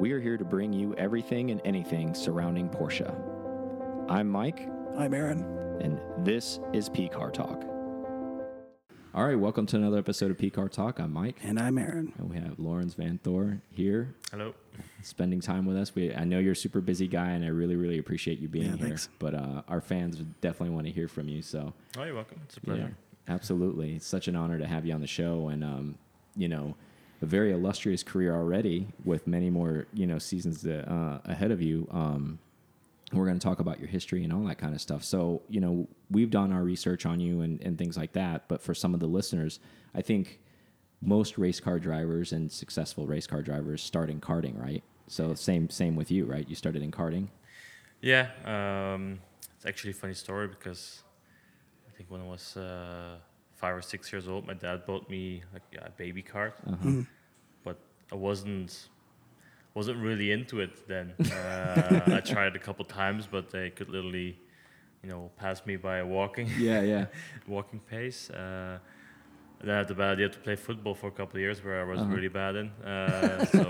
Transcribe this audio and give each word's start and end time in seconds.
We 0.00 0.12
are 0.12 0.20
here 0.20 0.36
to 0.36 0.44
bring 0.44 0.72
you 0.72 0.94
everything 0.96 1.50
and 1.50 1.60
anything 1.64 2.14
surrounding 2.14 2.68
Porsche. 2.70 3.08
I'm 4.08 4.28
Mike, 4.28 4.68
I'm 4.96 5.14
Aaron. 5.14 5.42
and 5.80 6.00
this 6.26 6.58
is 6.72 6.88
P 6.88 7.08
Car 7.08 7.30
Talk. 7.30 7.64
All 9.14 9.26
right, 9.26 9.38
welcome 9.38 9.66
to 9.66 9.76
another 9.76 9.98
episode 9.98 10.30
of 10.30 10.38
P 10.38 10.50
Car 10.50 10.68
Talk. 10.68 10.98
I'm 10.98 11.12
Mike, 11.12 11.36
And 11.44 11.60
I'm 11.60 11.78
Aaron. 11.78 12.12
and 12.18 12.30
we 12.30 12.36
have 12.36 12.58
Laurens 12.58 12.94
Vanthoor 12.94 13.60
here 13.70 14.14
Hello. 14.30 14.54
spending 15.02 15.40
time 15.40 15.66
with 15.66 15.76
us. 15.76 15.94
We, 15.94 16.14
I 16.14 16.24
know 16.24 16.38
you're 16.38 16.52
a 16.52 16.56
super 16.56 16.80
busy 16.80 17.06
guy, 17.06 17.30
and 17.30 17.44
I 17.44 17.48
really, 17.48 17.76
really 17.76 17.98
appreciate 17.98 18.38
you 18.40 18.48
being 18.48 18.70
Yeah, 18.70 18.76
here. 18.76 18.86
thanks. 18.88 19.08
But 19.18 19.34
uh, 19.34 19.62
our 19.68 19.80
fans 19.82 20.16
would 20.16 20.40
definitely 20.40 20.74
want 20.74 20.86
to 20.86 20.92
hear 20.92 21.08
from 21.08 21.28
you. 21.28 21.42
So, 21.42 21.72
Oh, 21.98 22.04
you're 22.04 22.14
welcome. 22.14 22.40
It's 22.46 22.56
a 22.56 22.60
pleasure. 22.62 22.94
yeah, 23.28 23.34
absolutely. 23.34 23.96
It's 23.96 24.06
such 24.06 24.28
an 24.28 24.36
honor 24.36 24.58
to 24.58 24.66
have 24.66 24.86
you 24.86 24.94
on 24.94 25.00
the 25.02 25.06
show, 25.06 25.48
and 25.48 25.62
um, 25.62 25.98
you 26.36 26.48
know, 26.48 26.74
a 27.22 27.26
very 27.26 27.52
illustrious 27.52 28.02
career 28.02 28.34
already 28.34 28.88
with 29.04 29.26
many 29.26 29.50
more 29.50 29.86
you 29.92 30.06
know 30.06 30.18
seasons 30.18 30.66
uh, 30.66 31.20
ahead 31.24 31.50
of 31.50 31.60
you. 31.60 31.86
Um, 31.90 32.38
we're 33.12 33.26
going 33.26 33.38
to 33.38 33.44
talk 33.44 33.60
about 33.60 33.80
your 33.80 33.88
history 33.88 34.22
and 34.22 34.32
all 34.32 34.44
that 34.44 34.58
kind 34.58 34.74
of 34.74 34.80
stuff. 34.80 35.02
So, 35.02 35.42
you 35.48 35.60
know, 35.60 35.88
we've 36.10 36.30
done 36.30 36.52
our 36.52 36.62
research 36.62 37.06
on 37.06 37.18
you 37.18 37.40
and, 37.40 37.60
and 37.60 37.76
things 37.76 37.96
like 37.96 38.12
that. 38.12 38.46
But 38.46 38.62
for 38.62 38.72
some 38.72 38.94
of 38.94 39.00
the 39.00 39.08
listeners, 39.08 39.58
I 39.96 40.02
think 40.02 40.38
most 41.02 41.38
race 41.38 41.58
car 41.58 41.78
drivers 41.78 42.32
and 42.32 42.50
successful 42.52 43.06
race 43.06 43.26
car 43.26 43.42
drivers 43.42 43.82
start 43.82 44.10
in 44.10 44.20
karting, 44.20 44.60
right? 44.60 44.84
So 45.08 45.34
same 45.34 45.68
same 45.70 45.96
with 45.96 46.10
you, 46.10 46.24
right? 46.24 46.48
You 46.48 46.54
started 46.54 46.82
in 46.82 46.92
karting. 46.92 47.28
Yeah. 48.00 48.28
Um, 48.44 49.18
it's 49.56 49.66
actually 49.66 49.90
a 49.90 49.94
funny 49.94 50.14
story 50.14 50.46
because 50.46 51.02
I 51.88 51.96
think 51.96 52.10
when 52.10 52.20
I 52.20 52.26
was 52.26 52.56
uh, 52.56 53.16
five 53.60 53.74
or 53.76 53.82
six 53.82 54.10
years 54.12 54.26
old, 54.28 54.46
my 54.46 54.54
dad 54.54 54.78
bought 54.86 55.08
me 55.10 55.42
like, 55.52 55.62
yeah, 55.72 55.86
a 55.86 55.90
baby 55.90 56.22
cart, 56.22 56.54
Uh-huh. 56.66 57.02
but 57.64 57.76
I 58.12 58.16
wasn't 58.16 58.88
wasn't 59.74 59.98
really 60.08 60.28
into 60.32 60.60
it 60.60 60.72
then. 60.88 61.12
Uh, 61.20 62.16
I 62.18 62.20
tried 62.34 62.56
a 62.56 62.58
couple 62.66 62.84
times, 62.84 63.26
but 63.34 63.44
they 63.50 63.70
could 63.70 63.88
literally, 63.88 64.30
you 65.02 65.08
know, 65.10 65.30
pass 65.36 65.64
me 65.66 65.76
by 65.76 66.02
walking 66.02 66.48
Yeah, 66.70 66.82
yeah. 66.82 67.06
walking 67.56 67.80
pace. 67.80 68.30
Uh, 68.30 68.78
then 69.62 69.74
I 69.74 69.78
had 69.78 69.88
the 69.88 69.94
bad 69.94 70.12
idea 70.16 70.28
to 70.28 70.38
play 70.38 70.56
football 70.56 70.94
for 70.94 71.08
a 71.08 71.16
couple 71.18 71.36
of 71.36 71.42
years, 71.46 71.58
where 71.64 71.78
I 71.80 71.84
was 71.92 72.00
Uh-huh. 72.00 72.14
really 72.14 72.28
bad 72.42 72.54
in. 72.56 72.68
Uh, 72.84 73.44
so 73.44 73.62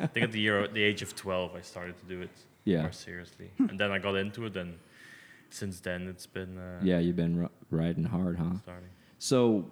I 0.00 0.06
think 0.14 0.24
at 0.24 0.32
the 0.32 0.40
year, 0.40 0.68
the 0.68 0.82
age 0.90 1.02
of 1.02 1.10
twelve, 1.14 1.50
I 1.60 1.62
started 1.62 1.96
to 2.02 2.06
do 2.14 2.22
it 2.22 2.36
Yeah. 2.64 2.82
more 2.82 2.92
seriously, 2.92 3.48
and 3.68 3.76
then 3.80 3.90
I 3.96 3.98
got 3.98 4.14
into 4.16 4.46
it, 4.46 4.56
and 4.56 4.72
since 5.50 5.80
then 5.80 6.08
it's 6.08 6.26
been 6.26 6.56
uh, 6.58 6.80
Yeah, 6.82 6.98
you've 7.04 7.16
been 7.24 7.42
r- 7.42 7.50
riding 7.70 8.04
hard, 8.04 8.36
huh? 8.38 8.56
starting. 8.62 8.90
So, 9.22 9.70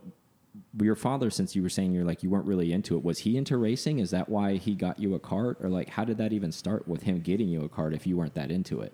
your 0.80 0.94
father, 0.94 1.28
since 1.28 1.56
you 1.56 1.62
were 1.62 1.68
saying 1.68 1.90
you're 1.92 2.04
like 2.04 2.22
you 2.22 2.30
weren't 2.30 2.46
really 2.46 2.72
into 2.72 2.96
it, 2.96 3.02
was 3.02 3.18
he 3.18 3.36
into 3.36 3.56
racing? 3.56 3.98
Is 3.98 4.12
that 4.12 4.28
why 4.28 4.54
he 4.58 4.76
got 4.76 5.00
you 5.00 5.16
a 5.16 5.18
cart, 5.18 5.58
or 5.60 5.68
like 5.68 5.88
how 5.88 6.04
did 6.04 6.18
that 6.18 6.32
even 6.32 6.52
start 6.52 6.86
with 6.86 7.02
him 7.02 7.18
getting 7.18 7.48
you 7.48 7.64
a 7.64 7.68
cart 7.68 7.92
if 7.92 8.06
you 8.06 8.16
weren't 8.16 8.34
that 8.34 8.52
into 8.52 8.80
it? 8.80 8.92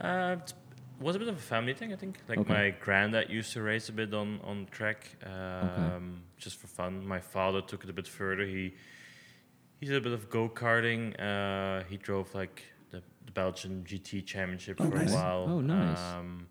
Uh, 0.00 0.34
it 0.40 0.52
was 0.98 1.14
a 1.14 1.20
bit 1.20 1.28
of 1.28 1.36
a 1.36 1.40
family 1.40 1.74
thing, 1.74 1.92
I 1.92 1.96
think. 1.96 2.18
Like 2.28 2.38
Okay. 2.38 2.52
my 2.52 2.70
granddad 2.70 3.30
used 3.30 3.52
to 3.52 3.62
race 3.62 3.88
a 3.88 3.92
bit 3.92 4.12
on 4.12 4.40
on 4.42 4.66
track, 4.72 5.10
um, 5.24 6.22
just 6.38 6.56
for 6.56 6.66
fun. 6.66 7.06
My 7.06 7.20
father 7.20 7.60
took 7.60 7.84
it 7.84 7.90
a 7.90 7.92
bit 7.92 8.08
further. 8.08 8.44
He 8.44 8.74
he 9.78 9.86
did 9.86 9.94
a 9.96 10.00
bit 10.00 10.12
of 10.12 10.28
go 10.28 10.48
karting. 10.48 11.14
Uh, 11.20 11.84
he 11.88 11.98
drove 11.98 12.34
like 12.34 12.64
the, 12.90 13.00
the 13.26 13.30
Belgian 13.30 13.84
GT 13.88 14.26
Championship 14.26 14.80
Oh, 14.80 14.90
for 14.90 14.96
nice. 14.96 15.10
a 15.12 15.14
while. 15.14 15.46
Oh, 15.48 15.60
nice. 15.60 16.00
Um, 16.14 16.48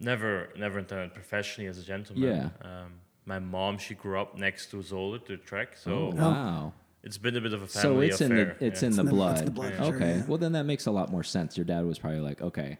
never 0.00 0.48
never 0.56 0.78
intended 0.78 1.14
professionally 1.14 1.68
as 1.68 1.78
a 1.78 1.82
gentleman. 1.82 2.22
Yeah. 2.24 2.48
Um, 2.68 2.94
my 3.26 3.38
mom, 3.38 3.78
she 3.78 3.94
grew 3.94 4.18
up 4.18 4.36
next 4.36 4.70
to 4.70 4.78
Zolder, 4.78 5.24
the 5.24 5.36
track, 5.36 5.76
so 5.76 5.92
oh, 5.92 6.16
wow. 6.16 6.72
it's 7.04 7.18
been 7.18 7.36
a 7.36 7.40
bit 7.40 7.52
of 7.52 7.62
a 7.62 7.68
So 7.68 7.82
family 7.82 8.08
it's 8.08 8.20
affair. 8.20 8.38
in 8.38 8.58
the 8.58 8.66
it's 8.66 8.82
yeah. 8.82 8.88
in 8.88 8.96
the 8.96 8.96
It's 8.96 8.98
in 8.98 9.04
the- 9.06 9.10
blood. 9.12 9.46
the 9.46 9.50
blood, 9.50 9.72
Yeah. 9.74 9.84
sure, 9.86 9.94
okay. 9.96 10.16
yeah. 10.16 10.26
Well, 10.26 10.38
then 10.38 10.52
that 10.52 10.64
makes 10.64 10.86
a 10.86 10.90
lot 10.90 11.10
more 11.12 11.22
sense. 11.22 11.56
Your 11.56 11.64
dad 11.66 11.84
was 11.84 11.98
probably 11.98 12.20
like, 12.20 12.40
okay, 12.42 12.78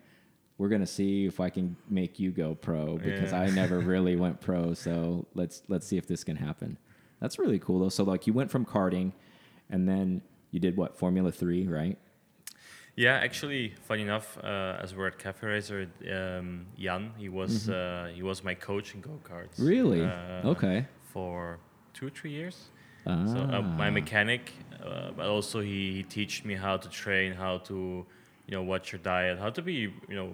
we're 0.59 0.69
gonna 0.71 0.87
see 0.87 1.27
if 1.27 1.41
I 1.41 1.51
can 1.51 1.77
make 1.89 2.19
you 2.19 2.31
go 2.33 2.55
pro 2.55 2.97
because 2.99 3.33
Yeah. 3.33 3.41
I 3.43 3.51
never 3.51 3.79
really 3.95 4.17
went 4.17 4.41
pro. 4.41 4.75
So 4.75 5.27
let's 5.35 5.63
let's 5.69 5.87
see 5.87 5.99
if 5.99 6.07
this 6.07 6.25
can 6.25 6.37
happen. 6.37 6.79
That's 7.21 7.39
really 7.39 7.59
cool 7.59 7.81
though. 7.81 7.89
So 7.91 8.03
like 8.05 8.27
you 8.27 8.33
went 8.33 8.51
from 8.51 8.65
karting, 8.65 9.13
and 9.69 9.87
then 9.89 10.23
you 10.51 10.59
did 10.59 10.77
what 10.77 10.97
Formula 10.97 11.31
Three, 11.31 11.67
right? 11.69 11.99
Yeah, 13.01 13.25
actually, 13.29 13.63
funny 13.89 14.03
enough, 14.03 14.29
uh, 14.45 14.83
as 14.85 14.95
we're 14.95 15.07
at 15.13 15.19
Cafe 15.19 15.47
Racer, 15.47 15.81
um, 16.19 16.67
Jan, 16.85 17.05
he 17.23 17.29
was 17.31 17.69
uh, 17.69 18.11
he 18.17 18.23
was 18.31 18.39
my 18.45 18.55
coach 18.69 18.95
in 18.95 19.01
go 19.01 19.15
karts. 19.31 19.57
Mm-hmm. 19.57 19.73
Really? 19.75 20.03
Uh, 20.05 20.53
okay. 20.53 20.79
For 21.13 21.59
two 21.95 22.07
or 22.09 22.13
three 22.19 22.33
years. 22.41 22.57
Ah. 23.07 23.25
So 23.33 23.39
uh, 23.39 23.63
my 23.85 23.91
mechanic, 24.01 24.43
uh, 24.85 25.13
but 25.17 25.27
also 25.37 25.61
he, 25.61 25.81
he 25.97 26.03
teach 26.03 26.45
me 26.45 26.55
how 26.67 26.77
to 26.85 26.89
train, 27.03 27.33
how 27.33 27.55
to, 27.71 27.75
you 28.47 28.53
know, 28.55 28.63
watch 28.73 28.87
your 28.93 29.03
diet, 29.13 29.39
how 29.39 29.51
to 29.59 29.63
be, 29.63 29.79
you 30.11 30.17
know, 30.21 30.31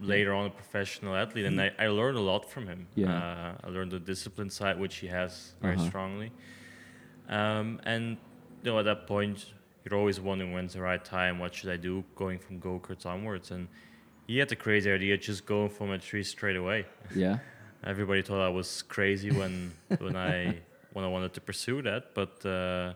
later 0.00 0.32
on 0.38 0.44
a 0.46 0.50
professional 0.62 1.14
athlete, 1.22 1.44
and 1.50 1.60
I, 1.60 1.68
I 1.78 1.88
learned 1.88 2.16
a 2.16 2.26
lot 2.32 2.42
from 2.52 2.64
him. 2.72 2.86
Yeah. 2.94 3.12
Uh, 3.12 3.66
I 3.66 3.68
learned 3.68 3.92
the 3.92 4.00
discipline 4.12 4.50
side, 4.50 4.76
which 4.84 4.96
he 5.02 5.08
has 5.08 5.32
very 5.60 5.76
Uh-huh. 5.76 5.88
strongly. 5.90 6.30
Um, 7.28 7.66
and 7.92 8.16
you 8.62 8.70
know, 8.70 8.78
at 8.78 8.86
that 8.86 9.06
point, 9.06 9.38
you're 9.88 9.98
always 9.98 10.20
wondering 10.20 10.52
when's 10.52 10.74
the 10.74 10.80
right 10.80 11.04
time. 11.04 11.38
What 11.38 11.54
should 11.54 11.70
I 11.70 11.76
do 11.76 12.04
going 12.16 12.38
from 12.38 12.58
go 12.58 12.78
karts 12.78 13.06
onwards? 13.06 13.50
And 13.50 13.68
he 14.26 14.38
had 14.38 14.48
the 14.48 14.56
crazy 14.56 14.90
idea 14.90 15.16
just 15.16 15.46
going 15.46 15.70
from 15.70 15.90
a 15.90 15.98
tree 15.98 16.22
straight 16.22 16.56
away. 16.56 16.86
Yeah. 17.14 17.38
Everybody 17.84 18.22
thought 18.22 18.44
I 18.44 18.48
was 18.48 18.82
crazy 18.82 19.30
when 19.30 19.72
when 19.98 20.16
I 20.16 20.56
when 20.92 21.04
I 21.04 21.08
wanted 21.08 21.32
to 21.34 21.40
pursue 21.40 21.80
that, 21.82 22.14
but 22.14 22.44
uh, 22.44 22.94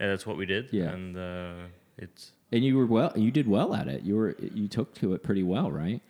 yeah, 0.00 0.08
that's 0.08 0.26
what 0.26 0.36
we 0.36 0.46
did. 0.46 0.68
Yeah. 0.72 0.90
and 0.90 1.16
uh, 1.16 1.52
it's 1.96 2.32
And 2.52 2.64
you 2.64 2.76
were 2.76 2.86
well. 2.86 3.12
You 3.16 3.30
did 3.30 3.46
well 3.46 3.74
at 3.74 3.88
it. 3.88 4.02
You 4.02 4.16
were 4.16 4.36
you 4.38 4.68
took 4.68 4.94
to 4.96 5.14
it 5.14 5.22
pretty 5.22 5.42
well, 5.42 5.70
right? 5.70 6.00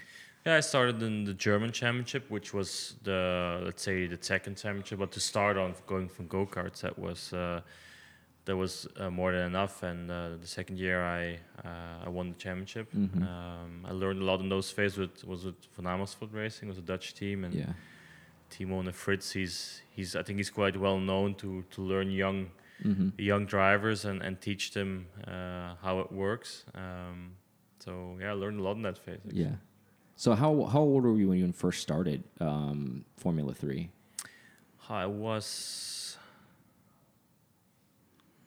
yeah. 0.46 0.56
I 0.56 0.60
started 0.60 1.02
in 1.02 1.24
the 1.24 1.34
German 1.34 1.70
championship, 1.72 2.30
which 2.30 2.54
was 2.54 2.94
the 3.02 3.60
let's 3.62 3.82
say 3.82 4.06
the 4.06 4.18
second 4.20 4.56
championship. 4.56 4.98
But 4.98 5.12
to 5.12 5.20
start 5.20 5.56
on 5.58 5.74
going 5.86 6.08
from 6.08 6.26
go 6.28 6.46
karts, 6.46 6.80
that 6.80 6.98
was 6.98 7.32
uh, 7.32 7.60
that 8.48 8.56
was 8.56 8.72
uh, 8.96 9.10
more 9.20 9.30
than 9.32 9.46
enough. 9.52 9.74
And 9.90 10.10
uh, 10.10 10.16
the 10.44 10.46
second 10.58 10.76
year, 10.84 10.98
I 11.20 11.22
uh, 11.68 12.06
I 12.06 12.08
won 12.08 12.26
the 12.32 12.38
championship. 12.46 12.86
Mhm. 12.92 13.22
Um, 13.32 13.70
I 13.90 13.92
learned 14.02 14.20
a 14.22 14.24
lot 14.30 14.40
in 14.44 14.48
those 14.48 14.68
phases. 14.78 14.98
With 14.98 15.16
was 15.32 15.40
with 15.48 15.58
Van 15.76 15.86
Amersfoort 15.92 16.32
Racing, 16.32 16.68
was 16.72 16.78
a 16.78 16.86
Dutch 16.92 17.08
team, 17.20 17.44
and 17.44 17.54
Yeah. 17.54 17.72
Timo 18.52 18.76
and 18.80 18.88
Frits, 19.02 19.28
he's 19.38 19.82
he's 19.96 20.10
I 20.20 20.22
think 20.24 20.36
he's 20.40 20.50
quite 20.60 20.76
well 20.86 20.98
known 21.10 21.34
to 21.42 21.48
to 21.74 21.78
learn 21.92 22.10
young 22.24 22.38
hmm 22.82 23.08
young 23.30 23.44
drivers 23.54 24.04
and, 24.04 24.18
and 24.26 24.34
teach 24.40 24.64
them 24.78 24.90
uh, 25.32 25.70
how 25.84 25.94
it 26.04 26.10
works. 26.12 26.50
Um, 26.74 27.18
so 27.84 27.90
yeah, 28.20 28.30
I 28.34 28.36
learned 28.42 28.60
a 28.60 28.62
lot 28.62 28.76
in 28.76 28.82
that 28.82 28.98
phase. 29.04 29.20
actually. 29.26 29.42
Yeah. 29.44 29.56
So 30.16 30.28
how 30.42 30.52
how 30.74 30.80
old 30.92 31.02
were 31.04 31.18
you 31.22 31.28
when 31.30 31.38
you 31.38 31.52
first 31.52 31.80
started 31.88 32.20
um, 32.40 33.04
Formula 33.16 33.52
Three? 33.62 33.90
I 34.90 35.04
was, 35.06 35.44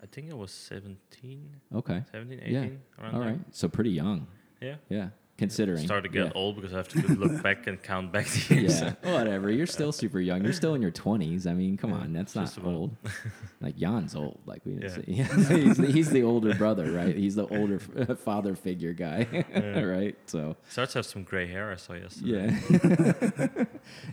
I 0.04 0.08
think 0.08 0.32
I 0.32 0.34
was 0.34 0.52
17, 0.52 1.50
Okay. 1.76 2.04
17, 2.12 2.40
18, 2.44 2.54
Yeah. 2.54 3.04
around 3.04 3.14
All 3.16 3.22
there. 3.22 3.30
right. 3.32 3.40
So 3.52 3.68
pretty 3.68 3.92
young. 3.92 4.28
Yeah. 4.62 4.76
Yeah. 4.90 5.10
Considering. 5.38 5.84
Start 5.86 6.04
to 6.04 6.10
get 6.10 6.26
yeah. 6.26 6.32
old 6.36 6.56
because 6.56 6.72
I 6.74 6.78
have 6.78 6.88
to 6.90 7.00
look 7.16 7.42
back 7.42 7.66
and 7.66 7.82
count 7.82 8.12
back 8.12 8.28
the 8.28 8.56
years. 8.62 8.80
Yeah. 8.80 8.94
Whatever. 9.02 9.50
You're 9.50 9.66
still 9.66 9.92
super 9.92 10.20
young. 10.20 10.44
You're 10.44 10.54
still 10.54 10.76
in 10.76 10.84
your 10.84 10.92
20s. 10.92 11.48
I 11.48 11.54
mean, 11.54 11.78
come 11.78 11.92
Yeah, 11.92 11.98
on. 11.98 12.14
That's 12.14 12.36
not 12.36 12.56
old. 12.64 12.96
like 13.62 13.76
Jan's 13.76 14.14
old. 14.16 14.38
Like 14.46 14.62
we 14.66 14.74
didn't 14.74 15.04
Yeah. 15.08 15.24
he's, 15.26 15.78
the, 15.78 15.88
he's 15.92 16.10
the 16.12 16.22
older 16.24 16.54
brother, 16.54 16.92
right? 16.92 17.16
He's 17.16 17.34
the 17.36 17.48
older 17.48 17.80
father 17.80 18.56
figure 18.56 18.94
guy, 18.94 19.26
right? 19.56 20.16
So. 20.28 20.58
Starts 20.70 20.94
to 20.94 21.00
have 21.00 21.06
some 21.08 21.24
gray 21.24 21.48
hair. 21.48 21.72
I 21.72 21.76
saw 21.76 21.94
yesterday. 21.94 22.56
Yeah. 22.70 23.66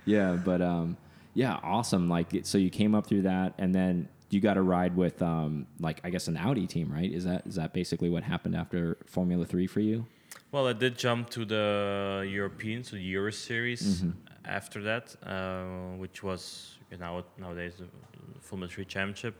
yeah, 0.06 0.32
but 0.43 0.62
um 0.62 0.97
yeah, 1.34 1.59
awesome. 1.62 2.09
Like 2.09 2.28
so 2.44 2.56
you 2.59 2.71
came 2.71 2.94
up 2.94 3.06
through 3.06 3.22
that 3.22 3.53
and 3.59 3.75
then 3.75 4.09
you 4.31 4.41
got 4.41 4.55
to 4.55 4.62
ride 4.62 4.97
with 4.97 5.22
um 5.22 5.66
like 5.81 6.00
I 6.05 6.11
guess 6.11 6.28
an 6.28 6.37
Audi 6.37 6.66
team, 6.66 6.93
right? 6.93 7.11
Is 7.11 7.25
that 7.25 7.47
is 7.47 7.55
that 7.56 7.72
basically 7.72 8.10
what 8.10 8.22
happened 8.22 8.54
after 8.57 8.97
Formula 9.07 9.45
3 9.45 9.66
for 9.66 9.80
you? 9.80 10.07
Well, 10.53 10.66
I 10.66 10.72
did 10.72 10.97
jump 10.98 11.30
to 11.30 11.45
the 11.45 12.27
European, 12.28 12.83
so 12.84 12.97
the 12.97 13.03
Euro 13.03 13.30
Series 13.33 14.03
Mhm. 14.03 14.13
after 14.45 14.83
that, 14.83 15.15
uh, 15.22 15.97
which 15.97 16.22
was 16.22 16.75
you 16.91 16.97
know, 16.97 17.22
nowadays 17.39 17.75
the 17.78 17.86
Formula 18.41 18.69
3 18.71 18.84
Championship. 18.86 19.34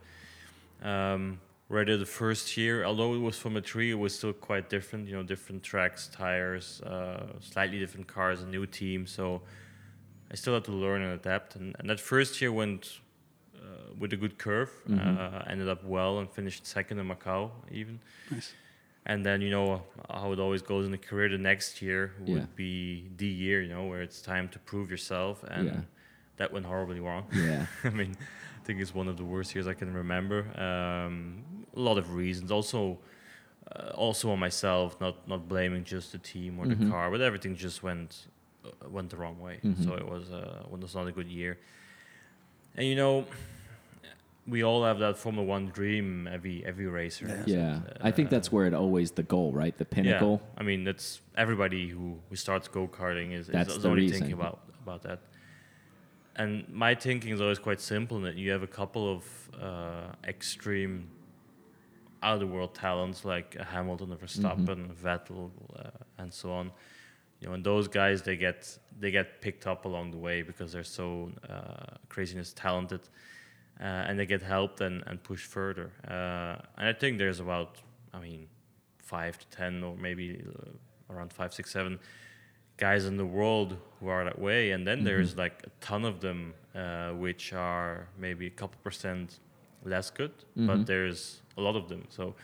Um, 0.82 1.41
where 1.69 1.82
I 1.82 1.96
the 1.96 2.06
first 2.06 2.56
year, 2.56 2.84
although 2.84 3.14
it 3.14 3.19
was 3.19 3.38
Formula 3.38 3.62
3, 3.62 3.91
it 3.91 3.94
was 3.94 4.14
still 4.17 4.32
quite 4.32 4.70
different, 4.70 5.06
you 5.06 5.14
know, 5.14 5.23
different 5.23 5.62
tracks, 5.62 6.08
tires, 6.08 6.81
uh, 6.82 7.26
slightly 7.41 7.79
different 7.79 8.06
cars, 8.06 8.41
a 8.43 8.46
new 8.46 8.64
team. 8.64 9.06
So 9.06 9.43
I 10.31 10.34
still 10.34 10.55
had 10.55 10.64
to 10.64 10.73
learn 10.73 11.02
and 11.02 11.12
adapt. 11.12 11.56
And, 11.56 11.76
and 11.79 11.91
that 11.91 12.00
first 12.00 12.41
year 12.41 12.50
went 12.52 13.00
uh, 13.58 13.93
with 13.99 14.12
a 14.12 14.16
good 14.16 14.38
curve, 14.38 14.70
Mhm. 14.88 14.99
uh, 15.19 15.43
ended 15.50 15.69
up 15.69 15.84
well 15.84 16.19
and 16.20 16.31
finished 16.31 16.66
second 16.66 16.99
in 16.99 17.06
Macau 17.08 17.50
even. 17.70 18.00
Nice. 18.31 18.55
And 19.06 19.25
then 19.25 19.40
you 19.40 19.50
know 19.50 19.82
how 20.10 20.32
it 20.32 20.38
always 20.38 20.62
goes 20.62 20.84
in 20.84 20.93
the 20.93 20.99
career. 20.99 21.28
The 21.28 21.38
next 21.38 21.81
year 21.81 22.12
would 22.19 22.28
Yeah. 22.43 22.46
be 22.56 23.08
the 23.16 23.26
year, 23.26 23.62
you 23.62 23.69
know, 23.69 23.87
where 23.87 24.02
it's 24.02 24.20
time 24.20 24.49
to 24.50 24.58
prove 24.58 24.90
yourself, 24.90 25.43
and 25.44 25.66
Yeah. 25.66 25.81
that 26.37 26.52
went 26.52 26.66
horribly 26.66 27.00
wrong. 27.00 27.25
Yeah. 27.32 27.66
I 27.84 27.90
mean, 27.90 28.16
I 28.60 28.64
think 28.64 28.81
it's 28.81 28.94
one 28.94 29.08
of 29.08 29.16
the 29.16 29.25
worst 29.25 29.55
years 29.55 29.66
I 29.66 29.75
can 29.75 29.93
remember. 29.94 30.38
Um, 30.60 31.43
a 31.75 31.81
lot 31.81 31.96
of 31.99 32.14
reasons. 32.14 32.50
Also, 32.50 32.99
uh, 33.75 33.90
also 33.94 34.31
on 34.31 34.38
myself, 34.38 35.00
not 35.00 35.26
not 35.26 35.49
blaming 35.49 35.84
just 35.84 36.12
the 36.12 36.19
team 36.19 36.58
or 36.58 36.66
the 36.66 36.76
Mhm. 36.76 36.90
car, 36.90 37.10
but 37.10 37.20
everything 37.20 37.55
just 37.56 37.82
went 37.82 38.26
uh, 38.64 38.88
went 38.90 39.08
the 39.10 39.16
wrong 39.16 39.38
way. 39.40 39.60
Mhm. 39.64 39.84
So 39.84 39.94
it 39.94 40.06
was 40.06 40.31
uh, 40.31 40.64
it 40.72 40.81
was 40.81 40.94
not 40.94 41.06
a 41.06 41.12
good 41.12 41.28
year. 41.28 41.58
And 42.76 42.87
you 42.87 42.94
know, 42.97 43.25
we 44.47 44.62
all 44.62 44.85
have 44.85 44.99
that 45.00 45.17
Formula 45.19 45.47
One 45.47 45.67
dream. 45.69 46.29
Every 46.29 46.65
every 46.65 46.87
racer. 46.87 47.26
Yeah. 47.26 47.37
has 47.37 47.47
Yeah, 47.49 47.81
it. 47.88 47.97
I 48.00 48.11
think 48.11 48.29
Uh, 48.29 48.31
that's 48.31 48.50
where 48.53 48.67
it 48.67 48.75
always 48.75 49.11
the 49.12 49.23
goal, 49.23 49.53
right? 49.53 49.76
The 49.76 49.85
pinnacle. 49.85 50.41
yeah, 50.43 50.61
I 50.61 50.62
mean, 50.62 50.85
that's 50.85 51.20
everybody 51.37 51.88
who, 51.88 52.19
who 52.29 52.37
starts 52.37 52.69
go 52.69 52.87
karting 52.88 53.32
is, 53.32 53.47
That's 53.49 53.75
is 53.76 53.82
the 53.82 53.88
only 53.88 54.03
reason. 54.03 54.19
thinking 54.20 54.32
about 54.41 54.61
about 54.82 55.03
that. 55.03 55.20
And 56.37 56.69
my 56.73 56.94
thinking 56.94 57.32
is 57.32 57.41
always 57.41 57.59
quite 57.59 57.81
simple. 57.81 58.17
In 58.19 58.23
that 58.23 58.37
you 58.37 58.50
have 58.53 58.62
a 58.62 58.69
couple 58.69 59.12
of 59.12 59.25
uh, 59.61 60.12
extreme, 60.25 61.09
out 62.23 62.35
of 62.35 62.41
the 62.41 62.47
world 62.47 62.75
talents 62.75 63.25
like 63.25 63.56
a 63.59 63.65
Hamilton, 63.65 64.12
a 64.12 64.17
Verstappen, 64.17 64.88
Vettel, 64.94 65.50
uh, 65.76 65.91
and 66.19 66.32
so 66.32 66.53
on. 66.53 66.70
You 67.40 67.49
know, 67.49 67.55
and 67.55 67.64
those 67.64 67.87
guys 67.88 68.23
they 68.23 68.37
get 68.37 68.79
they 69.00 69.11
get 69.12 69.40
picked 69.40 69.67
up 69.67 69.85
along 69.85 70.11
the 70.11 70.19
way 70.19 70.43
because 70.43 70.73
they're 70.73 70.82
so 71.00 71.31
uh, 71.49 71.96
craziness 72.08 72.52
talented, 72.52 73.00
uh, 73.81 73.85
and 74.08 74.19
they 74.19 74.26
get 74.26 74.43
helped 74.43 74.81
and, 74.81 75.05
and 75.06 75.23
pushed 75.23 75.46
further. 75.46 75.90
Uh, 76.06 76.56
and 76.79 76.88
I 76.88 76.93
think 76.93 77.19
there's 77.19 77.38
about, 77.40 77.76
I 78.12 78.19
mean, 78.19 78.49
five 78.99 79.38
to 79.38 79.46
ten 79.56 79.85
or 79.85 79.96
maybe 79.96 80.43
uh, 80.49 81.14
around 81.14 81.32
five, 81.32 81.55
six, 81.55 81.70
seven 81.70 82.00
guys 82.76 83.05
in 83.06 83.17
the 83.17 83.25
world 83.26 83.76
who 84.00 84.08
are 84.08 84.25
that 84.25 84.38
way, 84.41 84.73
and 84.73 84.84
then 84.87 85.05
there's 85.05 85.37
like 85.37 85.62
a 85.64 85.70
ton 85.81 86.05
of 86.05 86.20
them 86.20 86.55
uh, 86.75 87.11
which 87.11 87.52
are 87.52 88.08
maybe 88.19 88.46
a 88.46 88.50
couple 88.50 88.79
percent 88.82 89.38
less 89.84 90.11
good, 90.11 90.32
Mhm. 90.56 90.67
but 90.67 90.87
there's 90.87 91.41
a 91.56 91.61
lot 91.61 91.76
of 91.76 91.88
them. 91.88 92.05
So 92.08 92.34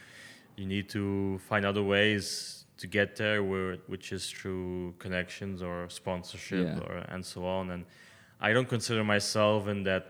you 0.57 0.67
need 0.67 0.89
to 0.91 1.39
find 1.49 1.65
other 1.67 1.83
ways 1.83 2.64
to 2.77 2.87
get 2.87 3.17
there, 3.17 3.43
where 3.43 3.77
which 3.87 4.13
is 4.13 4.31
through 4.31 4.95
connections 4.99 5.63
or 5.63 5.89
sponsorship 5.89 6.67
Yeah. 6.67 6.81
or 6.87 6.97
and 7.09 7.25
so 7.25 7.47
on. 7.47 7.71
And 7.71 7.85
I 8.41 8.53
don't 8.53 8.69
consider 8.69 9.05
myself 9.05 9.69
in 9.69 9.85
that 9.85 10.09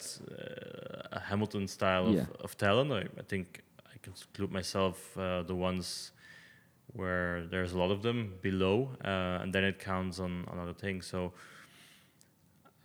uh, 1.13 1.21
Hamilton 1.21 1.69
style 1.69 2.07
of, 2.07 2.15
Yeah. 2.15 2.27
of 2.41 2.57
talent. 2.57 2.91
I, 2.93 3.03
I 3.21 3.23
think 3.29 3.63
I 3.95 3.99
can 4.03 4.13
include 4.13 4.51
myself 4.53 5.17
uh, 5.19 5.43
the 5.43 5.55
ones 5.55 6.13
where 6.93 7.47
there's 7.51 7.73
a 7.73 7.79
lot 7.79 7.91
of 7.91 8.03
them 8.03 8.35
below, 8.41 8.91
uh, 9.05 9.43
and 9.43 9.53
then 9.55 9.65
it 9.65 9.79
counts 9.79 10.19
on, 10.21 10.45
on 10.49 10.59
other 10.59 10.73
things. 10.75 11.07
So 11.07 11.33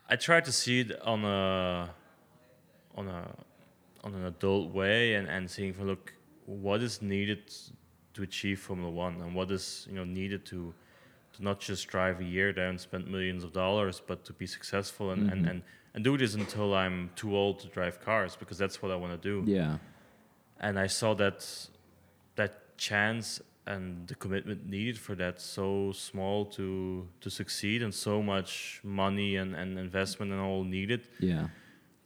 I 0.09 0.15
try 0.15 0.41
to 0.41 0.51
see 0.51 0.79
it 0.81 0.99
on 1.01 1.23
a 1.23 1.89
on 2.95 3.07
a 3.07 3.35
on 4.03 4.13
an 4.15 4.25
adult 4.25 4.73
way 4.73 5.13
and, 5.15 5.27
and 5.27 5.49
seeing 5.49 5.73
for 5.73 5.83
look 5.83 6.13
what 6.45 6.81
is 6.81 7.01
needed 7.01 7.51
to 8.13 8.23
achieve 8.23 8.59
Formula 8.59 8.89
One 8.91 9.21
and 9.21 9.35
what 9.35 9.51
is 9.51 9.85
you 9.89 9.95
know 9.95 10.03
needed 10.03 10.45
to 10.47 10.73
to 11.33 11.43
not 11.43 11.59
just 11.59 11.87
drive 11.87 12.19
a 12.19 12.23
year 12.23 12.51
there 12.51 12.69
and 12.69 12.79
spend 12.79 13.07
millions 13.07 13.43
of 13.43 13.53
dollars, 13.53 14.01
but 14.05 14.25
to 14.25 14.33
be 14.33 14.47
successful 14.47 15.11
and, 15.11 15.29
and, 15.31 15.45
Mhm. 15.45 15.49
and, 15.51 15.61
and 15.93 16.03
do 16.03 16.17
this 16.17 16.33
until 16.33 16.73
I'm 16.73 17.11
too 17.15 17.35
old 17.37 17.59
to 17.59 17.67
drive 17.67 18.01
cars 18.01 18.35
because 18.35 18.57
that's 18.57 18.81
what 18.81 18.91
I 18.91 18.95
want 18.95 19.13
to 19.21 19.29
do 19.31 19.43
Yeah. 19.51 19.77
and 20.59 20.79
I 20.79 20.87
saw 20.87 21.13
that 21.15 21.45
that 22.35 22.77
chance 22.77 23.41
and 23.67 24.07
the 24.07 24.15
commitment 24.15 24.65
needed 24.67 24.97
for 24.97 25.13
that 25.15 25.39
so 25.39 25.91
small 25.91 26.45
to 26.57 27.07
to 27.21 27.29
succeed 27.29 27.83
and 27.83 27.93
so 27.93 28.23
much 28.23 28.81
money 28.83 29.35
and, 29.35 29.55
and 29.55 29.77
investment 29.77 30.31
and 30.31 30.41
all 30.41 30.63
needed 30.63 31.01
Yeah. 31.19 31.49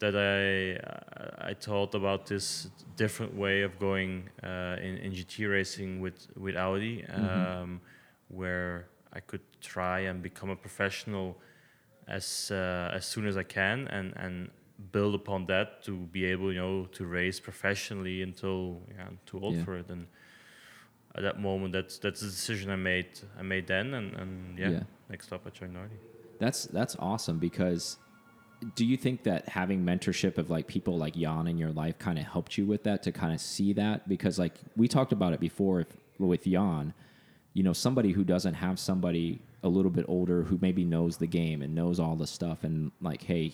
That 0.04 0.16
I 0.16 1.50
I 1.50 1.54
thought 1.54 1.94
about 1.94 2.26
this 2.26 2.68
different 2.96 3.34
way 3.44 3.62
of 3.62 3.72
going 3.78 4.12
uh, 4.42 4.76
in, 4.86 4.94
in 5.04 5.12
GT 5.12 5.48
racing 5.50 6.00
with 6.04 6.18
with 6.36 6.56
Audi, 6.56 7.04
um, 7.06 7.80
where 8.28 8.86
I 9.18 9.20
could 9.20 9.42
try 9.60 9.98
and 10.08 10.22
become 10.22 10.50
a 10.52 10.56
professional 10.56 11.36
as 12.08 12.50
uh, 12.50 12.98
as 12.98 13.04
soon 13.06 13.26
as 13.26 13.36
I 13.36 13.44
can 13.44 13.88
and 13.88 14.12
and 14.16 14.50
build 14.92 15.14
upon 15.14 15.46
that 15.46 15.82
to 15.84 15.92
be 16.16 16.22
able 16.32 16.52
you 16.52 16.60
know 16.60 16.86
to 16.96 17.02
race 17.06 17.40
professionally 17.40 18.22
until 18.22 18.58
yeah, 18.94 19.06
I'm 19.08 19.18
too 19.26 19.38
old 19.44 19.54
Yeah. 19.56 19.64
for 19.64 19.78
it 19.78 19.90
and. 19.90 20.06
At 21.16 21.22
that 21.22 21.38
moment, 21.38 21.72
that's 21.72 21.98
that's 22.00 22.20
the 22.20 22.26
decision 22.26 22.70
I 22.72 22.76
made. 22.76 23.06
I 23.38 23.42
made 23.42 23.66
then, 23.68 23.94
and, 23.94 24.14
and 24.20 24.58
yeah, 24.58 24.70
Yeah. 24.70 24.82
next 25.08 25.32
up 25.32 25.46
I 25.46 25.50
joined 25.50 25.76
Audi. 25.76 25.94
That's 26.40 26.64
that's 26.78 26.96
awesome 26.98 27.38
because 27.38 27.98
do 28.74 28.84
you 28.84 28.96
think 28.96 29.24
that 29.24 29.48
having 29.48 29.84
mentorship 29.84 30.38
of 30.38 30.50
like 30.50 30.66
people 30.66 30.96
like 30.96 31.14
Jan 31.14 31.46
in 31.46 31.58
your 31.58 31.70
life 31.72 31.98
kind 31.98 32.18
of 32.18 32.24
helped 32.24 32.56
you 32.58 32.66
with 32.66 32.84
that 32.84 33.02
to 33.04 33.12
kind 33.12 33.32
of 33.34 33.40
see 33.40 33.72
that 33.74 34.08
because 34.08 34.38
like 34.38 34.54
we 34.76 34.88
talked 34.88 35.12
about 35.12 35.32
it 35.32 35.40
before 35.40 35.80
if, 35.80 35.88
with 36.18 36.44
Jan, 36.44 36.94
you 37.52 37.62
know, 37.62 37.72
somebody 37.72 38.12
who 38.12 38.24
doesn't 38.24 38.54
have 38.54 38.78
somebody 38.78 39.40
a 39.62 39.68
little 39.68 39.90
bit 39.90 40.04
older 40.08 40.42
who 40.42 40.58
maybe 40.60 40.84
knows 40.84 41.16
the 41.16 41.26
game 41.26 41.62
and 41.62 41.74
knows 41.74 41.98
all 41.98 42.16
the 42.16 42.26
stuff 42.26 42.64
and 42.64 42.92
like 43.00 43.22
hey, 43.22 43.52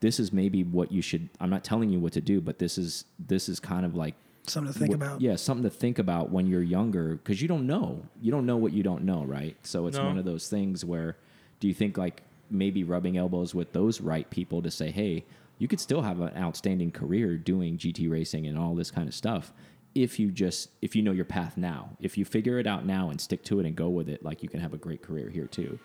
this 0.00 0.18
is 0.20 0.32
maybe 0.32 0.62
what 0.64 0.90
you 0.92 1.02
should 1.02 1.28
I'm 1.40 1.50
not 1.50 1.64
telling 1.64 1.90
you 1.90 2.00
what 2.00 2.12
to 2.14 2.20
do, 2.20 2.40
but 2.40 2.58
this 2.58 2.78
is 2.78 3.04
this 3.18 3.48
is 3.48 3.60
kind 3.60 3.84
of 3.86 3.94
like 3.94 4.14
Something 4.46 4.74
to 4.74 4.78
think 4.78 4.92
Wh- 4.92 4.96
about. 4.96 5.20
Yeah, 5.22 5.36
something 5.36 5.64
to 5.64 5.70
think 5.70 5.98
about 5.98 6.30
when 6.30 6.46
you're 6.46 6.62
younger 6.62 7.14
because 7.16 7.40
you 7.40 7.48
don't 7.48 7.66
know. 7.66 8.02
You 8.20 8.30
don't 8.30 8.44
know 8.44 8.58
what 8.58 8.74
you 8.74 8.82
don't 8.82 9.04
know, 9.04 9.24
right? 9.24 9.56
So 9.62 9.86
it's 9.86 9.96
No. 9.96 10.04
one 10.04 10.18
of 10.18 10.26
those 10.26 10.48
things 10.48 10.84
where 10.84 11.16
do 11.60 11.68
you 11.68 11.72
think 11.72 11.96
like 11.96 12.22
maybe 12.50 12.84
rubbing 12.84 13.16
elbows 13.16 13.54
with 13.54 13.72
those 13.72 14.00
right 14.00 14.28
people 14.30 14.62
to 14.62 14.70
say, 14.70 14.90
hey, 14.90 15.24
you 15.58 15.68
could 15.68 15.80
still 15.80 16.02
have 16.02 16.20
an 16.20 16.36
outstanding 16.36 16.90
career 16.90 17.36
doing 17.36 17.78
GT 17.78 18.10
racing 18.10 18.46
and 18.46 18.58
all 18.58 18.74
this 18.74 18.90
kind 18.90 19.08
of 19.08 19.14
stuff 19.14 19.52
if 19.94 20.18
you 20.18 20.30
just 20.32 20.70
if 20.82 20.96
you 20.96 21.02
know 21.02 21.12
your 21.12 21.24
path 21.24 21.56
now. 21.56 21.90
If 22.00 22.18
you 22.18 22.24
figure 22.24 22.58
it 22.58 22.66
out 22.66 22.84
now 22.84 23.10
and 23.10 23.20
stick 23.20 23.44
to 23.44 23.60
it 23.60 23.66
and 23.66 23.76
go 23.76 23.88
with 23.88 24.08
it, 24.08 24.24
like 24.24 24.42
you 24.42 24.48
can 24.48 24.58
have 24.60 24.74
a 24.74 24.76
great 24.76 25.02
career 25.02 25.30
here 25.30 25.46
too. 25.46 25.78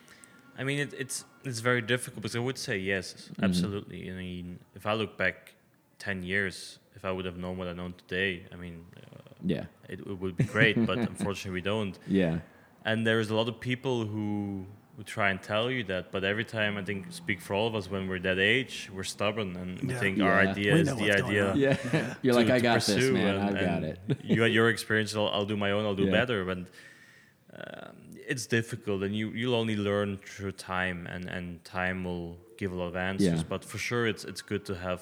I 0.57 0.63
mean, 0.63 0.79
it, 0.79 0.93
it's 0.97 1.25
it's 1.43 1.59
very 1.59 1.81
difficult 1.81 2.23
because 2.23 2.35
I 2.35 2.39
would 2.39 2.57
say 2.57 2.77
yes, 2.79 3.29
Mm-hmm. 3.33 3.43
absolutely. 3.45 4.09
I 4.09 4.13
mean, 4.15 4.59
if 4.75 4.85
I 4.87 4.93
look 4.93 5.15
back 5.17 5.53
ten 5.99 6.23
years, 6.23 6.79
if 6.95 7.05
I 7.05 7.11
would 7.11 7.25
have 7.25 7.37
known 7.37 7.57
what 7.59 7.67
I 7.67 7.73
know 7.73 7.93
today, 8.07 8.45
I 8.51 8.55
mean, 8.55 8.83
uh, 8.97 9.19
Yeah. 9.45 9.65
it, 9.87 9.99
it 9.99 10.19
would 10.19 10.35
be 10.35 10.43
great. 10.45 10.83
but 10.87 10.97
unfortunately, 11.11 11.51
we 11.51 11.61
don't. 11.61 11.97
Yeah. 12.07 12.39
And 12.83 13.05
there's 13.05 13.29
a 13.29 13.35
lot 13.35 13.47
of 13.47 13.59
people 13.59 14.05
who 14.05 14.65
who 14.99 15.03
try 15.05 15.29
and 15.29 15.41
tell 15.41 15.71
you 15.71 15.81
that, 15.85 16.11
but 16.11 16.25
every 16.25 16.43
time 16.43 16.75
I 16.77 16.83
think 16.83 17.05
speak 17.11 17.39
for 17.39 17.53
all 17.53 17.67
of 17.67 17.73
us 17.73 17.89
when 17.89 18.09
we're 18.09 18.19
that 18.19 18.37
age, 18.37 18.89
we're 18.93 19.05
stubborn 19.05 19.55
and 19.55 19.79
we 19.81 19.93
Yeah. 19.93 19.99
think 19.99 20.19
our 20.19 20.37
idea 20.49 20.73
We 20.73 20.81
is 20.81 20.93
the 20.93 21.11
idea. 21.21 21.51
on. 21.51 21.57
Yeah. 21.57 21.77
You're 22.21 22.33
to- 22.33 22.39
like, 22.41 22.49
I 22.49 22.57
to 22.57 22.63
got 22.63 22.75
this, 22.81 22.93
pursue 22.95 23.13
man. 23.13 23.35
and- 23.35 23.57
I 23.57 23.61
got 23.65 23.83
it. 23.83 23.97
you 24.25 24.35
got 24.35 24.51
your 24.51 24.67
experience. 24.69 25.15
I'll, 25.15 25.29
I'll 25.29 25.45
do 25.45 25.55
my 25.55 25.71
own. 25.71 25.85
I'll 25.85 25.95
do 25.95 26.07
Yeah. 26.07 26.19
better. 26.19 26.43
But 26.43 26.57
um, 26.57 27.95
it's 28.27 28.45
difficult, 28.45 29.03
and 29.03 29.15
you 29.15 29.29
you'll 29.39 29.55
only 29.55 29.77
learn 29.77 30.17
through 30.17 30.51
time, 30.53 31.07
and 31.13 31.23
and 31.29 31.63
time 31.63 32.03
will 32.03 32.37
give 32.57 32.71
a 32.73 32.75
lot 32.75 32.87
of 32.87 32.97
answers. 32.97 33.39
Yeah. 33.41 33.43
But 33.53 33.63
for 33.63 33.77
sure, 33.77 34.05
it's 34.05 34.23
it's 34.25 34.41
good 34.51 34.65
to 34.65 34.75
have 34.75 35.01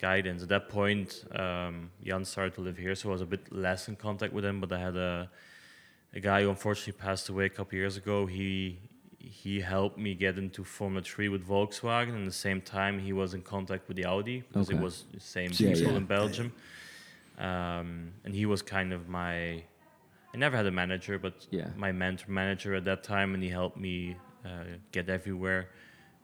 guidance. 0.00 0.42
At 0.42 0.48
that 0.48 0.68
point, 0.68 1.24
um, 1.44 1.90
Jan 2.02 2.24
started 2.24 2.54
to 2.54 2.62
live 2.62 2.78
here, 2.78 2.94
so 2.94 3.10
I 3.10 3.12
was 3.12 3.20
a 3.20 3.26
bit 3.26 3.52
less 3.52 3.86
in 3.88 3.96
contact 3.96 4.32
with 4.32 4.44
him. 4.44 4.60
But 4.62 4.72
I 4.72 4.80
had 4.80 4.96
a 4.96 5.30
a 6.14 6.20
guy 6.20 6.42
who 6.42 6.48
unfortunately 6.50 6.98
passed 7.06 7.28
away 7.28 7.44
a 7.46 7.50
couple 7.56 7.76
years 7.78 7.96
ago. 7.96 8.26
He 8.26 8.78
he 9.42 9.60
helped 9.60 9.98
me 9.98 10.14
get 10.14 10.38
into 10.38 10.62
Formula 10.64 11.02
Three 11.02 11.28
with 11.28 11.44
Volkswagen, 11.46 12.14
and 12.14 12.26
the 12.26 12.32
same 12.48 12.60
time 12.60 12.98
he 13.00 13.12
was 13.12 13.34
in 13.34 13.42
contact 13.42 13.88
with 13.88 13.96
the 13.96 14.04
Audi 14.06 14.38
because 14.48 14.68
Okay. 14.68 14.78
it 14.78 14.82
was 14.82 14.94
the 15.12 15.20
same 15.20 15.50
Yeah, 15.52 15.74
school 15.74 15.92
yeah. 15.92 15.96
in 16.02 16.06
Belgium. 16.06 16.52
Um, 17.38 18.12
and 18.24 18.32
he 18.34 18.46
was 18.46 18.62
kind 18.62 18.92
of 18.92 19.08
my. 19.08 19.64
I 20.34 20.36
never 20.36 20.56
had 20.56 20.66
a 20.66 20.70
manager, 20.82 21.18
but 21.18 21.34
Yeah. 21.50 21.68
my 21.76 21.92
mentor 21.92 22.30
manager 22.30 22.74
at 22.74 22.84
that 22.84 23.02
time, 23.02 23.34
and 23.34 23.42
he 23.42 23.48
helped 23.60 23.76
me 23.88 24.16
uh, 24.44 24.64
get 24.92 25.08
everywhere. 25.08 25.62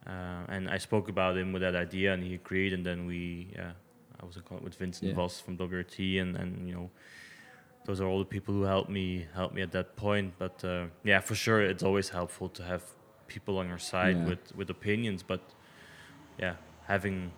Uh, 0.07 0.43
and 0.53 0.69
I 0.69 0.77
spoke 0.79 1.09
about 1.09 1.37
him 1.37 1.51
with 1.53 1.61
that 1.61 1.75
idea, 1.75 2.13
and 2.13 2.23
he 2.23 2.33
agreed. 2.35 2.71
And 2.73 2.83
then 2.85 3.05
we, 3.05 3.51
yeah, 3.57 3.73
I 4.21 4.25
was 4.25 4.35
in 4.37 4.43
contact 4.43 4.63
with 4.63 4.75
Vincent 4.75 5.09
Yeah. 5.09 5.15
Vosse 5.15 5.39
from 5.41 5.57
WRT, 5.57 6.21
and 6.21 6.35
and 6.41 6.67
you 6.67 6.73
know, 6.77 6.89
those 7.85 7.99
are 8.01 8.07
all 8.07 8.19
the 8.19 8.31
people 8.35 8.53
who 8.53 8.63
helped 8.63 8.89
me 8.89 9.27
helped 9.33 9.53
me 9.57 9.61
at 9.61 9.71
that 9.71 9.95
point. 9.95 10.27
But 10.39 10.63
uh, 10.63 10.85
yeah, 11.03 11.19
for 11.19 11.35
sure, 11.35 11.61
it's 11.61 11.83
always 11.83 12.09
helpful 12.09 12.47
to 12.57 12.63
have 12.63 12.83
people 13.35 13.57
on 13.61 13.67
your 13.73 13.79
side 13.93 14.15
Yeah. 14.17 14.29
with 14.29 14.43
with 14.59 14.69
opinions. 14.69 15.19
But 15.31 15.41
yeah, 16.43 16.55
having 16.93 17.31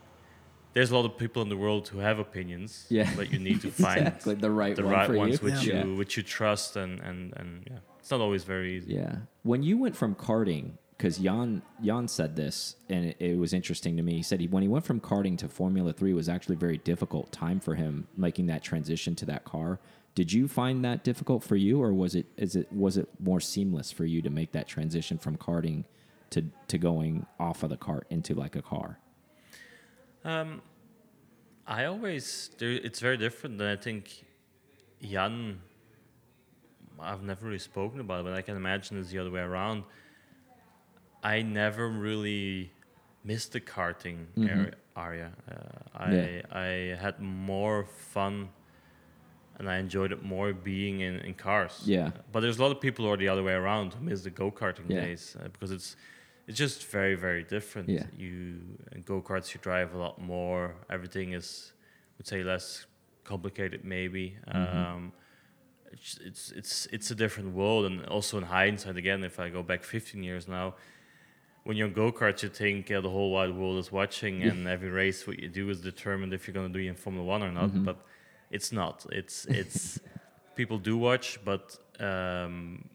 there's 0.74 0.92
a 0.92 0.96
lot 1.00 1.06
of 1.10 1.14
people 1.24 1.42
in 1.46 1.50
the 1.50 1.58
world 1.66 1.84
who 1.92 2.00
have 2.00 2.18
opinions. 2.28 2.72
Yeah. 2.90 3.10
but 3.20 3.26
you 3.32 3.40
need 3.40 3.60
to 3.62 3.72
find 3.86 4.00
exactly 4.08 4.36
the 4.36 4.52
right 4.62 4.76
the 4.76 4.84
one 4.84 4.94
right 4.94 5.12
ones 5.24 5.34
you. 5.42 5.46
which 5.48 5.62
Yeah. 5.68 5.84
you 5.86 5.96
which 6.02 6.14
you 6.18 6.24
trust 6.38 6.70
and 6.84 6.94
and 7.08 7.20
and 7.40 7.50
yeah, 7.70 7.80
it's 8.00 8.12
not 8.12 8.22
always 8.22 8.44
very 8.44 8.70
easy. 8.78 8.94
Yeah. 9.00 9.16
When 9.52 9.62
you 9.70 9.76
went 9.84 9.96
from 10.02 10.12
karting, 10.28 10.66
because 10.98 11.16
Jan 11.28 11.62
Jan 11.88 12.08
said 12.08 12.32
this, 12.44 12.56
and 12.94 13.02
it, 13.10 13.16
it 13.30 13.38
was 13.44 13.52
interesting 13.60 13.94
to 13.98 14.04
me. 14.08 14.14
He 14.22 14.24
said 14.30 14.40
he, 14.44 14.48
when 14.56 14.64
he 14.68 14.70
went 14.76 14.86
from 14.90 15.00
karting 15.12 15.38
to 15.44 15.48
Formula 15.62 15.92
Three 15.94 16.12
it 16.16 16.20
was 16.24 16.30
actually 16.36 16.56
a 16.62 16.64
very 16.68 16.80
difficult 16.92 17.32
time 17.32 17.60
for 17.66 17.74
him 17.76 17.94
making 18.28 18.46
that 18.52 18.62
transition 18.72 19.12
to 19.22 19.26
that 19.32 19.44
car. 19.54 19.70
Did 20.16 20.32
you 20.32 20.48
find 20.48 20.86
that 20.86 21.04
difficult 21.04 21.44
for 21.44 21.56
you, 21.56 21.82
or 21.82 21.92
was 21.94 22.14
it 22.16 22.28
is 22.38 22.56
it 22.56 22.72
was 22.72 22.98
it 22.98 23.10
more 23.20 23.40
seamless 23.40 23.92
for 23.92 24.06
you 24.06 24.22
to 24.22 24.30
make 24.30 24.52
that 24.52 24.68
transition 24.68 25.18
from 25.18 25.38
karting 25.38 25.86
to 26.30 26.44
to 26.68 26.78
going 26.78 27.26
off 27.40 27.64
of 27.64 27.70
the 27.70 27.78
cart 27.78 28.06
into 28.10 28.36
like 28.36 28.56
a 28.56 28.62
car? 28.62 29.00
Um, 30.24 30.62
I 31.66 31.86
always 31.86 32.52
it's 32.60 33.00
very 33.00 33.18
different, 33.18 33.60
and 33.60 33.70
I 33.70 33.76
think 33.76 34.24
Jan 35.02 35.60
I've 37.00 37.24
never 37.24 37.46
really 37.48 37.60
spoken 37.60 38.00
about 38.00 38.22
it, 38.22 38.24
but 38.26 38.34
I 38.34 38.42
can 38.42 38.56
imagine 38.56 38.98
it's 39.00 39.10
the 39.10 39.18
other 39.20 39.32
way 39.32 39.42
around. 39.42 39.84
I 41.24 41.42
never 41.42 41.90
really 41.90 42.72
missed 43.24 43.54
the 43.54 43.62
karting 43.62 44.26
Mhm. 44.38 44.50
area. 44.50 44.74
area. 44.96 45.32
Uh, 45.50 45.98
I 45.98 46.14
Yeah. 46.14 46.42
I 46.52 46.66
had 47.02 47.20
more 47.20 47.86
fun, 47.86 48.50
and 49.58 49.70
I 49.70 49.78
enjoyed 49.78 50.12
it 50.12 50.24
more 50.24 50.54
being 50.54 51.02
in, 51.02 51.20
in 51.20 51.34
cars. 51.34 51.82
Yeah. 51.86 52.12
But 52.32 52.40
there's 52.42 52.58
a 52.60 52.62
lot 52.62 52.72
of 52.72 52.80
people 52.82 53.06
who 53.06 53.12
are 53.12 53.18
the 53.18 53.28
other 53.28 53.44
way 53.44 53.54
around 53.54 53.94
who 53.94 54.04
miss 54.04 54.22
the 54.24 54.30
go 54.30 54.52
karting 54.52 54.90
Yeah. 54.90 55.02
days 55.02 55.36
uh, 55.40 55.48
because 55.50 55.72
it's 55.72 55.96
it's 56.48 56.58
just 56.58 56.86
very 56.88 57.16
very 57.16 57.44
different. 57.44 57.88
Yeah. 57.90 58.06
You 58.18 58.60
go 59.06 59.22
karts 59.22 59.54
you 59.54 59.60
drive 59.62 59.94
a 59.94 59.98
lot 59.98 60.20
more. 60.20 60.76
Everything 60.90 61.34
is 61.34 61.74
I 61.74 62.16
would 62.18 62.28
say 62.28 62.44
less 62.44 62.86
complicated 63.24 63.84
maybe. 63.86 64.36
Mhm. 64.48 64.76
Um, 64.76 65.14
it's, 65.92 66.18
it's 66.26 66.52
it's 66.52 66.86
it's 66.92 67.12
a 67.12 67.16
different 67.16 67.54
world, 67.54 67.86
and 67.86 68.04
also 68.08 68.38
in 68.40 68.44
hindsight, 68.44 68.98
again, 68.98 69.24
if 69.24 69.40
I 69.40 69.50
go 69.50 69.62
back 69.62 69.84
15 69.84 70.24
years 70.24 70.48
now, 70.48 70.74
when 71.66 71.78
you're 71.78 71.88
on 71.88 71.94
go 71.94 72.12
karts, 72.12 72.42
you 72.42 72.50
think 72.50 72.90
uh, 72.92 73.00
the 73.00 73.10
whole 73.12 73.32
wide 73.32 73.54
world 73.56 73.78
is 73.78 73.92
watching, 73.92 74.42
Yeah. 74.42 74.48
and 74.50 74.68
every 74.68 74.90
race 74.90 75.28
what 75.28 75.40
you 75.40 75.50
do 75.50 75.70
is 75.70 75.82
determined 75.82 76.34
if 76.34 76.48
you're 76.48 76.54
going 76.60 76.74
to 76.74 76.80
do 76.80 76.84
it 76.84 76.90
in 76.90 76.96
Formula 76.96 77.24
One 77.26 77.44
or 77.44 77.52
not. 77.52 77.70
Mhm. 77.70 77.86
But 77.86 77.98
it's 78.54 78.72
not. 78.72 79.06
It's 79.12 79.46
it's 79.60 80.00
people 80.56 80.78
do 80.78 80.96
watch, 80.98 81.40
but 81.46 81.64
um, 82.00 82.86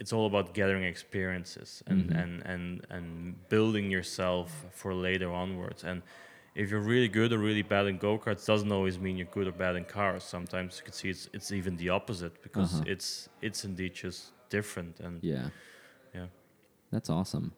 it's 0.00 0.12
all 0.12 0.26
about 0.26 0.54
gathering 0.54 0.84
experiences 0.84 1.82
and, 1.86 2.00
Mhm. 2.10 2.22
and 2.22 2.42
and 2.52 2.86
and 2.90 3.04
building 3.48 3.90
yourself 3.96 4.48
for 4.72 4.92
later 4.94 5.30
onwards. 5.32 5.84
And 5.84 6.02
if 6.54 6.70
you're 6.70 6.86
really 6.94 7.08
good 7.08 7.32
or 7.32 7.38
really 7.38 7.62
bad 7.62 7.86
in 7.86 7.98
go 7.98 8.18
karts, 8.18 8.46
doesn't 8.46 8.72
always 8.72 8.98
mean 8.98 9.16
you're 9.18 9.32
good 9.34 9.46
or 9.46 9.52
bad 9.52 9.76
in 9.76 9.84
cars. 9.84 10.24
Sometimes 10.24 10.78
you 10.78 10.84
can 10.84 10.92
see 10.92 11.08
it's 11.10 11.28
it's 11.32 11.50
even 11.52 11.76
the 11.76 11.88
opposite 11.90 12.34
because 12.42 12.74
Uh-huh. 12.74 12.92
it's 12.94 13.28
it's 13.42 13.64
indeed 13.64 13.92
just 14.04 14.32
different. 14.50 15.00
And 15.00 15.22
Yeah. 15.22 15.50
Yeah. 16.14 16.26
That's 16.92 17.10
awesome. 17.10 17.52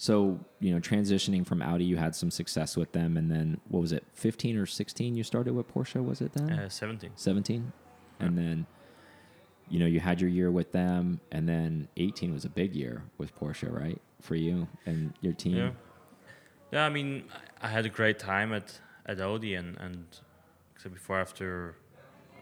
So, 0.00 0.38
you 0.60 0.72
know, 0.72 0.80
transitioning 0.80 1.44
from 1.44 1.60
Audi, 1.60 1.84
you 1.84 1.96
had 1.96 2.14
some 2.14 2.30
success 2.30 2.76
with 2.76 2.92
them. 2.92 3.16
And 3.16 3.28
then 3.30 3.60
what 3.68 3.80
was 3.80 3.90
it, 3.92 4.04
15 4.14 4.56
or 4.56 4.64
16 4.64 5.16
you 5.16 5.24
started 5.24 5.54
with 5.54 5.66
Porsche, 5.72 6.02
was 6.04 6.20
it 6.20 6.32
then? 6.34 6.50
uh, 6.52 6.68
17. 6.68 7.10
17? 7.16 7.72
And 8.20 8.38
then, 8.38 8.66
you 9.68 9.80
know, 9.80 9.86
you 9.86 9.98
had 9.98 10.20
your 10.20 10.30
year 10.30 10.52
with 10.52 10.70
them. 10.70 11.20
And 11.32 11.48
then 11.48 11.88
18 11.96 12.32
was 12.32 12.44
a 12.44 12.48
big 12.48 12.76
year 12.76 13.02
with 13.18 13.36
Porsche, 13.38 13.70
right? 13.72 14.00
For 14.22 14.36
you 14.36 14.68
and 14.86 15.12
your 15.20 15.32
team. 15.32 15.56
Yeah. 15.56 15.70
Yeah, 16.70 16.84
I 16.86 16.90
mean, 16.90 17.24
I 17.60 17.68
had 17.68 17.84
a 17.86 17.88
great 17.88 18.18
time 18.20 18.52
at, 18.52 18.78
at 19.06 19.20
Audi, 19.22 19.54
and 19.54 19.78
and 19.78 20.04
so 20.76 20.90
before 20.90 21.18
after 21.18 21.76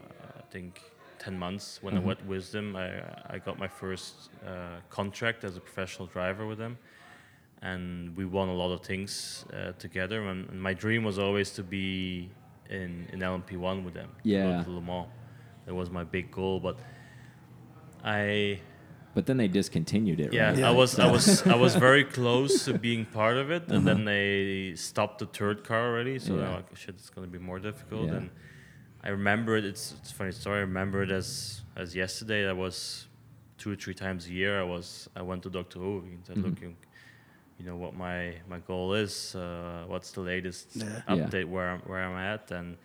uh, 0.02 0.40
I 0.40 0.42
think 0.50 0.82
ten 1.20 1.38
months 1.38 1.78
when 1.80 1.94
Mhm. 1.94 1.98
I 1.98 2.00
went 2.00 2.26
with 2.26 2.50
them, 2.50 2.74
I 2.74 2.88
I 3.34 3.38
got 3.38 3.56
my 3.56 3.68
first 3.68 4.14
uh, 4.44 4.80
contract 4.90 5.44
as 5.44 5.56
a 5.56 5.60
professional 5.60 6.08
driver 6.08 6.44
with 6.44 6.58
them, 6.58 6.76
and 7.70 8.16
we 8.18 8.24
won 8.24 8.48
a 8.48 8.54
lot 8.62 8.70
of 8.76 8.80
things 8.90 9.44
uh, 9.52 9.72
together. 9.84 10.18
And, 10.30 10.40
and 10.50 10.58
my 10.68 10.74
dream 10.74 11.02
was 11.04 11.18
always 11.18 11.48
to 11.58 11.62
be 11.62 11.86
in 12.78 12.90
in 13.12 13.18
LMP 13.32 13.50
one 13.70 13.78
with 13.84 13.94
them. 13.94 14.10
Yeah. 14.24 14.62
to 14.64 14.70
Le 14.70 14.80
Mans. 14.90 15.08
That 15.66 15.74
was 15.74 15.88
my 15.90 16.04
big 16.04 16.26
goal, 16.30 16.60
but 16.60 16.76
I 18.04 18.60
But 19.14 19.26
then 19.26 19.36
they 19.38 19.48
discontinued 19.48 20.20
it, 20.20 20.32
yeah, 20.32 20.50
right? 20.50 20.62
I 20.64 20.70
was 20.70 20.98
I 20.98 21.10
was 21.10 21.26
I 21.46 21.56
was 21.56 21.74
very 21.74 22.04
close 22.18 22.64
to 22.66 22.72
being 22.78 23.04
part 23.20 23.36
of 23.36 23.50
it, 23.50 23.64
and 23.72 23.86
then 23.88 24.04
they 24.04 24.74
stopped 24.76 25.18
the 25.18 25.26
third 25.38 25.58
car 25.64 25.82
already. 25.90 26.18
So 26.18 26.34
Uh-huh. 26.34 26.42
Yeah. 26.44 26.56
Like, 26.56 26.76
shit, 26.76 26.94
it's 27.00 27.10
gonna 27.14 27.32
be 27.38 27.38
more 27.50 27.58
difficult. 27.58 28.06
Yeah. 28.08 28.16
And 28.18 28.30
I 29.06 29.08
remember 29.10 29.56
it. 29.56 29.64
It's 29.64 29.84
it's 29.98 30.10
a 30.12 30.14
funny 30.14 30.32
story. 30.32 30.58
I 30.58 30.66
remember 30.72 30.98
it 31.02 31.10
as 31.10 31.62
as 31.82 31.94
yesterday. 31.94 32.44
That 32.48 32.56
was 32.56 33.06
two 33.58 33.70
or 33.72 33.76
three 33.76 33.94
times 33.94 34.26
a 34.26 34.32
year. 34.40 34.52
I 34.60 34.66
was 34.74 35.08
I 35.20 35.22
went 35.30 35.42
to 35.44 35.50
Dr. 35.50 35.78
Who 35.84 35.92
and 36.06 36.24
said, 36.26 36.36
Mhm. 36.36 36.44
look, 36.44 36.60
you, 36.62 36.74
you 37.58 37.64
know 37.64 37.76
what 37.76 37.94
my 37.94 38.34
my 38.48 38.58
goal 38.60 38.94
is. 38.94 39.34
Uh, 39.34 39.84
what's 39.86 40.12
the 40.12 40.20
latest 40.20 40.76
Yeah. 40.76 40.84
Yeah. 40.84 41.14
update 41.14 41.46
where 41.46 41.70
I'm 41.70 41.80
where 41.80 42.02
I'm 42.02 42.16
at? 42.34 42.50
And 42.50 42.76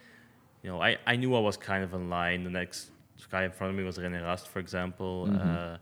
you 0.63 0.69
know, 0.69 0.81
I 0.81 0.97
I 1.05 1.15
knew 1.15 1.35
I 1.35 1.39
was 1.39 1.57
kind 1.57 1.83
of 1.83 1.93
in 1.93 2.09
line. 2.09 2.43
The 2.43 2.49
next 2.49 2.91
guy 3.29 3.43
in 3.45 3.51
front 3.51 3.71
of 3.71 3.77
me 3.77 3.83
was 3.83 3.97
René 3.97 4.21
Rast, 4.23 4.47
for 4.47 4.59
example. 4.59 5.27
Mhm. 5.27 5.39
Uh, 5.39 5.77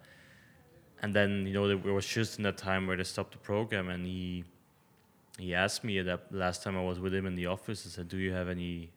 and 1.01 1.13
then 1.13 1.45
you 1.47 1.53
know 1.53 1.67
there 1.67 1.93
was 1.93 2.05
just 2.05 2.37
in 2.37 2.43
that 2.43 2.57
time 2.57 2.87
where 2.87 2.97
they 2.97 3.03
stopped 3.03 3.31
the 3.31 3.37
program, 3.37 3.89
and 3.89 4.05
he 4.05 4.43
he 5.37 5.53
asked 5.55 5.83
me 5.83 6.01
that 6.01 6.21
last 6.31 6.63
time 6.63 6.75
I 6.77 6.83
was 6.83 6.99
with 6.99 7.13
him 7.13 7.25
in 7.25 7.35
the 7.35 7.45
office. 7.45 7.83
He 7.83 7.89
said, 7.89 8.07
"Do 8.09 8.17
you 8.17 8.33
have 8.33 8.49
any 8.49 8.91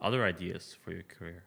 other 0.00 0.24
ideas 0.24 0.76
for 0.82 0.92
your 0.92 1.02
career?" 1.04 1.42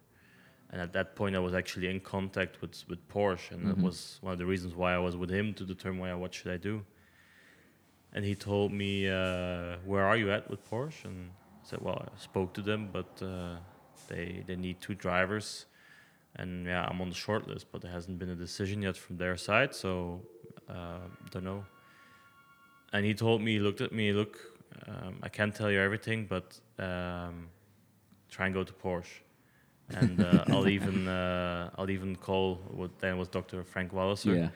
And 0.72 0.82
at 0.82 0.92
that 0.94 1.16
point, 1.16 1.36
I 1.36 1.40
was 1.40 1.54
actually 1.54 1.88
in 1.90 2.00
contact 2.02 2.62
with 2.62 2.84
with 2.90 3.00
Porsche, 3.08 3.52
and 3.52 3.64
Mhm. 3.64 3.68
that 3.70 3.78
was 3.78 4.18
one 4.22 4.34
of 4.34 4.40
the 4.40 4.46
reasons 4.46 4.74
why 4.76 4.94
I 4.94 4.98
was 5.00 5.16
with 5.16 5.30
him 5.30 5.54
to 5.54 5.64
determine 5.66 6.00
why, 6.02 6.14
what 6.14 6.34
should 6.34 6.52
I 6.52 6.58
do. 6.58 6.84
And 8.14 8.26
he 8.26 8.36
told 8.36 8.72
me, 8.72 9.08
uh, 9.10 9.78
"Where 9.86 10.06
are 10.06 10.18
you 10.18 10.32
at 10.32 10.50
with 10.50 10.70
Porsche?" 10.70 11.06
And 11.06 11.32
I 11.64 11.68
said, 11.70 11.80
"Well, 11.82 12.06
I 12.06 12.20
spoke 12.20 12.54
to 12.54 12.62
them, 12.62 12.90
but 12.92 13.22
uh, 13.22 13.58
they 14.08 14.44
they 14.48 14.56
need 14.56 14.82
two 14.82 14.96
drivers." 14.96 15.66
and 16.36 16.66
yeah, 16.66 16.88
I'm 16.90 17.02
on 17.02 17.10
the 17.10 17.16
short 17.16 17.48
list, 17.48 17.68
but 17.72 17.82
there 17.82 17.92
hasn't 17.92 18.18
been 18.20 18.30
a 18.30 18.36
decision 18.36 18.82
yet 18.82 18.96
from 18.96 19.18
their 19.18 19.38
side, 19.38 19.76
so 19.76 20.22
uh, 20.70 21.00
don't 21.30 21.44
know. 21.44 21.66
And 22.94 23.06
he 23.06 23.14
told 23.14 23.42
me, 23.42 23.54
he 23.54 23.60
looked 23.60 23.82
at 23.82 23.92
me, 23.92 24.12
look, 24.14 24.38
um, 24.88 25.20
I 25.24 25.30
can't 25.30 25.54
tell 25.54 25.72
you 25.72 25.80
everything, 25.80 26.26
but 26.26 26.60
um, 26.80 27.50
try 28.30 28.46
and 28.46 28.56
go 28.56 28.64
to 28.64 28.74
Porsche, 28.74 29.20
and 29.90 30.22
uh, 30.24 30.46
I'll 30.48 30.68
even 30.78 31.08
uh, 31.08 31.70
I'll 31.78 31.90
even 31.90 32.16
call 32.16 32.56
what 32.72 33.00
then 33.00 33.18
was 33.18 33.28
Dr. 33.28 33.64
Frank 33.64 33.92
Walliser. 33.94 34.38
Yeah. 34.38 34.50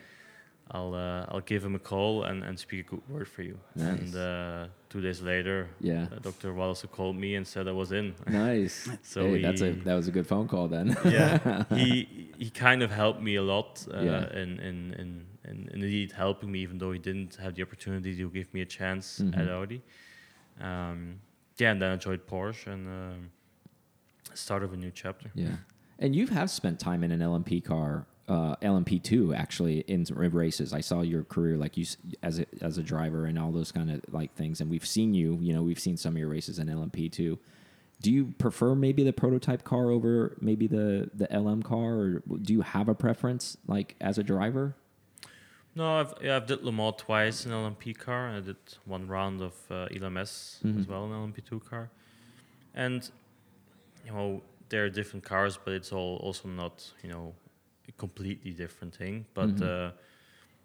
I'll 0.72 0.94
uh, 0.96 1.26
I'll 1.30 1.42
give 1.46 1.64
him 1.64 1.76
a 1.76 1.80
call 1.80 2.24
and, 2.24 2.44
and 2.44 2.58
speak 2.58 2.88
a 2.88 2.90
good 2.96 3.02
word 3.08 3.28
for 3.28 3.44
you. 3.44 3.58
Nice. 3.76 4.00
And 4.00 4.16
uh, 4.16 4.68
two 4.90 5.00
days 5.00 5.22
later, 5.22 5.70
Yeah. 5.80 6.08
uh, 6.12 6.20
Dr. 6.22 6.54
Walliser 6.54 6.90
called 6.90 7.16
me 7.16 7.36
and 7.36 7.46
said 7.46 7.68
I 7.68 7.72
was 7.72 7.92
in. 7.92 8.16
Nice. 8.28 8.90
So 9.04 9.22
hey, 9.34 9.42
that's 9.42 9.62
a 9.62 9.72
that 9.86 9.96
was 9.96 10.08
a 10.08 10.12
good 10.12 10.26
phone 10.28 10.48
call 10.48 10.68
then. 10.68 10.98
yeah, 11.06 11.64
he 11.76 12.32
he 12.38 12.50
kind 12.50 12.82
of 12.82 12.90
helped 12.92 13.22
me 13.22 13.36
a 13.36 13.44
lot 13.44 13.86
uh, 13.94 14.02
Yeah. 14.02 14.30
in, 14.42 14.60
in, 14.60 14.94
in, 15.00 15.26
in, 15.44 15.70
in 15.74 15.84
indeed 15.84 16.12
helping 16.14 16.52
me, 16.52 16.60
even 16.60 16.78
though 16.80 16.92
he 16.94 17.00
didn't 17.00 17.36
have 17.36 17.54
the 17.56 17.62
opportunity 17.62 18.16
to 18.18 18.30
give 18.30 18.52
me 18.54 18.62
a 18.62 18.66
chance 18.66 19.20
Mhm. 19.22 19.38
at 19.38 19.48
Audi. 19.48 19.82
Um, 20.60 21.20
yeah, 21.58 21.72
and 21.72 21.82
then 21.82 21.92
I 21.92 21.96
joined 21.98 22.26
Porsche 22.26 22.68
and 22.74 22.88
um, 22.88 23.32
started 24.34 24.72
a 24.72 24.78
new 24.78 24.92
chapter. 24.92 25.30
Yeah, 25.36 25.58
and 26.00 26.16
you 26.16 26.28
have 26.28 26.50
spent 26.50 26.80
time 26.80 27.04
in 27.04 27.12
an 27.12 27.20
LMP 27.22 27.64
car, 27.64 28.08
uh, 28.28 28.56
LMP 28.58 29.02
two 29.02 29.34
actually 29.34 29.80
in 29.88 30.04
races. 30.34 30.74
I 30.74 30.82
saw 30.82 31.02
your 31.02 31.24
career 31.24 31.58
like 31.58 31.78
you 31.78 31.86
as 32.24 32.40
a 32.40 32.46
as 32.62 32.78
a 32.78 32.84
driver 32.84 33.26
and 33.26 33.38
all 33.38 33.52
those 33.52 33.72
kind 33.72 33.92
of 33.92 34.02
like 34.12 34.34
things, 34.36 34.62
and 34.62 34.70
we've 34.70 34.86
seen 34.86 35.14
you. 35.14 35.38
You 35.42 35.54
know, 35.54 35.62
we've 35.64 35.80
seen 35.80 35.98
some 35.98 36.14
of 36.16 36.20
your 36.20 36.30
races 36.30 36.58
in 36.60 36.68
LMP 36.68 37.12
two. 37.12 37.38
Do 38.02 38.12
you 38.12 38.34
prefer 38.38 38.76
maybe 38.76 39.04
the 39.04 39.14
prototype 39.14 39.64
car 39.64 39.90
over 39.90 40.36
maybe 40.42 40.68
the 40.68 41.10
the 41.14 41.28
LM 41.32 41.62
car, 41.64 41.94
or 41.94 42.24
do 42.42 42.54
you 42.54 42.62
have 42.62 42.90
a 42.90 42.96
preference 42.96 43.58
like 43.68 43.96
as 44.02 44.18
a 44.18 44.24
driver? 44.24 44.76
No, 45.76 46.00
I've 46.00 46.14
yeah, 46.22 46.36
I've 46.38 46.46
did 46.48 46.64
Le 46.64 46.72
Mans 46.72 46.96
twice 46.98 47.46
in 47.46 47.52
LMP 47.52 47.96
car. 47.98 48.28
and 48.28 48.38
I 48.38 48.42
did 48.42 48.58
one 48.86 49.08
round 49.08 49.42
of 49.42 49.54
uh, 49.70 49.88
LMS 49.92 50.58
as 50.66 50.86
Mhm. 50.86 50.88
well 50.88 51.06
in 51.06 51.12
LMP2 51.12 51.60
car, 51.64 51.90
and 52.74 53.10
you 54.06 54.12
know 54.12 54.42
there 54.70 54.84
are 54.86 54.90
different 54.90 55.24
cars, 55.26 55.60
but 55.64 55.74
it's 55.74 55.92
all 55.92 56.18
also 56.18 56.48
not 56.50 56.92
you 57.04 57.10
know 57.10 57.34
a 57.88 57.92
completely 57.94 58.52
different 58.52 58.96
thing. 58.96 59.26
But 59.34 59.56
Mhm. 59.58 59.62
uh, 59.62 59.92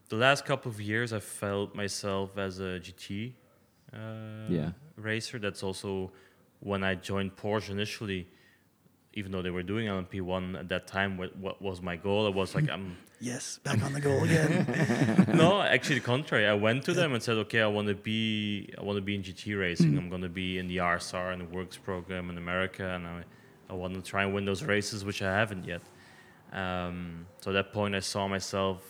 the 0.08 0.16
last 0.16 0.44
couple 0.44 0.70
of 0.70 0.80
years, 0.80 1.12
I 1.12 1.20
felt 1.20 1.74
myself 1.74 2.36
as 2.38 2.58
a 2.60 2.78
GT 2.80 3.34
uh, 3.92 3.96
Yeah. 4.48 4.70
racer. 4.96 5.38
That's 5.38 5.62
also 5.62 6.12
when 6.60 6.82
I 6.84 6.94
joined 6.94 7.36
Porsche 7.36 7.70
initially. 7.70 8.26
Even 9.14 9.32
though 9.32 9.42
they 9.42 9.50
were 9.50 9.64
doing 9.64 9.88
LMP1 9.88 10.56
at 10.56 10.68
that 10.68 10.86
time, 10.86 11.16
what, 11.18 11.36
what 11.36 11.60
was 11.60 11.82
my 11.82 11.96
goal? 11.96 12.26
I 12.26 12.30
was 12.30 12.54
like, 12.54 12.70
I'm 12.70 12.96
Yes, 13.20 13.58
back 13.64 13.82
on 13.82 13.92
the 13.92 14.00
goal 14.00 14.22
again. 14.24 14.64
no, 15.36 15.60
actually 15.60 15.96
the 15.96 16.04
contrary. 16.06 16.46
I 16.46 16.54
went 16.54 16.84
to 16.84 16.94
them 16.94 17.12
and 17.12 17.20
said, 17.22 17.36
"Okay, 17.38 17.60
I 17.60 17.66
want 17.66 17.88
to 17.88 17.94
be, 17.94 18.72
I 18.78 18.82
want 18.82 18.96
to 18.96 19.02
be 19.02 19.14
in 19.16 19.22
GT 19.22 19.58
racing. 19.58 19.98
I'm 19.98 20.08
going 20.08 20.22
to 20.22 20.28
be 20.30 20.56
in 20.58 20.68
the 20.68 20.78
RSR 20.78 21.32
and 21.32 21.40
the 21.42 21.44
Works 21.54 21.76
program 21.76 22.30
in 22.30 22.38
America, 22.38 22.84
and 22.94 23.06
I, 23.06 23.24
I 23.68 23.74
want 23.74 23.92
to 23.94 24.00
try 24.00 24.22
and 24.22 24.32
win 24.32 24.44
those 24.46 24.62
races, 24.62 25.04
which 25.04 25.20
I 25.22 25.32
haven't 25.36 25.64
yet." 25.66 25.82
Um, 26.52 27.26
so 27.40 27.50
at 27.50 27.54
that 27.54 27.72
point, 27.72 27.94
I 27.94 28.00
saw 28.00 28.26
myself 28.28 28.82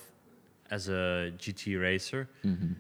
as 0.71 0.89
a 0.89 1.33
GT 1.39 1.81
racer. 1.81 2.29
Mm-hmm. 2.45 2.73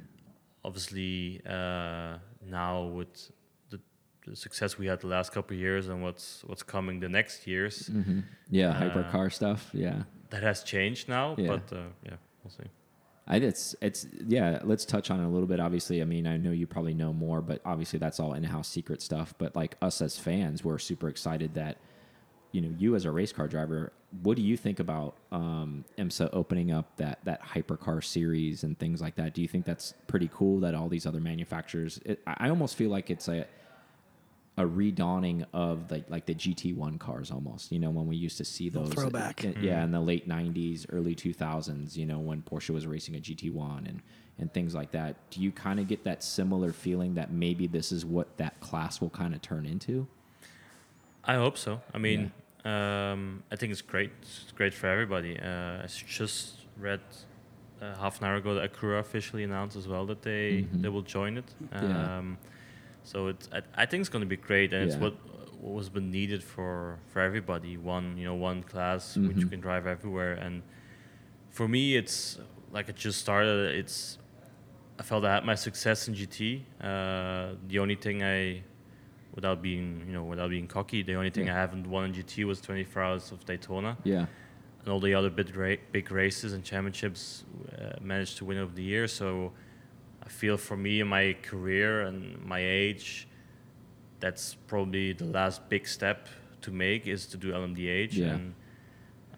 Obviously, 0.64 1.40
uh, 1.46 2.18
now 2.46 2.82
with 2.84 3.30
the, 3.70 3.80
the 4.26 4.36
success 4.36 4.76
we 4.78 4.86
had 4.86 5.00
the 5.00 5.06
last 5.06 5.32
couple 5.32 5.54
of 5.54 5.60
years 5.60 5.88
and 5.88 6.02
what's 6.02 6.42
what's 6.46 6.62
coming 6.62 7.00
the 7.00 7.08
next 7.08 7.46
years, 7.46 7.88
Mm-hmm. 7.88 8.20
Yeah, 8.50 8.70
Uh, 8.70 8.80
hypercar 8.80 9.32
stuff. 9.32 9.70
Yeah. 9.72 10.02
that 10.30 10.42
has 10.42 10.62
changed 10.62 11.08
now. 11.08 11.34
Yeah. 11.38 11.48
But 11.48 11.76
uh, 11.76 11.82
yeah, 12.04 12.16
we'll 12.44 12.50
see. 12.50 12.68
I, 13.26 13.36
it's 13.36 13.74
it's 13.80 14.06
yeah. 14.26 14.60
Let's 14.64 14.84
touch 14.84 15.10
on 15.10 15.20
it 15.20 15.24
a 15.24 15.28
little 15.28 15.46
bit. 15.46 15.60
Obviously, 15.60 16.02
I 16.02 16.04
mean, 16.04 16.26
I 16.26 16.36
know 16.36 16.50
you 16.50 16.66
probably 16.66 16.94
know 16.94 17.12
more, 17.12 17.40
but 17.40 17.60
obviously 17.64 17.98
that's 17.98 18.18
all 18.20 18.34
in-house 18.34 18.68
secret 18.68 19.00
stuff. 19.02 19.34
But 19.38 19.54
like 19.56 19.76
us 19.80 20.02
as 20.02 20.18
fans, 20.18 20.64
we're 20.64 20.78
super 20.78 21.08
excited 21.08 21.54
that 21.54 21.78
you 22.52 22.60
know, 22.60 22.74
you 22.78 22.94
as 22.94 23.04
a 23.04 23.10
race 23.10 23.32
car 23.32 23.48
driver, 23.48 23.92
what 24.22 24.36
do 24.36 24.42
you 24.42 24.56
think 24.56 24.80
about 24.80 25.14
um, 25.30 25.84
IMSA 25.98 26.30
opening 26.32 26.72
up 26.72 26.96
that 26.96 27.20
that 27.24 27.42
hypercar 27.42 28.02
series 28.04 28.64
and 28.64 28.78
things 28.78 29.00
like 29.00 29.16
that? 29.16 29.34
Do 29.34 29.42
you 29.42 29.48
think 29.48 29.64
that's 29.64 29.94
pretty 30.06 30.28
cool 30.32 30.60
that 30.60 30.74
all 30.74 30.88
these 30.88 31.06
other 31.06 31.20
manufacturers? 31.20 32.00
It, 32.04 32.20
I 32.26 32.46
I 32.46 32.48
almost 32.50 32.76
feel 32.76 32.90
like 32.90 33.10
it's 33.10 33.28
a 33.28 33.46
a 34.56 34.66
redawning 34.66 35.46
of 35.54 35.88
the 35.88 36.04
like 36.08 36.26
the 36.26 36.34
GT1 36.34 36.98
cars 36.98 37.30
almost. 37.30 37.70
You 37.70 37.78
know, 37.78 37.90
when 37.90 38.06
we 38.06 38.16
used 38.16 38.36
to 38.38 38.44
see 38.44 38.68
those 38.68 38.90
throwback. 38.90 39.44
uh, 39.44 39.52
yeah, 39.60 39.84
in 39.84 39.92
the 39.92 40.00
late 40.00 40.28
'90s, 40.28 40.86
early 40.90 41.14
2000s. 41.14 41.96
You 41.96 42.06
know, 42.06 42.18
when 42.18 42.42
Porsche 42.42 42.70
was 42.70 42.86
racing 42.86 43.14
a 43.14 43.20
GT1 43.20 43.88
and 43.88 44.02
and 44.40 44.52
things 44.52 44.74
like 44.74 44.90
that. 44.92 45.16
Do 45.30 45.40
you 45.40 45.52
kind 45.52 45.78
of 45.78 45.86
get 45.86 46.04
that 46.04 46.24
similar 46.24 46.72
feeling 46.72 47.14
that 47.14 47.30
maybe 47.30 47.66
this 47.66 47.92
is 47.92 48.04
what 48.04 48.38
that 48.38 48.58
class 48.60 49.00
will 49.00 49.10
kind 49.10 49.34
of 49.34 49.42
turn 49.42 49.66
into? 49.66 50.08
I 51.24 51.34
hope 51.34 51.58
so. 51.58 51.82
I 51.94 51.98
mean, 51.98 52.32
um, 52.64 53.42
I 53.50 53.56
think 53.56 53.72
it's 53.72 53.82
great. 53.82 54.10
It's 54.22 54.52
great 54.54 54.74
for 54.74 54.86
everybody. 54.86 55.38
Uh, 55.38 55.82
I 55.82 55.86
just 55.86 56.66
read 56.78 57.00
uh, 57.80 57.94
half 57.96 58.18
an 58.20 58.26
hour 58.26 58.36
ago 58.36 58.54
that 58.54 58.72
Acura 58.72 59.00
officially 59.00 59.44
announced 59.44 59.76
as 59.76 59.88
well 59.88 60.04
that 60.06 60.22
they 60.22 60.62
Mhm. 60.72 60.82
they 60.82 60.88
will 60.88 61.02
join 61.02 61.38
it. 61.38 61.54
Yeah. 61.72 62.18
Um, 62.18 62.38
so 63.02 63.28
it's 63.28 63.48
I, 63.52 63.62
I 63.82 63.86
think 63.86 64.00
it's 64.02 64.10
going 64.10 64.20
to 64.28 64.28
be 64.28 64.36
great, 64.36 64.72
and 64.74 64.82
it's 64.84 64.96
what 64.96 65.14
what 65.60 65.72
was 65.74 65.88
been 65.88 66.10
needed 66.10 66.42
for 66.42 66.98
for 67.12 67.20
everybody. 67.20 67.76
One 67.76 68.16
you 68.18 68.24
know 68.24 68.34
one 68.34 68.62
class 68.62 69.16
which 69.16 69.36
you 69.38 69.46
Mhm. 69.46 69.50
can 69.50 69.60
drive 69.60 69.86
everywhere, 69.86 70.32
and 70.34 70.62
for 71.50 71.66
me 71.68 71.96
it's 71.96 72.38
like 72.72 72.88
it 72.88 72.96
just 72.96 73.18
started. 73.20 73.74
It's 73.74 74.18
I 74.98 75.02
felt 75.02 75.24
I 75.24 75.32
had 75.34 75.44
my 75.46 75.54
success 75.54 76.08
in 76.08 76.14
GT. 76.14 76.64
Uh, 76.80 77.54
the 77.68 77.78
only 77.78 77.94
thing 77.96 78.22
I 78.22 78.62
without 79.34 79.62
being 79.62 80.04
you 80.06 80.12
know 80.12 80.24
without 80.24 80.50
being 80.50 80.66
cocky. 80.66 81.02
The 81.02 81.14
only 81.14 81.30
thing 81.30 81.46
Yeah. 81.46 81.54
i 81.56 81.60
haven't 81.60 81.86
won 81.86 82.04
in 82.06 82.12
gt 82.12 82.44
was 82.44 82.60
24 82.60 83.02
hours 83.02 83.32
of 83.32 83.44
daytona. 83.44 83.96
Yeah, 84.04 84.26
and 84.80 84.88
all 84.88 85.00
the 85.00 85.14
other 85.14 85.30
big, 85.30 85.54
ra- 85.56 85.82
big 85.92 86.10
races 86.10 86.52
and 86.54 86.64
championships 86.64 87.44
uh, 87.78 87.92
managed 88.00 88.38
to 88.38 88.44
win 88.44 88.58
over 88.58 88.74
the 88.74 88.82
year. 88.82 89.06
So 89.08 89.52
i 90.22 90.28
feel 90.28 90.56
for 90.56 90.76
me 90.76 91.00
in 91.00 91.06
my 91.08 91.36
career 91.42 92.02
and 92.02 92.44
my 92.44 92.60
age 92.60 93.26
that's 94.20 94.54
probably 94.66 95.12
the 95.14 95.24
last 95.24 95.66
big 95.70 95.86
step 95.88 96.28
to 96.60 96.70
make 96.70 97.06
is 97.06 97.26
to 97.26 97.36
do 97.38 97.52
lmdh 97.52 98.12
Yeah. 98.12 98.34
and 98.34 98.54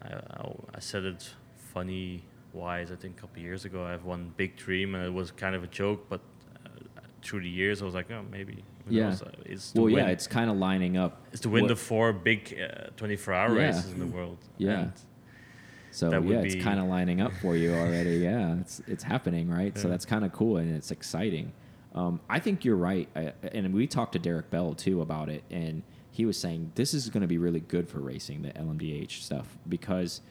I, 0.01 0.07
I, 0.41 0.43
I 0.75 0.79
said 0.79 1.03
it 1.05 1.29
funny 1.73 2.23
wise 2.51 2.91
i 2.91 2.95
think 2.95 3.17
a 3.17 3.21
couple 3.21 3.41
years 3.41 3.63
ago. 3.65 3.85
I 3.85 3.91
have 3.91 4.03
one 4.05 4.33
big 4.37 4.55
dream 4.57 4.93
and 4.95 5.03
it 5.05 5.13
was 5.13 5.31
kind 5.31 5.55
of 5.55 5.63
a 5.63 5.67
joke 5.67 6.01
but 6.09 6.19
uh, 6.65 6.69
through 7.23 7.41
the 7.41 7.49
years 7.49 7.81
i 7.81 7.85
was 7.85 7.93
like 7.95 8.11
oh 8.11 8.23
maybe 8.29 8.63
Yeah. 8.89 9.15
it's 9.45 9.73
well, 9.73 9.85
win 9.85 9.95
yeah, 9.95 10.07
it's 10.07 10.27
kind 10.27 10.49
of 10.49 10.57
lining 10.57 10.97
up. 10.97 11.25
It's 11.31 11.41
to 11.41 11.49
win 11.49 11.63
what- 11.63 11.67
the 11.69 11.75
four 11.75 12.11
big 12.13 12.59
uh, 12.59 12.89
24 12.97 13.33
hour 13.33 13.55
Yeah. 13.59 13.67
races 13.67 13.91
in 13.91 13.99
the 13.99 14.07
world. 14.07 14.37
Yeah. 14.57 14.79
And 14.79 14.93
So 15.91 16.09
yeah, 16.21 16.39
it's 16.39 16.55
kind 16.63 16.79
of 16.79 16.87
lining 16.87 17.21
up 17.21 17.31
for 17.41 17.55
you 17.55 17.73
already. 17.73 18.17
yeah, 18.29 18.59
it's 18.59 18.81
it's 18.87 19.03
happening, 19.03 19.49
right? 19.49 19.77
So 19.77 19.87
that's 19.89 20.05
kind 20.05 20.25
of 20.25 20.31
cool 20.33 20.57
and 20.57 20.75
it's 20.75 20.91
exciting. 20.91 21.53
Um, 21.95 22.19
I 22.27 22.39
think 22.39 22.65
you're 22.65 22.75
right, 22.75 23.07
I, 23.15 23.33
and 23.51 23.71
we 23.73 23.85
talked 23.85 24.13
to 24.13 24.19
Derek 24.19 24.49
Bell 24.49 24.73
too 24.73 25.01
about 25.03 25.29
it, 25.29 25.43
and 25.51 25.83
he 26.09 26.25
was 26.25 26.37
saying 26.39 26.71
this 26.73 26.93
is 26.95 27.07
going 27.09 27.21
to 27.21 27.27
be 27.27 27.37
really 27.37 27.59
good 27.59 27.87
for 27.87 27.99
racing 27.99 28.41
the 28.41 28.49
LMDH 28.49 29.21
stuff 29.21 29.57
because 29.69 30.21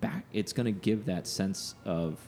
back 0.00 0.24
it's 0.32 0.54
going 0.54 0.64
to 0.64 0.72
give 0.72 1.04
that 1.06 1.26
sense 1.26 1.74
of. 1.84 2.26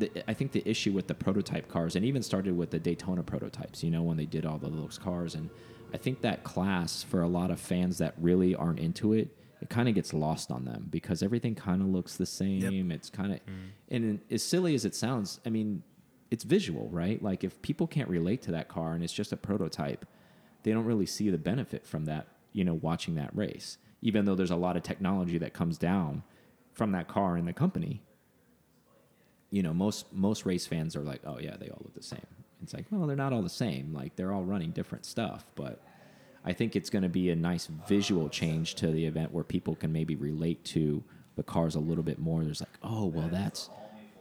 The, 0.00 0.28
I 0.28 0.34
think 0.34 0.52
the 0.52 0.68
issue 0.68 0.92
with 0.92 1.06
the 1.06 1.14
prototype 1.14 1.68
cars, 1.68 1.94
and 1.94 2.04
even 2.04 2.22
started 2.22 2.56
with 2.56 2.70
the 2.70 2.78
Daytona 2.78 3.22
prototypes, 3.22 3.84
you 3.84 3.90
know, 3.90 4.02
when 4.02 4.16
they 4.16 4.26
did 4.26 4.44
all 4.44 4.56
of 4.56 4.76
those 4.76 4.98
cars, 4.98 5.34
and 5.34 5.48
I 5.94 5.96
think 5.96 6.20
that 6.22 6.42
class 6.42 7.02
for 7.02 7.22
a 7.22 7.28
lot 7.28 7.50
of 7.50 7.60
fans 7.60 7.98
that 7.98 8.14
really 8.18 8.54
aren't 8.54 8.80
into 8.80 9.12
it, 9.12 9.28
it 9.60 9.68
kind 9.68 9.88
of 9.88 9.94
gets 9.94 10.12
lost 10.12 10.50
on 10.50 10.64
them 10.64 10.86
because 10.90 11.22
everything 11.22 11.54
kind 11.54 11.82
of 11.82 11.88
looks 11.88 12.16
the 12.16 12.26
same. 12.26 12.90
It's 12.90 13.10
kind 13.10 13.32
of, 13.32 13.38
mm. 13.40 13.70
and 13.90 14.20
as 14.30 14.42
silly 14.42 14.74
as 14.74 14.84
it 14.84 14.94
sounds, 14.94 15.38
I 15.44 15.50
mean, 15.50 15.82
it's 16.30 16.44
visual, 16.44 16.88
right? 16.88 17.22
Like 17.22 17.44
if 17.44 17.60
people 17.60 17.86
can't 17.86 18.08
relate 18.08 18.40
to 18.42 18.52
that 18.52 18.68
car 18.68 18.94
and 18.94 19.04
it's 19.04 19.12
just 19.12 19.32
a 19.32 19.36
prototype, 19.36 20.06
they 20.62 20.72
don't 20.72 20.86
really 20.86 21.06
see 21.06 21.28
the 21.28 21.38
benefit 21.38 21.86
from 21.86 22.06
that, 22.06 22.28
you 22.52 22.64
know, 22.64 22.74
watching 22.74 23.16
that 23.16 23.36
race. 23.36 23.78
Even 24.00 24.24
though 24.24 24.34
there's 24.34 24.50
a 24.50 24.56
lot 24.56 24.76
of 24.76 24.82
technology 24.82 25.36
that 25.38 25.52
comes 25.52 25.76
down 25.76 26.22
from 26.72 26.92
that 26.92 27.08
car 27.08 27.36
in 27.36 27.44
the 27.44 27.52
company, 27.52 28.00
you 29.50 29.62
know, 29.62 29.74
most 29.74 30.12
most 30.12 30.46
race 30.46 30.66
fans 30.66 30.96
are 30.96 31.02
like, 31.02 31.22
oh 31.24 31.38
yeah, 31.38 31.56
they 31.58 31.68
all 31.68 31.80
look 31.82 31.94
the 31.94 32.02
same. 32.02 32.26
It's 32.62 32.74
like, 32.74 32.86
well, 32.90 33.06
they're 33.06 33.16
not 33.16 33.32
all 33.32 33.42
the 33.42 33.48
same. 33.48 33.92
Like 33.92 34.16
they're 34.16 34.32
all 34.32 34.44
running 34.44 34.70
different 34.70 35.06
stuff, 35.06 35.44
but 35.54 35.82
I 36.44 36.52
think 36.52 36.76
it's 36.76 36.90
going 36.90 37.02
to 37.02 37.08
be 37.08 37.30
a 37.30 37.36
nice 37.36 37.68
visual 37.88 38.28
change 38.28 38.74
to 38.76 38.88
the 38.88 39.06
event 39.06 39.32
where 39.32 39.44
people 39.44 39.74
can 39.74 39.92
maybe 39.92 40.16
relate 40.16 40.64
to 40.66 41.02
the 41.36 41.42
cars 41.42 41.74
a 41.74 41.80
little 41.80 42.04
bit 42.04 42.18
more. 42.18 42.44
There's 42.44 42.60
like, 42.60 42.78
oh, 42.82 43.06
well, 43.06 43.28
that's 43.28 43.70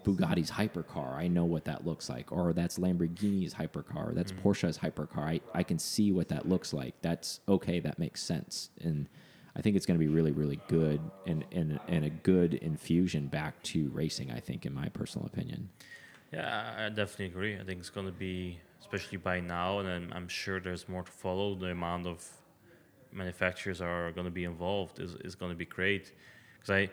Bugatti's 0.04 0.52
hypercar. 0.52 1.16
I 1.16 1.28
know 1.28 1.46
what 1.46 1.66
that 1.66 1.86
looks 1.86 2.10
like. 2.10 2.32
Or 2.32 2.52
that's 2.54 2.78
Lamborghini's 2.78 3.54
hypercar. 3.54 4.12
Or 4.12 4.14
that's 4.14 4.32
mm-hmm. 4.32 4.48
Porsche's 4.48 4.78
hypercar. 4.78 5.20
I, 5.20 5.42
I 5.54 5.64
can 5.64 5.80
see 5.80 6.12
what 6.12 6.28
that 6.30 6.48
looks 6.48 6.74
like. 6.74 6.96
That's 7.02 7.40
okay. 7.48 7.80
That 7.80 8.00
makes 8.00 8.22
sense. 8.22 8.70
And 8.82 9.08
I 9.56 9.62
think 9.62 9.76
it's 9.76 9.86
going 9.86 10.00
to 10.00 10.06
be 10.06 10.08
really, 10.14 10.32
really 10.32 10.60
good 10.68 11.02
and, 11.26 11.44
and, 11.52 11.80
and 11.88 12.06
a 12.06 12.10
good 12.10 12.54
infusion 12.56 13.28
back 13.28 13.62
to 13.64 13.90
racing, 13.90 14.32
I 14.32 14.40
think, 14.40 14.66
in 14.66 14.74
my 14.74 14.90
personal 14.90 15.26
opinion. 15.28 15.70
yeah, 16.32 16.86
I 16.86 16.90
definitely 16.90 17.26
agree. 17.28 17.56
I 17.60 17.64
think 17.64 17.80
it's 17.80 17.90
going 17.90 18.06
to 18.06 18.12
be, 18.12 18.60
especially 18.80 19.18
by 19.18 19.40
now, 19.40 19.80
and 19.80 19.90
I'm, 19.90 20.14
I'm 20.14 20.28
sure 20.28 20.60
there's 20.60 20.88
more 20.88 21.04
to 21.04 21.12
follow. 21.12 21.56
The 21.56 21.68
amount 21.72 22.06
of 22.08 22.28
manufacturers 23.12 23.82
are 23.82 24.12
going 24.12 24.26
to 24.26 24.32
be 24.32 24.44
involved 24.44 25.00
is, 25.00 25.16
is 25.16 25.36
going 25.36 25.52
to 25.52 25.58
be 25.58 25.66
great. 25.66 26.12
Because 26.56 26.70
I, 26.70 26.80
I 26.82 26.90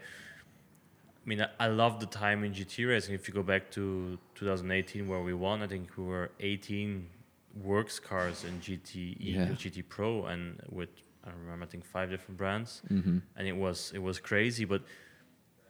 mean, 1.27 1.43
I, 1.43 1.49
I 1.61 1.67
love 1.69 2.01
the 2.01 2.07
time 2.07 2.43
in 2.45 2.53
GT 2.53 2.89
racing. 2.89 3.15
If 3.15 3.29
you 3.29 3.35
go 3.35 3.43
back 3.43 3.71
to 3.73 4.19
2018 4.35 5.07
where 5.09 5.21
we 5.21 5.35
won, 5.35 5.63
I 5.63 5.67
think 5.67 5.91
we 5.99 6.05
were 6.05 6.31
18 6.41 7.07
works 7.63 7.99
cars 7.99 8.45
in 8.45 8.59
GT, 8.61 9.17
Yeah. 9.19 9.47
GT 9.49 9.83
Pro, 9.89 10.25
and 10.27 10.61
with 10.71 10.89
I 11.27 11.31
don't 11.31 11.41
remember, 11.41 11.65
I 11.65 11.69
think 11.69 11.85
five 11.85 12.09
different 12.11 12.39
brands, 12.39 12.83
Mm-hmm. 12.91 13.19
and 13.37 13.49
it 13.49 13.57
was 13.57 13.93
it 13.95 14.03
was 14.03 14.21
crazy, 14.21 14.65
but 14.65 14.83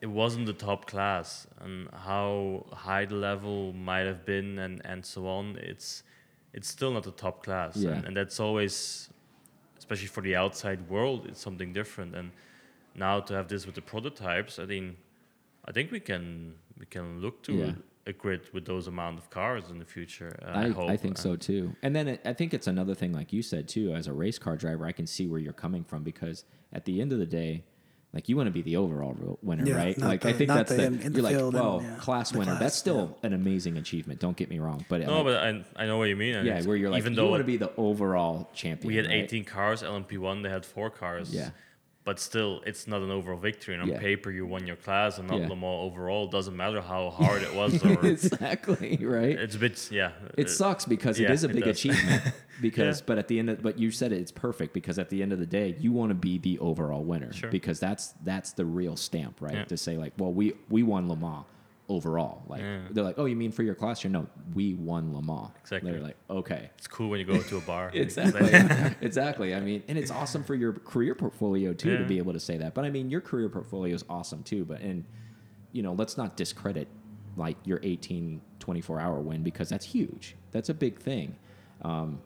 it 0.02 0.06
wasn't 0.08 0.46
the 0.46 0.52
top 0.52 0.86
class, 0.86 1.46
and 1.60 1.88
how 1.92 2.66
high 2.72 3.06
the 3.06 3.14
level 3.14 3.72
might 3.72 4.06
have 4.06 4.24
been, 4.26 4.58
and 4.58 4.80
and 4.84 5.04
so 5.04 5.26
on. 5.26 5.56
It's 5.56 6.02
it's 6.52 6.68
still 6.68 6.92
not 6.92 7.02
the 7.04 7.10
top 7.12 7.42
class, 7.44 7.76
Yeah. 7.76 7.90
and, 7.92 8.06
and 8.06 8.16
that's 8.16 8.38
always, 8.40 9.08
especially 9.78 10.08
for 10.08 10.22
the 10.22 10.36
outside 10.36 10.88
world, 10.88 11.26
it's 11.26 11.40
something 11.40 11.72
different. 11.72 12.14
And 12.14 12.30
now 12.94 13.20
to 13.20 13.34
have 13.34 13.48
this 13.48 13.66
with 13.66 13.74
the 13.74 13.82
prototypes, 13.82 14.58
I 14.58 14.66
think 14.66 14.96
I 15.68 15.72
think 15.72 15.90
we 15.90 16.00
can 16.00 16.54
we 16.78 16.86
can 16.86 17.20
look 17.20 17.42
to 17.44 17.52
Yeah. 17.52 17.72
A 18.06 18.12
grid 18.12 18.42
with 18.52 18.64
those 18.64 18.86
amount 18.86 19.18
of 19.18 19.28
cars 19.30 19.70
in 19.70 19.78
the 19.78 19.84
future. 19.84 20.38
Uh, 20.42 20.50
I, 20.50 20.64
I, 20.66 20.68
hope. 20.70 20.88
I 20.90 20.96
think 20.96 21.18
so 21.18 21.36
too. 21.36 21.74
And 21.82 21.94
then 21.94 22.08
it, 22.08 22.20
I 22.24 22.32
think 22.32 22.54
it's 22.54 22.66
another 22.68 22.94
thing, 22.94 23.12
like 23.12 23.32
you 23.32 23.42
said 23.42 23.68
too, 23.68 23.92
as 23.94 24.06
a 24.06 24.12
race 24.12 24.38
car 24.38 24.56
driver, 24.56 24.86
I 24.86 24.92
can 24.92 25.06
see 25.06 25.26
where 25.26 25.40
you're 25.40 25.52
coming 25.52 25.82
from 25.84 26.02
because 26.02 26.44
at 26.72 26.84
the 26.84 27.00
end 27.00 27.12
of 27.12 27.18
the 27.18 27.26
day, 27.26 27.64
like 28.12 28.28
you 28.28 28.36
want 28.36 28.46
to 28.46 28.52
be 28.52 28.62
the 28.62 28.76
overall 28.76 29.38
winner, 29.42 29.66
Yeah, 29.66 29.76
right? 29.76 29.98
not 29.98 30.08
Like 30.08 30.24
I 30.24 30.32
think 30.32 30.48
that's 30.48 30.70
the 30.70 30.76
the, 30.76 30.84
in- 30.86 31.00
in 31.02 31.12
you're 31.14 31.22
like, 31.22 31.34
field 31.36 31.54
and, 31.54 31.62
well, 31.64 31.82
yeah, 31.82 31.96
class 31.96 32.32
winner. 32.32 32.44
class, 32.52 32.60
that's 32.60 32.76
still 32.76 33.18
an 33.22 33.32
amazing 33.34 33.76
achievement. 33.76 34.20
Don't 34.20 34.36
get 34.36 34.48
me 34.48 34.58
wrong, 34.58 34.86
but 34.88 35.00
No, 35.02 35.16
like, 35.16 35.24
but 35.24 35.36
I, 35.36 35.64
I 35.82 35.86
know 35.86 35.98
what 35.98 36.08
you 36.08 36.16
mean. 36.16 36.36
and 36.36 36.46
yeah, 36.46 36.62
where 36.62 36.76
you're 36.76 36.90
like, 36.90 36.98
even 37.00 37.12
you 37.12 37.16
though 37.16 37.28
want 37.30 37.40
to 37.40 37.44
be 37.44 37.56
the 37.56 37.72
overall 37.76 38.48
champion. 38.54 38.86
we 38.86 38.96
had 38.96 39.06
right? 39.06 39.24
18 39.24 39.44
cars, 39.44 39.82
LMP1 39.82 40.44
they 40.44 40.48
had 40.48 40.64
four 40.64 40.88
cars. 40.90 41.34
Yeah. 41.34 41.50
But 42.06 42.20
still, 42.20 42.62
it's 42.64 42.86
not 42.86 43.02
an 43.02 43.10
overall 43.10 43.36
victory. 43.38 43.74
And 43.74 43.82
on 43.82 43.88
Yeah. 43.88 43.98
paper, 43.98 44.30
you 44.30 44.46
won 44.46 44.64
your 44.66 44.76
class, 44.76 45.18
and 45.18 45.26
not 45.28 45.40
Yeah. 45.40 45.48
Le 45.48 45.56
Mans 45.56 45.80
overall. 45.90 46.28
Doesn't 46.28 46.56
matter 46.56 46.80
how 46.80 47.10
hard 47.20 47.42
it 47.42 47.52
was, 47.52 47.84
or 47.84 48.06
exactly 48.06 48.96
right. 49.04 49.36
it's 49.38 49.56
a 49.56 49.58
bit, 49.58 49.90
yeah. 49.90 50.12
It 50.38 50.46
uh, 50.46 50.50
sucks 50.50 50.84
because 50.84 51.18
it 51.18 51.24
yeah, 51.24 51.32
is 51.32 51.42
a 51.44 51.48
big 51.48 51.66
achievement. 51.66 52.22
Because, 52.58 53.02
but 53.02 53.18
at 53.18 53.28
the 53.28 53.38
end, 53.38 53.50
of, 53.50 53.62
but 53.62 53.78
you 53.78 53.90
said 53.90 54.12
it, 54.12 54.18
it's 54.18 54.32
perfect 54.32 54.72
because 54.72 54.98
at 54.98 55.10
the 55.10 55.20
end 55.22 55.30
of 55.34 55.38
the 55.38 55.44
day, 55.44 55.76
you 55.78 55.92
want 55.92 56.08
to 56.08 56.14
be 56.14 56.38
the 56.38 56.58
overall 56.60 57.04
winner 57.04 57.30
Sure. 57.30 57.50
because 57.50 57.78
that's 57.78 58.14
that's 58.24 58.52
the 58.52 58.64
real 58.64 58.96
stamp, 58.96 59.42
right? 59.42 59.68
To 59.68 59.76
say 59.76 59.98
like, 59.98 60.14
well, 60.16 60.32
we 60.32 60.54
we 60.70 60.82
won 60.82 61.06
Le 61.06 61.16
Mans 61.16 61.44
overall. 61.88 62.42
Like 62.48 62.60
Yeah. 62.62 62.80
they're 62.90 63.04
like, 63.04 63.18
oh, 63.18 63.24
you 63.26 63.36
mean 63.36 63.52
for 63.52 63.62
your 63.62 63.74
class 63.74 64.02
year? 64.02 64.10
No, 64.12 64.26
we 64.54 64.74
won 64.74 65.14
Le 65.14 65.22
Mans. 65.22 65.50
Exactly. 65.60 65.92
They're 65.92 66.00
like, 66.00 66.16
okay, 66.28 66.70
It's 66.78 66.86
cool 66.86 67.10
when 67.10 67.20
you 67.20 67.26
go 67.26 67.40
to 67.40 67.56
a 67.56 67.60
bar. 67.60 67.90
exactly, 67.94 68.50
exactly. 69.06 69.54
I 69.54 69.60
mean, 69.60 69.82
and 69.88 69.96
it's 69.96 70.10
awesome 70.10 70.42
for 70.44 70.54
your 70.54 70.72
career 70.72 71.14
portfolio 71.14 71.72
too 71.72 71.96
to 71.98 72.04
be 72.04 72.18
able 72.18 72.32
to 72.32 72.40
say 72.40 72.56
that. 72.58 72.74
But 72.74 72.84
I 72.84 72.90
mean, 72.90 73.10
your 73.10 73.20
career 73.20 73.48
portfolio 73.48 73.94
is 73.94 74.04
awesome 74.08 74.42
too. 74.42 74.64
But 74.64 74.80
and 74.80 75.04
you 75.72 75.82
know, 75.82 75.92
let's 75.92 76.16
not 76.16 76.36
discredit 76.36 76.88
like 77.36 77.56
your 77.64 77.80
18, 77.82 78.40
24 78.60 78.98
hour 79.00 79.20
win 79.20 79.42
because 79.42 79.68
that's 79.68 79.84
huge. 79.84 80.36
That's 80.52 80.70
a 80.70 80.74
big 80.74 80.98
thing. 80.98 81.36
Um, 81.82 82.20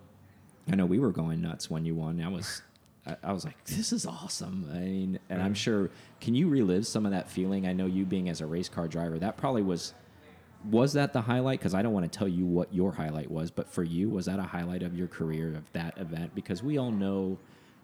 I 0.70 0.76
know 0.76 0.86
we 0.86 1.00
were 1.00 1.10
going 1.10 1.40
nuts 1.42 1.68
when 1.68 1.84
you 1.84 1.96
won. 1.96 2.20
I 2.22 2.28
was, 2.28 2.62
I, 3.06 3.16
I 3.22 3.32
was 3.32 3.44
like, 3.44 3.64
this 3.64 3.92
is 3.92 4.06
awesome. 4.06 4.68
I 4.72 4.78
mean, 4.78 5.18
and 5.28 5.42
I'm 5.42 5.54
sure. 5.54 5.90
Can 6.20 6.34
you 6.34 6.48
relive 6.48 6.86
some 6.86 7.06
of 7.06 7.12
that 7.12 7.28
feeling? 7.28 7.66
I 7.66 7.72
know 7.72 7.86
you 7.86 8.04
being 8.04 8.28
as 8.28 8.40
a 8.40 8.46
race 8.46 8.68
car 8.68 8.88
driver, 8.88 9.18
that 9.18 9.36
probably 9.36 9.62
was. 9.62 9.94
Was 10.70 10.92
that 10.92 11.14
the 11.14 11.22
highlight? 11.22 11.58
Because 11.58 11.72
I 11.72 11.80
don't 11.80 11.94
want 11.94 12.10
to 12.10 12.18
tell 12.18 12.28
you 12.28 12.44
what 12.44 12.72
your 12.74 12.92
highlight 12.92 13.30
was, 13.30 13.50
but 13.50 13.66
for 13.66 13.82
you, 13.82 14.10
was 14.10 14.26
that 14.26 14.38
a 14.38 14.42
highlight 14.42 14.82
of 14.82 14.94
your 14.94 15.08
career 15.08 15.54
of 15.54 15.72
that 15.72 15.96
event? 15.96 16.34
Because 16.34 16.62
we 16.62 16.76
all 16.76 16.90
know 16.90 17.38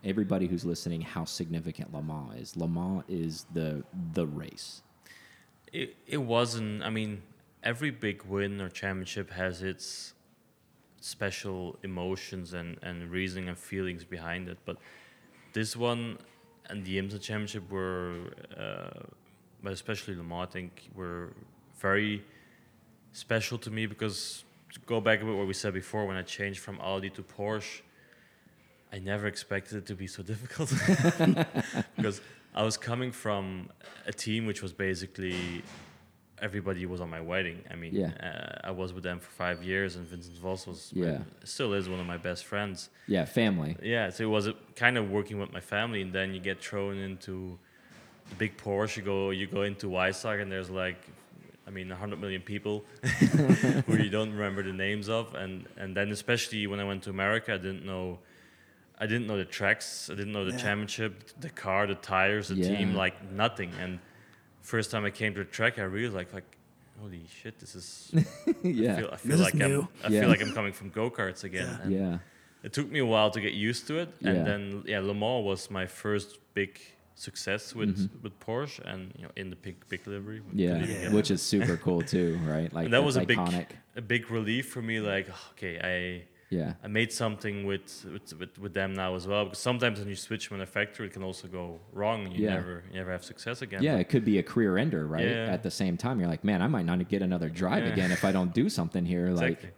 everybody 0.05 0.46
who's 0.46 0.64
listening 0.64 1.00
how 1.00 1.24
significant 1.24 1.92
Le 1.92 2.02
Mans 2.02 2.40
is. 2.40 2.57
Le 2.57 2.68
Mans 2.68 3.02
is 3.09 3.46
the 3.52 3.83
the 4.12 4.26
race. 4.26 4.83
It 5.72 5.96
it 6.07 6.18
wasn't. 6.18 6.83
I 6.83 6.90
mean, 6.90 7.22
every 7.62 7.90
big 7.90 8.22
win 8.24 8.61
or 8.61 8.68
championship 8.68 9.31
has 9.31 9.62
its 9.62 10.14
special 11.00 11.79
emotions 11.83 12.52
and 12.52 12.79
and 12.83 13.11
reasoning 13.11 13.48
and 13.48 13.59
feelings 13.59 14.05
behind 14.05 14.48
it. 14.48 14.59
But 14.64 14.76
this 15.57 15.75
one 15.75 16.19
and 16.69 16.85
the 16.85 16.99
IMSA 17.01 17.19
Championship 17.19 17.64
were, 17.71 18.31
uh, 18.64 19.01
but 19.62 19.73
especially 19.73 20.14
Le 20.14 20.23
Mans, 20.23 20.47
I 20.49 20.53
think, 20.53 20.90
were 20.95 21.33
very 21.81 22.23
special 23.14 23.57
to 23.64 23.71
me 23.71 23.87
because 23.87 24.45
to 24.75 24.81
go 24.81 25.01
back 25.01 25.23
a 25.23 25.25
bit 25.25 25.35
what 25.35 25.47
we 25.47 25.55
said 25.55 25.73
before, 25.73 26.05
when 26.05 26.19
I 26.19 26.23
changed 26.23 26.61
from 26.61 26.79
Audi 26.79 27.09
to 27.11 27.23
Porsche, 27.23 27.81
I 28.92 28.99
never 28.99 29.27
expected 29.27 29.79
it 29.79 29.87
to 29.87 29.95
be 29.95 30.07
so 30.07 30.23
difficult. 30.33 30.69
Because 31.97 32.21
I 32.55 32.62
was 32.62 32.77
coming 32.77 33.11
from 33.11 33.71
a 34.07 34.12
team 34.12 34.45
which 34.45 34.61
was 34.61 34.75
basically 34.75 35.62
everybody 36.42 36.85
was 36.87 37.01
on 37.01 37.09
my 37.11 37.20
wedding. 37.20 37.62
I 37.70 37.77
mean, 37.77 37.94
Yeah. 37.94 38.11
uh, 38.62 38.68
I 38.68 38.70
was 38.70 38.92
with 38.92 39.05
them 39.05 39.20
for 39.20 39.31
five 39.31 39.62
years, 39.62 39.96
and 39.96 40.07
Vincent 40.07 40.37
Vosse 40.38 40.66
was 40.66 40.92
Yeah. 40.94 41.20
still 41.44 41.72
is 41.72 41.88
one 41.88 42.01
of 42.01 42.07
my 42.07 42.18
best 42.18 42.44
friends. 42.44 42.90
Yeah, 43.07 43.25
family. 43.25 43.77
Yeah, 43.83 44.11
so 44.11 44.25
it 44.25 44.29
was 44.31 44.46
a, 44.46 44.55
kind 44.75 44.99
of 44.99 45.11
working 45.11 45.38
with 45.38 45.53
my 45.53 45.61
family, 45.61 46.03
and 46.03 46.12
then 46.12 46.35
you 46.35 46.40
get 46.40 46.62
thrown 46.62 46.96
into 46.99 47.59
the 48.29 48.35
big 48.37 48.57
Porsche. 48.59 48.99
You 48.99 49.03
go, 49.03 49.31
you 49.31 49.46
go 49.46 49.62
into 49.62 49.87
Weissach, 49.88 50.40
and 50.42 50.51
there's 50.53 50.68
like, 50.70 50.99
I 51.66 51.70
mean, 51.70 51.88
100 51.88 52.20
million 52.20 52.42
people 52.42 52.85
who 53.87 53.96
you 53.96 54.11
don't 54.11 54.33
remember 54.33 54.62
the 54.62 54.72
names 54.72 55.09
of, 55.09 55.35
and 55.35 55.66
and 55.77 55.96
then 55.96 56.11
especially 56.11 56.66
when 56.66 56.81
I 56.81 56.85
went 56.85 57.03
to 57.05 57.11
America, 57.11 57.55
I 57.55 57.59
didn't 57.59 57.85
know, 57.85 58.18
I 58.99 59.07
didn't 59.07 59.27
know 59.27 59.37
the 59.38 59.44
tracks, 59.44 60.11
I 60.11 60.14
didn't 60.14 60.33
know 60.33 60.44
the 60.44 60.53
Yeah. 60.53 60.59
championship, 60.59 61.12
the 61.40 61.51
car, 61.51 61.87
the 61.87 61.94
tires, 61.96 62.49
the 62.49 62.57
team, 62.57 62.94
like 62.94 63.16
nothing. 63.33 63.72
And 63.81 63.99
first 64.74 64.90
time 64.92 65.05
I 65.11 65.11
came 65.20 65.33
to 65.35 65.40
the 65.44 65.50
track, 65.59 65.79
I 65.79 65.83
realized 65.85 66.14
like, 66.20 66.33
like 66.38 66.48
holy 67.00 67.24
shit, 67.40 67.55
this 67.62 67.74
is. 67.81 67.87
yeah. 68.62 68.92
I 68.92 68.96
feel, 68.98 69.11
I 69.12 69.16
feel 69.16 69.31
This 69.31 69.40
is 69.40 69.46
like 69.48 69.55
new. 69.55 69.81
I'm, 69.81 69.88
I 70.05 70.09
Yeah. 70.14 70.20
feel 70.20 70.29
like 70.35 70.42
I'm 70.44 70.55
coming 70.59 70.72
from 70.79 70.88
go 70.90 71.11
karts 71.11 71.42
again. 71.50 71.68
Yeah. 71.68 71.83
and- 71.85 71.92
yeah. 72.00 72.18
it 72.66 72.72
took 72.72 72.88
me 72.90 72.98
a 73.00 73.07
while 73.14 73.31
to 73.37 73.40
get 73.46 73.52
used 73.68 73.87
to 73.88 73.94
it, 74.02 74.09
Yeah. 74.20 74.31
and 74.31 74.38
then 74.48 74.61
yeah, 74.92 75.00
Le 75.11 75.14
Mans 75.22 75.44
was 75.50 75.70
my 75.70 75.87
first 76.02 76.29
big 76.55 76.70
success 77.14 77.74
with 77.79 77.92
Mhm. 77.96 78.22
with 78.24 78.35
Porsche, 78.46 78.81
and 78.92 79.00
you 79.16 79.22
know 79.24 79.33
in 79.40 79.46
the 79.50 79.57
big 79.66 79.76
big 79.92 80.02
livery. 80.14 80.40
Yeah. 80.52 80.85
Yeah. 80.85 81.12
Which 81.16 81.31
is 81.35 81.40
super 81.52 81.76
cool 81.87 82.02
too, 82.14 82.31
right? 82.55 82.70
Like 82.76 82.87
and 82.87 82.94
that 82.94 83.05
was 83.11 83.16
a 83.16 83.24
big 83.33 83.38
a 84.02 84.02
big 84.14 84.22
relief 84.38 84.64
for 84.74 84.83
me. 84.90 84.96
Like 85.12 85.26
okay, 85.52 85.74
I 85.94 85.96
Yeah. 86.51 86.75
I 86.83 86.87
made 86.89 87.13
something 87.13 87.67
with, 87.67 88.05
with 88.13 88.33
with 88.39 88.59
with 88.59 88.73
them 88.75 88.95
now 88.95 89.15
as 89.17 89.27
well. 89.27 89.45
Because 89.45 89.59
sometimes 89.59 89.99
when 89.99 90.09
you 90.09 90.15
switch 90.15 90.51
manufacturer, 90.51 91.07
it 91.07 91.13
can 91.13 91.23
also 91.25 91.49
go 91.49 91.81
wrong. 91.93 92.25
and 92.27 92.33
You 92.35 92.45
Yeah. 92.45 92.55
never 92.55 92.85
you 92.91 92.97
never 92.99 93.11
have 93.11 93.25
success 93.25 93.63
again. 93.63 93.83
Yeah, 93.83 93.97
it 93.97 94.09
could 94.09 94.25
be 94.25 94.39
a 94.39 94.43
career 94.43 94.79
ender, 94.79 95.07
right? 95.07 95.27
Yeah. 95.29 95.47
At 95.53 95.63
the 95.63 95.71
same 95.71 95.97
time, 95.97 96.21
you're 96.21 96.29
like, 96.29 96.45
man, 96.45 96.63
I 96.63 96.69
might 96.69 96.85
not 96.87 97.07
get 97.09 97.23
another 97.23 97.49
drive 97.49 97.85
Yeah. 97.85 97.93
again 97.93 98.13
if 98.13 98.25
I 98.25 98.31
don't 98.33 98.55
do 98.55 98.69
something 98.69 99.05
here. 99.05 99.31
Like, 99.31 99.53
exactly. 99.55 99.71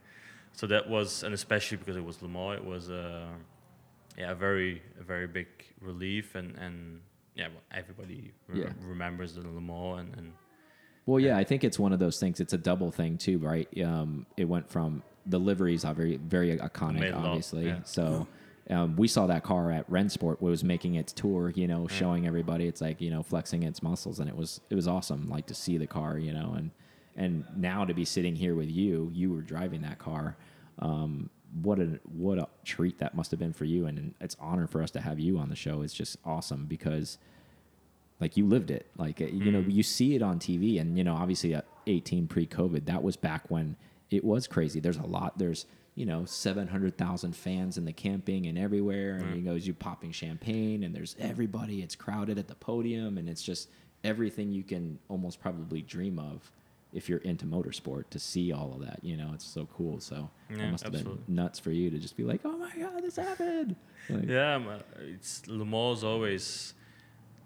So 0.52 0.66
that 0.66 0.88
was, 0.88 1.22
and 1.22 1.32
especially 1.34 1.78
because 1.78 1.96
it 1.96 2.04
was 2.04 2.20
Le 2.20 2.28
Mans, 2.28 2.58
it 2.60 2.64
was 2.64 2.90
uh, 2.90 3.28
yeah, 4.18 4.32
a 4.32 4.34
very 4.34 4.82
a 5.00 5.04
very 5.04 5.26
big 5.26 5.46
relief, 5.80 6.34
and 6.34 6.54
and 6.58 7.00
yeah, 7.34 7.48
well, 7.48 7.62
everybody 7.70 8.32
re- 8.48 8.60
Yeah. 8.62 8.72
remembers 8.82 9.34
the 9.34 9.40
Le 9.42 9.60
Mans, 9.60 10.00
and, 10.00 10.14
and 10.18 10.32
well, 11.06 11.20
yeah, 11.20 11.38
I 11.38 11.44
think 11.44 11.64
it's 11.64 11.78
one 11.78 11.92
of 11.94 11.98
those 12.00 12.18
things. 12.20 12.40
It's 12.40 12.52
a 12.52 12.58
double 12.58 12.90
thing 12.90 13.16
too, 13.16 13.38
right? 13.38 13.68
Um, 13.82 14.26
it 14.36 14.44
went 14.44 14.68
from 14.68 15.02
the 15.28 15.38
liveries 15.38 15.84
are 15.84 15.94
very 15.94 16.16
very 16.16 16.56
iconic, 16.58 17.00
Made 17.00 17.12
obviously. 17.12 17.66
yeah. 17.66 17.82
So. 17.84 18.26
Um, 18.70 18.96
we 18.96 19.08
saw 19.08 19.26
that 19.28 19.44
car 19.44 19.72
at 19.72 19.90
Rennsport 19.90 20.42
was 20.42 20.62
making 20.62 20.96
its 20.96 21.10
tour, 21.14 21.48
you 21.56 21.66
know, 21.66 21.88
Yeah. 21.88 21.96
showing 21.96 22.26
everybody 22.26 22.66
it's 22.66 22.82
like, 22.82 23.00
you 23.00 23.08
know, 23.08 23.22
flexing 23.22 23.62
its 23.62 23.82
muscles 23.82 24.20
and 24.20 24.28
it 24.28 24.36
was 24.36 24.60
it 24.68 24.74
was 24.74 24.86
awesome 24.86 25.30
like 25.30 25.46
to 25.46 25.54
see 25.54 25.78
the 25.78 25.86
car, 25.86 26.18
you 26.18 26.34
know, 26.34 26.52
and 26.54 26.70
and 27.16 27.44
now 27.56 27.86
to 27.86 27.94
be 27.94 28.04
sitting 28.04 28.36
here 28.36 28.54
with 28.54 28.68
you, 28.70 29.10
you 29.14 29.30
were 29.32 29.40
driving 29.40 29.80
that 29.88 29.98
car. 29.98 30.36
Um, 30.80 31.30
what 31.62 31.78
a 31.78 31.98
what 32.04 32.36
a 32.38 32.46
treat 32.62 32.98
that 32.98 33.14
must 33.14 33.30
have 33.30 33.40
been 33.40 33.54
for 33.54 33.64
you 33.64 33.86
and 33.86 34.12
it's 34.20 34.36
honor 34.38 34.66
for 34.66 34.82
us 34.82 34.90
to 34.90 35.00
have 35.00 35.18
you 35.18 35.38
on 35.38 35.48
the 35.48 35.56
show. 35.56 35.80
It's 35.80 35.94
just 35.94 36.18
awesome 36.22 36.66
because 36.66 37.16
like 38.20 38.36
you 38.36 38.44
lived 38.46 38.70
it 38.70 38.84
like 38.98 39.22
uh, 39.22 39.24
you 39.26 39.50
know 39.50 39.62
Mhm. 39.62 39.72
you 39.72 39.82
see 39.82 40.14
it 40.14 40.20
on 40.20 40.38
tv 40.38 40.78
and 40.78 40.98
you 40.98 41.04
know 41.04 41.14
obviously 41.14 41.54
at 41.54 41.64
18 41.86 42.26
pre-covid 42.26 42.84
that 42.84 43.02
was 43.02 43.16
back 43.16 43.50
when 43.50 43.76
it 44.10 44.24
was 44.24 44.46
crazy. 44.46 44.80
There's 44.80 44.96
a 44.96 45.06
lot. 45.06 45.38
There's 45.38 45.66
you 45.94 46.06
know 46.06 46.24
700000 46.24 47.34
fans 47.34 47.76
in 47.76 47.84
the 47.84 47.92
camping 47.92 48.46
and 48.46 48.56
everywhere. 48.58 49.16
And 49.16 49.26
Mm. 49.26 49.34
he 49.34 49.40
goes 49.42 49.66
you 49.66 49.74
popping 49.74 50.12
champagne 50.12 50.82
and 50.84 50.94
there's 50.94 51.16
everybody. 51.18 51.82
It's 51.82 51.96
crowded 51.96 52.38
at 52.38 52.48
the 52.48 52.54
podium 52.54 53.18
and 53.18 53.28
it's 53.28 53.42
just 53.42 53.68
everything 54.04 54.52
you 54.52 54.62
can 54.62 54.98
almost 55.08 55.40
probably 55.40 55.82
dream 55.82 56.18
of 56.18 56.52
if 56.92 57.08
you're 57.08 57.18
into 57.18 57.44
motorsport 57.44 58.04
to 58.10 58.18
see 58.18 58.52
all 58.52 58.72
of 58.74 58.80
that 58.86 59.00
you 59.02 59.16
know? 59.16 59.32
It's 59.34 59.44
so 59.44 59.66
cool. 59.76 59.98
So 60.00 60.30
it 60.48 60.56
must 60.70 60.84
have 60.84 60.94
absolutely. 60.94 61.24
been 61.26 61.34
nuts 61.34 61.58
for 61.58 61.72
you 61.72 61.90
to 61.90 61.98
just 61.98 62.16
be 62.16 62.22
like 62.24 62.40
oh 62.44 62.56
my 62.56 62.70
god 62.78 63.02
this 63.02 63.16
happened. 63.16 63.74
Like, 64.08 64.28
yeah, 64.28 64.56
uh, 64.56 64.78
it's 65.00 65.46
Le 65.48 65.64
Mans 65.66 66.04
always 66.04 66.74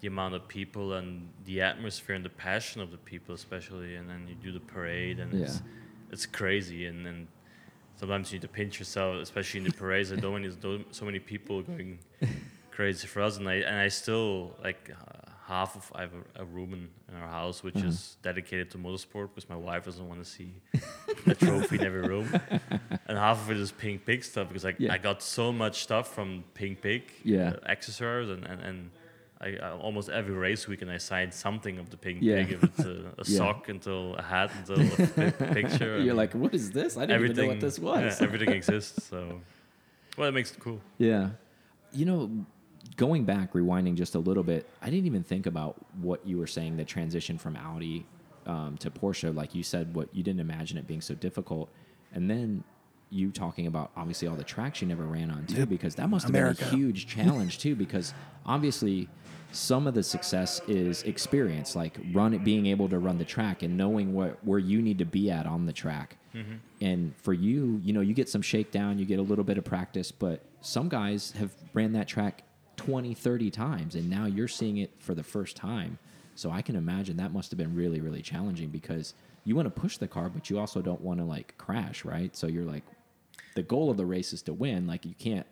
the 0.01 0.07
amount 0.07 0.35
of 0.35 0.47
people 0.47 0.93
and 0.93 1.27
the 1.45 1.61
atmosphere 1.61 2.15
and 2.15 2.23
the 2.23 2.29
passion 2.29 2.81
of 2.81 2.91
the 2.91 2.97
people, 2.97 3.33
especially, 3.33 3.95
and 3.95 4.09
then 4.09 4.27
you 4.27 4.35
do 4.35 4.51
the 4.51 4.59
parade, 4.59 5.17
and 5.19 5.33
it's 5.33 5.61
it's 6.13 6.25
crazy, 6.25 6.81
and 6.91 7.05
then 7.05 7.27
sometimes 7.99 8.31
you 8.31 8.35
need 8.37 8.43
to 8.43 8.53
pinch 8.59 8.79
yourself, 8.79 9.11
especially 9.27 9.59
in 9.61 9.65
the 9.65 9.73
parades. 9.73 10.11
I 10.11 10.15
don't 10.15 10.31
want 10.37 10.61
so- 10.61 10.85
so 10.91 11.03
many 11.09 11.19
people 11.19 11.55
going 11.61 11.99
crazy 12.71 13.07
for 13.07 13.21
us, 13.27 13.37
and 13.39 13.47
I 13.49 13.55
and 13.69 13.77
I 13.87 13.89
still 13.89 14.55
like 14.67 14.81
uh, 14.91 15.29
half 15.53 15.75
of 15.79 15.83
I 15.93 16.01
have 16.05 16.13
a, 16.21 16.43
a 16.43 16.45
room 16.45 16.71
in, 16.77 16.83
in 17.09 17.13
our 17.21 17.27
house 17.39 17.57
which 17.65 17.75
Uh-huh. 17.77 17.87
is 17.93 18.17
dedicated 18.29 18.67
to 18.71 18.77
motorsport 18.77 19.27
because 19.33 19.47
my 19.55 19.59
wife 19.69 19.83
doesn't 19.89 20.07
want 20.11 20.19
to 20.25 20.29
see 20.37 20.51
a 21.33 21.35
trophy 21.35 21.75
in 21.79 21.83
every 21.91 22.05
room, 22.13 22.27
and 23.07 23.15
half 23.27 23.37
of 23.43 23.47
it 23.53 23.57
is 23.65 23.71
Pink 23.71 24.05
Pig 24.05 24.23
stuff 24.23 24.47
because 24.49 24.63
like 24.69 24.79
Yeah. 24.79 24.93
I 24.95 24.97
got 25.09 25.21
so 25.21 25.45
much 25.63 25.75
stuff 25.87 26.05
from 26.15 26.27
Pink 26.59 26.81
Pig, 26.81 27.03
Yeah. 27.23 27.53
uh, 27.53 27.71
accessories, 27.75 28.29
and 28.35 28.43
and. 28.51 28.61
and 28.69 28.79
I, 29.43 29.57
I, 29.61 29.71
almost 29.71 30.09
every 30.09 30.33
race 30.33 30.67
weekend 30.67 30.89
I 30.91 30.97
sign 30.97 31.31
something 31.31 31.77
of 31.77 31.89
the 31.89 31.97
pink 31.97 32.19
Yeah. 32.21 32.37
pig. 32.37 32.51
If 32.53 32.63
it's 32.63 32.79
a, 32.79 32.91
a 33.17 33.23
Yeah. 33.25 33.37
sock 33.39 33.69
until 33.69 34.15
a 34.15 34.21
hat 34.21 34.51
until 34.57 34.81
a 34.81 35.31
picture. 35.53 35.99
You're 36.05 36.13
like 36.23 36.33
what 36.33 36.53
is 36.53 36.71
this 36.71 36.97
i 36.97 37.05
didn't 37.05 37.23
even 37.23 37.35
know 37.35 37.47
what 37.47 37.59
this 37.59 37.77
was 37.79 38.19
yeah, 38.19 38.25
everything 38.25 38.49
exists. 38.59 39.03
So, 39.05 39.41
well, 40.17 40.29
it 40.29 40.33
makes 40.33 40.51
it 40.51 40.59
cool. 40.59 40.79
Yeah. 40.97 41.29
You 41.91 42.05
know, 42.05 42.45
going 42.95 43.23
back, 43.25 43.53
rewinding 43.53 43.95
just 43.95 44.15
a 44.15 44.19
little 44.19 44.43
bit, 44.43 44.67
I 44.81 44.89
didn't 44.89 45.05
even 45.05 45.23
think 45.23 45.45
about 45.45 45.75
what 46.01 46.25
you 46.25 46.37
were 46.37 46.47
saying 46.47 46.77
the 46.77 46.85
transition 46.85 47.37
from 47.37 47.55
Audi 47.55 48.05
um, 48.45 48.77
to 48.79 48.89
Porsche. 48.91 49.33
Like 49.33 49.53
you 49.55 49.63
said, 49.63 49.93
what 49.95 50.07
you 50.15 50.23
didn't 50.23 50.39
imagine 50.41 50.77
it 50.77 50.87
being 50.87 51.01
so 51.01 51.15
difficult. 51.15 51.69
And 52.13 52.29
then 52.29 52.63
you 53.13 53.31
talking 53.31 53.67
about 53.67 53.91
obviously 53.95 54.27
all 54.27 54.35
the 54.35 54.43
tracks 54.43 54.81
you 54.81 54.87
never 54.87 55.03
ran 55.05 55.29
on 55.31 55.45
too, 55.45 55.59
Yep. 55.59 55.69
because 55.69 55.95
that 55.95 56.09
must 56.09 56.23
have 56.25 56.31
America. 56.31 56.65
been 56.65 56.73
a 56.73 56.77
huge 56.77 57.07
challenge 57.15 57.59
too, 57.59 57.75
because 57.75 58.13
obviously 58.45 59.07
some 59.51 59.85
of 59.85 59.93
the 59.93 60.01
success 60.03 60.59
is 60.67 61.03
experience, 61.03 61.75
like 61.75 61.97
run 62.11 62.33
it, 62.33 62.43
being 62.43 62.65
able 62.65 62.89
to 62.89 62.97
run 62.99 63.17
the 63.19 63.25
track 63.25 63.61
and 63.61 63.77
knowing 63.77 64.13
what 64.13 64.43
where 64.43 64.59
you 64.59 64.81
need 64.81 64.97
to 64.97 65.05
be 65.05 65.29
at 65.29 65.45
on 65.45 65.65
the 65.65 65.73
track. 65.73 66.17
Mm-hmm. 66.35 66.53
And 66.81 67.15
for 67.17 67.33
you, 67.33 67.79
you 67.83 67.93
know, 67.93 68.01
you 68.01 68.13
get 68.15 68.27
some 68.29 68.41
shakedown, 68.41 68.97
you 68.97 69.05
get 69.05 69.19
a 69.19 69.21
little 69.21 69.43
bit 69.43 69.57
of 69.59 69.63
practice, 69.63 70.11
but 70.11 70.41
some 70.61 70.89
guys 70.89 71.31
have 71.37 71.51
ran 71.73 71.93
that 71.93 72.07
track 72.07 72.43
20, 72.77 73.13
30 73.13 73.51
times, 73.51 73.93
and 73.95 74.09
now 74.09 74.25
you're 74.25 74.47
seeing 74.47 74.77
it 74.77 74.89
for 74.97 75.13
the 75.13 75.21
first 75.23 75.55
time. 75.55 75.99
So 76.35 76.49
I 76.49 76.63
can 76.63 76.75
imagine 76.75 77.17
that 77.17 77.31
must 77.31 77.51
have 77.51 77.59
been 77.59 77.75
really, 77.75 78.01
really 78.01 78.23
challenging 78.23 78.69
because 78.69 79.13
you 79.45 79.55
want 79.55 79.67
to 79.67 79.81
push 79.81 79.97
the 79.97 80.07
car, 80.07 80.29
but 80.29 80.49
you 80.49 80.57
also 80.57 80.81
don't 80.81 81.01
want 81.01 81.19
to 81.19 81.25
like 81.25 81.53
crash, 81.59 82.03
right? 82.03 82.35
So 82.35 82.47
you're 82.47 82.63
like, 82.65 82.81
the 83.55 83.63
goal 83.63 83.89
of 83.89 83.97
the 83.97 84.05
race 84.05 84.33
is 84.33 84.41
to 84.43 84.53
win. 84.53 84.87
Like 84.87 85.05
you 85.05 85.15
can't 85.17 85.47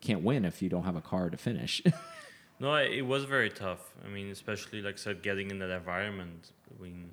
can't 0.00 0.22
win 0.22 0.44
if 0.44 0.60
you 0.60 0.68
don't 0.68 0.84
have 0.84 0.96
a 0.96 1.00
car 1.00 1.30
to 1.30 1.36
finish. 1.36 1.82
No, 2.60 2.74
it 2.76 3.02
was 3.02 3.24
very 3.24 3.50
tough. 3.50 3.94
I 4.04 4.08
mean, 4.08 4.30
especially 4.30 4.80
like 4.80 4.94
I 4.94 4.98
said, 4.98 5.22
getting 5.22 5.50
in 5.50 5.58
that 5.58 5.70
environment. 5.70 6.52
I 6.70 6.82
mean, 6.82 7.10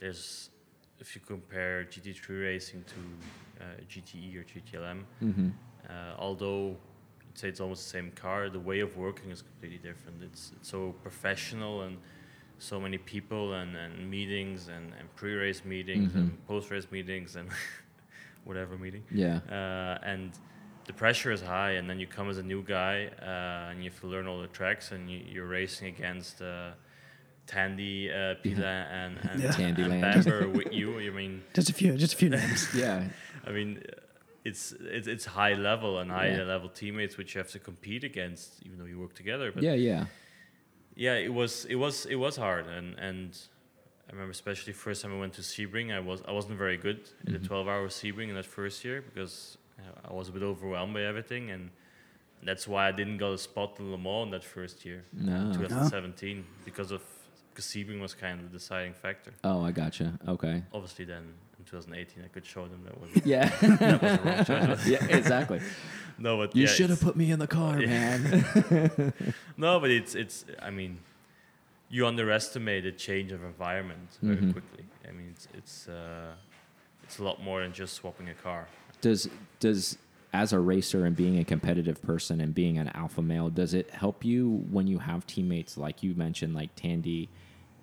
there's 0.00 0.50
if 0.98 1.14
you 1.14 1.20
compare 1.24 1.84
GT3 1.84 2.42
racing 2.42 2.84
to 2.84 3.64
uh, 3.64 3.66
GTE 3.88 4.36
or 4.36 4.44
GTLM, 4.44 5.02
mm-hmm. 5.22 5.48
uh, 5.88 5.92
although 6.18 6.76
you'd 7.24 7.38
say 7.38 7.48
it's 7.48 7.60
almost 7.60 7.84
the 7.84 7.90
same 7.90 8.10
car, 8.12 8.48
the 8.48 8.60
way 8.60 8.80
of 8.80 8.96
working 8.96 9.30
is 9.30 9.42
completely 9.42 9.78
different. 9.78 10.22
It's, 10.22 10.52
it's 10.56 10.68
so 10.68 10.94
professional 11.02 11.82
and 11.82 11.96
so 12.58 12.78
many 12.78 12.98
people 12.98 13.54
and, 13.54 13.76
and 13.76 14.08
meetings 14.08 14.68
and, 14.68 14.92
and 14.98 15.12
pre-race 15.16 15.64
meetings 15.64 16.14
and 16.14 16.46
post-race 16.46 16.86
meetings 16.92 17.34
and 17.34 17.48
whatever 18.44 18.76
meeting 18.76 19.02
Yeah. 19.10 19.40
uh, 19.50 19.98
and 20.12 20.32
the 20.86 20.92
pressure 20.92 21.30
is 21.30 21.42
high 21.42 21.72
and 21.72 21.88
then 21.88 22.00
you 22.00 22.06
come 22.06 22.28
as 22.28 22.38
a 22.38 22.42
new 22.42 22.62
guy 22.62 23.06
uh, 23.20 23.70
and 23.70 23.82
you 23.84 23.90
have 23.90 24.00
to 24.00 24.06
learn 24.08 24.26
all 24.26 24.40
the 24.40 24.48
tracks 24.48 24.90
and 24.92 25.08
you, 25.10 25.18
you're 25.32 25.46
racing 25.46 25.88
against 25.88 26.42
uh, 26.42 26.70
Tandy, 27.46 28.10
uh, 28.10 28.34
Pilet 28.42 28.86
and, 28.90 29.18
and, 29.30 29.42
Yeah. 29.42 29.50
Tandy 29.52 29.82
and 29.82 30.00
Land. 30.00 30.24
Bamber 30.24 30.48
with 30.58 30.72
you. 30.72 30.98
I 31.00 31.10
mean, 31.10 31.42
Just 31.54 31.70
a 31.70 31.72
few, 31.72 31.96
just 31.96 32.14
a 32.14 32.16
few 32.16 32.30
names. 32.30 32.68
Yeah. 32.74 33.04
I 33.46 33.50
mean, 33.50 33.82
it's 34.44 34.72
it's 34.80 35.06
it's 35.08 35.24
high 35.24 35.54
level 35.54 35.98
and 36.00 36.10
high 36.10 36.30
Yeah. 36.30 36.42
level 36.44 36.68
teammates 36.68 37.16
which 37.16 37.34
you 37.34 37.38
have 37.40 37.50
to 37.52 37.58
compete 37.58 38.04
against, 38.04 38.62
even 38.64 38.78
though 38.78 38.86
you 38.86 38.98
work 38.98 39.14
together. 39.14 39.50
But 39.52 39.62
Yeah, 39.64 39.74
yeah. 39.74 40.06
yeah, 40.96 41.14
it 41.14 41.32
was 41.32 41.64
it 41.66 41.76
was 41.76 42.06
it 42.06 42.16
was 42.16 42.36
hard, 42.36 42.66
and 42.66 42.96
and 42.98 43.36
I 44.12 44.14
remember 44.14 44.32
especially 44.32 44.74
first 44.74 45.00
time 45.02 45.12
I 45.16 45.18
went 45.18 45.32
to 45.34 45.40
Sebring, 45.42 45.90
I 45.90 46.00
was 46.00 46.20
I 46.28 46.32
wasn't 46.32 46.58
very 46.58 46.76
good 46.76 47.00
in 47.26 47.32
the 47.32 47.38
Mhm. 47.38 47.46
twelve 47.46 47.66
hour 47.66 47.88
Sebring 47.88 48.28
in 48.28 48.34
that 48.34 48.44
first 48.44 48.84
year 48.84 49.00
because 49.02 49.56
I 50.08 50.12
was 50.12 50.28
a 50.28 50.32
bit 50.32 50.42
overwhelmed 50.42 50.92
by 50.94 51.02
everything, 51.02 51.50
and 51.50 51.70
that's 52.42 52.68
why 52.68 52.88
I 52.88 52.92
didn't 52.92 53.16
get 53.18 53.30
a 53.30 53.38
spot 53.38 53.78
in 53.80 53.90
Le 53.90 53.96
Mans 53.98 54.24
in 54.26 54.30
that 54.32 54.44
first 54.44 54.84
year, 54.84 55.04
No. 55.14 55.52
2017, 55.54 56.44
because 56.64 56.90
of 56.92 57.00
because 57.50 57.66
Sebring 57.66 58.00
was 58.00 58.14
kind 58.14 58.38
of 58.40 58.50
the 58.52 58.58
deciding 58.58 58.92
factor. 58.94 59.32
Oh, 59.44 59.62
I 59.62 59.72
gotcha. 59.72 60.18
Okay. 60.28 60.62
Obviously, 60.72 61.04
then 61.06 61.24
in 61.58 61.64
2018, 61.64 62.22
I 62.24 62.28
could 62.28 62.44
show 62.46 62.66
them 62.68 62.82
that 62.84 62.98
was 63.00 63.10
Yeah. 63.24 63.46
that 63.60 64.02
was 64.02 64.12
the 64.18 64.22
wrong 64.24 64.44
choice. 64.76 64.86
yeah, 64.94 65.04
exactly. 65.16 65.60
No, 66.18 66.36
but 66.36 66.54
You 66.54 66.62
yeah, 66.66 66.68
should 66.68 66.90
have 66.90 67.00
put 67.00 67.16
me 67.16 67.30
in 67.32 67.38
the 67.38 67.46
car, 67.48 67.78
man. 67.78 69.12
No, 69.56 69.80
but 69.80 69.90
it's 69.90 70.14
it's. 70.14 70.44
I 70.60 70.70
mean, 70.70 70.98
you 71.92 72.06
underestimate 72.06 72.84
the 72.84 72.90
change 72.90 73.30
of 73.32 73.44
environment 73.44 74.08
very 74.22 74.36
Mhm. 74.38 74.52
quickly. 74.52 74.84
I 75.06 75.12
mean, 75.12 75.28
it's 75.30 75.46
it's 75.54 75.88
uh, 75.88 76.34
it's 77.04 77.18
a 77.18 77.22
lot 77.24 77.40
more 77.42 77.62
than 77.62 77.72
just 77.72 77.94
swapping 77.94 78.28
a 78.30 78.34
car. 78.34 78.66
does 79.02 79.28
does 79.60 79.98
as 80.32 80.52
a 80.54 80.58
racer 80.58 81.04
and 81.04 81.14
being 81.14 81.38
a 81.38 81.44
competitive 81.44 82.00
person 82.00 82.40
and 82.40 82.54
being 82.54 82.78
an 82.78 82.88
alpha 82.94 83.20
male, 83.20 83.50
does 83.50 83.74
it 83.74 83.90
help 83.90 84.24
you 84.24 84.64
when 84.70 84.86
you 84.86 84.98
have 84.98 85.26
teammates 85.26 85.76
like 85.76 86.02
you 86.02 86.14
mentioned, 86.14 86.54
like 86.54 86.74
Tandy 86.74 87.28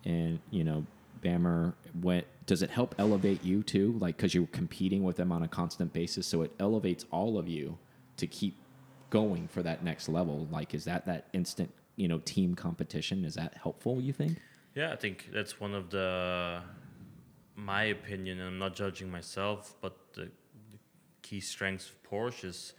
and 0.06 0.40
you 0.50 0.64
know 0.64 0.86
Bamber? 1.22 1.76
What 2.02 2.26
does 2.48 2.64
it 2.64 2.72
help 2.72 2.96
elevate 2.98 3.44
you 3.44 3.62
too? 3.62 3.92
Like 4.00 4.18
because 4.18 4.34
you're 4.34 4.48
competing 4.48 5.04
with 5.04 5.18
them 5.18 5.32
on 5.32 5.44
a 5.44 5.48
constant 5.48 5.94
basis, 5.94 6.26
so 6.26 6.42
it 6.42 6.52
elevates 6.60 7.06
all 7.12 7.38
of 7.38 7.48
you 7.48 7.78
to 8.18 8.26
keep 8.26 8.56
going 9.12 9.48
for 9.48 9.62
that 9.62 9.84
next 9.84 10.10
level. 10.10 10.48
Like, 10.52 10.74
is 10.74 10.86
that 10.86 11.06
that 11.06 11.28
instant 11.34 11.72
you 12.02 12.08
know 12.08 12.20
team 12.36 12.56
competition? 12.56 13.18
Is 13.30 13.36
that 13.36 13.52
helpful? 13.66 13.94
You 14.02 14.14
think? 14.14 14.34
Yeah, 14.76 14.94
I 14.94 14.96
think 14.96 15.30
that's 15.34 15.60
one 15.60 15.74
of 15.74 15.90
the, 15.90 16.62
my 17.56 17.84
opinion. 17.98 18.40
And 18.40 18.48
I'm 18.50 18.60
not 18.60 18.74
judging 18.76 19.10
myself, 19.12 19.76
but 19.82 19.94
the, 20.14 20.26
the 20.72 20.78
key 21.22 21.42
strengths 21.42 21.90
of 21.90 21.96
Porsche 22.10 22.46
is 22.46 22.74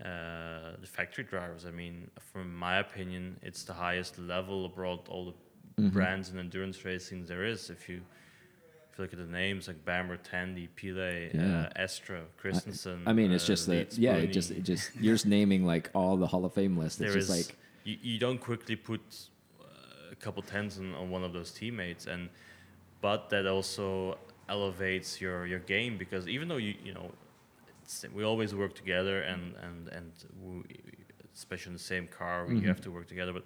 uh, 0.00 0.76
the 0.80 0.86
factory 0.86 1.24
drivers. 1.24 1.64
I 1.66 1.70
mean, 1.70 2.10
from 2.32 2.54
my 2.54 2.78
opinion, 2.78 3.38
it's 3.42 3.62
the 3.64 3.72
highest 3.72 4.18
level 4.18 4.66
abroad 4.66 5.00
all 5.08 5.24
the 5.26 5.34
Mm-hmm. 5.76 5.88
brands 5.88 6.30
in 6.30 6.38
endurance 6.38 6.84
racing 6.84 7.24
there 7.26 7.44
is. 7.44 7.68
If 7.68 7.88
you 7.88 7.96
if 8.92 8.96
you 8.98 9.02
look 9.02 9.12
at 9.12 9.18
the 9.18 9.24
names 9.26 9.66
like 9.66 9.84
Bamber, 9.84 10.16
Tandy, 10.16 10.68
Pilet, 10.76 11.34
Yeah. 11.34 11.66
uh, 11.76 11.82
Estre, 11.82 12.20
Christensen. 12.40 13.02
I 13.08 13.12
mean, 13.12 13.32
it's 13.32 13.42
uh, 13.42 13.48
just 13.48 13.66
Leeds, 13.66 13.98
yeah. 13.98 14.14
It 14.14 14.28
just 14.28 14.52
it 14.52 14.62
just 14.62 14.94
you're 15.00 15.14
just 15.16 15.26
naming 15.26 15.66
like 15.66 15.90
all 15.92 16.16
the 16.16 16.28
Hall 16.28 16.44
of 16.44 16.52
Fame 16.54 16.76
list. 16.76 17.00
It's 17.00 17.10
there 17.12 17.20
just 17.20 17.28
is 17.28 17.48
like 17.48 17.56
you, 17.84 17.96
you 18.02 18.18
don't 18.18 18.38
quickly 18.38 18.76
put 18.76 19.00
uh, 19.60 19.64
a 20.12 20.16
couple 20.16 20.42
tens 20.42 20.78
on, 20.78 20.94
on 20.94 21.10
one 21.10 21.22
of 21.24 21.32
those 21.32 21.50
teammates 21.50 22.06
and 22.06 22.28
but 23.00 23.28
that 23.30 23.46
also 23.46 24.16
elevates 24.48 25.20
your 25.20 25.46
your 25.46 25.60
game 25.60 25.96
because 25.98 26.26
even 26.28 26.48
though 26.48 26.56
you 26.58 26.74
you 26.84 26.92
know 26.94 27.10
it's, 27.82 28.04
we 28.14 28.24
always 28.24 28.54
work 28.54 28.74
together 28.74 29.22
and 29.22 29.54
and 29.62 29.88
and 29.88 30.12
we, 30.42 30.62
especially 31.34 31.70
in 31.70 31.74
the 31.74 31.78
same 31.94 32.06
car 32.06 32.46
we 32.46 32.54
Mhm. 32.54 32.64
have 32.66 32.80
to 32.80 32.90
work 32.90 33.06
together 33.08 33.32
but 33.32 33.44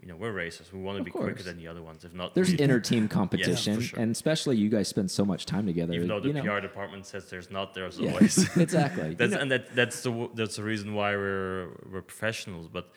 you 0.00 0.06
know 0.08 0.16
we're 0.16 0.32
racers 0.32 0.72
we 0.72 0.80
want 0.80 0.96
to 0.96 1.00
Of 1.00 1.04
be 1.06 1.10
quicker 1.10 1.42
than 1.42 1.56
the 1.56 1.66
other 1.68 1.82
ones 1.82 2.04
if 2.04 2.12
not 2.14 2.34
there's 2.34 2.52
inner 2.64 2.80
team 2.80 3.08
competition, 3.08 3.80
sure. 3.80 3.98
and 4.00 4.10
especially 4.12 4.56
you 4.56 4.68
guys 4.68 4.88
spend 4.88 5.10
so 5.10 5.24
much 5.24 5.46
time 5.46 5.66
together. 5.66 5.92
even 5.94 6.08
though 6.08 6.20
the 6.20 6.28
you 6.28 6.34
know. 6.34 6.42
PR 6.42 6.60
department 6.60 7.06
says 7.06 7.28
there's 7.30 7.50
not 7.50 7.74
there's 7.74 7.98
Yeah, 7.98 8.10
always 8.12 8.34
exactly. 8.66 9.16
You 9.18 9.28
know- 9.28 9.38
and 9.38 9.50
that 9.50 9.74
that's 9.74 10.02
the 10.02 10.28
that's 10.34 10.56
the 10.56 10.62
reason 10.64 10.94
why 10.94 11.10
we're 11.16 11.68
we're 11.90 12.02
professionals 12.02 12.68
but 12.68 12.92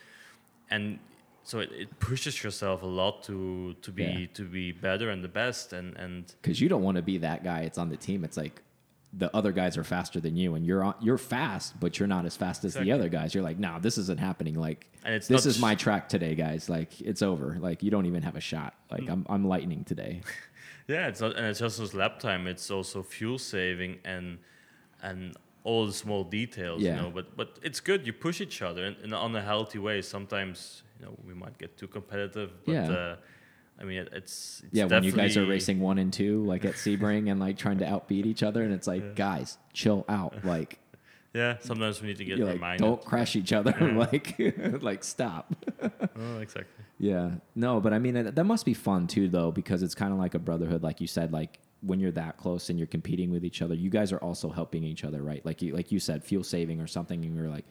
and 0.72 1.00
so 1.44 1.60
it, 1.60 1.72
it 1.72 2.00
pushes 2.00 2.44
yourself 2.44 2.84
a 2.84 2.86
lot 2.86 3.24
to 3.24 3.74
to 3.82 3.92
be 3.92 4.04
Yeah. 4.04 4.26
to 4.34 4.44
be 4.44 4.72
better 4.72 5.10
and 5.10 5.24
the 5.24 5.28
best 5.30 5.74
and 5.74 5.96
and 5.98 6.34
because 6.42 6.62
you 6.62 6.70
don't 6.70 6.84
want 6.84 6.98
to 6.98 7.02
be 7.04 7.18
that 7.20 7.44
guy. 7.44 7.62
It's 7.62 7.78
on 7.78 7.90
the 7.90 7.98
team. 7.98 8.24
It's 8.24 8.38
like 8.38 8.62
the 9.12 9.36
other 9.36 9.52
guys 9.52 9.76
are 9.76 9.84
faster 9.84 10.20
than 10.20 10.36
you, 10.36 10.54
and 10.54 10.64
you're 10.64 10.84
on, 10.84 10.94
you're 11.02 11.18
fast, 11.18 11.80
but 11.80 11.98
you're 11.98 12.08
not 12.08 12.26
as 12.26 12.38
fast 12.38 12.64
as 12.64 12.76
the 12.76 12.92
other 12.92 13.10
guys. 13.10 13.34
You're 13.34 13.44
like, 13.44 13.58
no, 13.58 13.80
this 13.82 13.98
isn't 13.98 14.20
happening. 14.20 14.54
Like 14.54 14.88
and 15.04 15.16
it's 15.16 15.28
this 15.28 15.48
is 15.48 15.60
my 15.60 15.74
track 15.74 16.08
today, 16.10 16.36
guys. 16.36 16.70
Like 16.70 17.02
it's 17.02 17.24
over. 17.24 17.58
Like 17.60 17.82
you 17.82 17.90
don't 17.90 18.06
even 18.06 18.22
have 18.22 18.36
a 18.36 18.42
shot. 18.42 18.76
Like 18.92 19.04
Mm. 19.04 19.12
I'm 19.12 19.26
I'm 19.30 19.48
lightning 19.48 19.84
today. 19.84 20.22
yeah 20.88 21.08
it's 21.08 21.22
not 21.22 21.36
and 21.36 21.46
it's 21.46 21.60
just 21.60 21.94
lap 21.94 22.20
time 22.20 22.48
it's 22.48 22.72
also 22.72 23.04
fuel 23.04 23.38
saving 23.38 24.00
and 24.04 24.40
and 25.04 25.36
all 25.70 25.84
the 25.92 25.98
small 26.06 26.24
details 26.40 26.80
Yeah. 26.82 26.96
you 26.96 27.02
know 27.02 27.12
but 27.18 27.26
but 27.40 27.50
it's 27.68 27.80
good 27.90 28.00
you 28.08 28.14
push 28.28 28.38
each 28.46 28.60
other 28.68 28.82
in, 28.90 28.94
in 29.04 29.10
on 29.26 29.32
a 29.42 29.44
healthy 29.52 29.80
way 29.88 29.98
sometimes 30.16 30.58
you 30.98 31.02
know 31.06 31.14
we 31.30 31.34
might 31.44 31.56
get 31.64 31.72
too 31.82 31.88
competitive 31.98 32.50
but 32.66 32.72
Yeah. 32.76 32.92
uh, 33.02 33.16
I 33.82 33.84
mean 33.90 34.00
it, 34.04 34.10
it's, 34.20 34.36
it's 34.66 34.74
yeah, 34.78 34.86
when 34.92 35.04
you 35.10 35.14
guys 35.22 35.38
are 35.40 35.46
racing 35.56 35.78
one 35.90 35.98
and 36.04 36.12
two, 36.20 36.36
like 36.52 36.64
at 36.72 36.76
Sebring, 36.84 37.24
and 37.32 37.38
like 37.46 37.56
trying 37.66 37.80
to 37.84 37.86
outbeat 37.94 38.26
each 38.32 38.44
other, 38.48 38.62
and 38.66 38.74
it's 38.78 38.88
like, 38.94 39.04
Yeah. 39.04 39.14
guys, 39.28 39.50
chill 39.82 40.02
out. 40.18 40.34
Like 40.54 40.72
yeah 41.40 41.52
sometimes 41.70 41.96
we 42.02 42.08
need 42.10 42.18
to 42.18 42.26
get 42.30 42.36
you're 42.40 42.54
like, 42.56 42.78
don't 42.80 43.02
crash 43.12 43.32
each 43.42 43.54
other. 43.60 43.74
Yeah. 43.80 43.98
like 44.12 44.28
like 44.90 45.02
stop. 45.16 45.46
oh 46.24 46.40
exactly 46.46 46.84
Yeah. 47.10 47.28
No, 47.66 47.72
but 47.80 47.92
I 47.98 48.00
mean, 48.06 48.16
it- 48.22 48.36
that 48.38 48.44
must 48.54 48.66
be 48.72 48.74
fun 48.90 49.02
too, 49.16 49.28
though, 49.38 49.52
because 49.60 49.80
it's 49.86 49.96
kind 50.02 50.12
of 50.12 50.20
like 50.26 50.34
a 50.40 50.40
brotherhood, 50.48 50.82
like 50.88 50.98
you 51.04 51.08
said. 51.18 51.28
Like 51.40 51.54
when 51.82 52.00
you're 52.00 52.12
that 52.12 52.38
close 52.38 52.70
and 52.70 52.78
you're 52.78 52.88
competing 52.88 53.32
with 53.32 53.46
each 53.46 53.62
other, 53.62 53.74
you 53.74 53.90
guys 53.90 54.12
are 54.12 54.18
also 54.18 54.50
helping 54.50 54.84
each 54.84 55.04
other, 55.04 55.22
right? 55.22 55.46
Like 55.46 55.62
you, 55.62 55.74
like 55.74 55.92
you 55.92 56.00
said, 56.00 56.24
fuel 56.24 56.44
saving 56.44 56.82
or 56.82 56.88
something, 56.88 57.24
and 57.24 57.36
you're 57.36 57.50
like, 57.50 57.66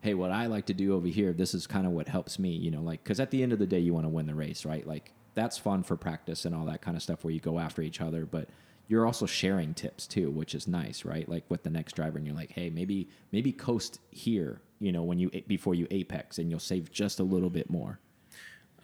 hey, 0.00 0.14
what 0.14 0.32
I 0.32 0.46
like 0.46 0.66
to 0.66 0.74
do 0.74 0.94
over 0.94 1.06
here, 1.06 1.32
this 1.32 1.54
is 1.54 1.66
kind 1.66 1.86
of 1.86 1.92
what 1.92 2.08
helps 2.08 2.38
me, 2.38 2.50
you 2.50 2.70
know, 2.70 2.82
like 2.82 3.02
because 3.04 3.20
at 3.20 3.30
the 3.30 3.42
end 3.42 3.52
of 3.52 3.58
the 3.58 3.66
day, 3.66 3.78
you 3.78 3.94
want 3.94 4.04
to 4.04 4.10
win 4.10 4.26
the 4.26 4.34
race, 4.34 4.64
right? 4.64 4.86
Like 4.86 5.12
that's 5.34 5.56
fun 5.56 5.82
for 5.82 5.96
practice 5.96 6.44
and 6.44 6.54
all 6.54 6.64
that 6.66 6.82
kind 6.82 6.96
of 6.96 7.02
stuff 7.02 7.24
where 7.24 7.32
you 7.32 7.40
go 7.40 7.58
after 7.58 7.82
each 7.82 8.00
other, 8.00 8.26
but 8.26 8.48
you're 8.88 9.06
also 9.06 9.26
sharing 9.26 9.74
tips 9.74 10.06
too, 10.06 10.30
which 10.30 10.54
is 10.54 10.66
nice, 10.66 11.04
right? 11.04 11.28
Like 11.28 11.44
with 11.48 11.62
the 11.62 11.70
next 11.70 11.94
driver, 11.94 12.18
and 12.18 12.26
you're 12.26 12.36
like, 12.36 12.50
hey, 12.50 12.68
maybe 12.68 13.08
maybe 13.30 13.52
coast 13.52 14.00
here, 14.10 14.60
you 14.80 14.90
know, 14.90 15.04
when 15.04 15.18
you 15.18 15.30
before 15.46 15.74
you 15.74 15.86
apex, 15.90 16.38
and 16.38 16.50
you'll 16.50 16.58
save 16.58 16.90
just 16.90 17.20
a 17.20 17.24
little 17.24 17.50
bit 17.50 17.70
more. 17.70 18.00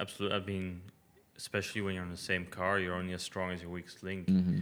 Absolutely. 0.01 0.37
I 0.37 0.41
mean, 0.41 0.83
especially 1.39 1.81
when 1.81 1.95
you're 1.95 2.05
in 2.05 2.11
the 2.11 2.17
same 2.17 2.45
car, 2.47 2.79
you're 2.81 2.95
only 2.95 3.15
as 3.15 3.23
strong 3.23 3.51
as 3.53 3.63
your 3.63 3.71
weakest 3.71 4.03
link. 4.03 4.27
Mm-hmm. 4.27 4.59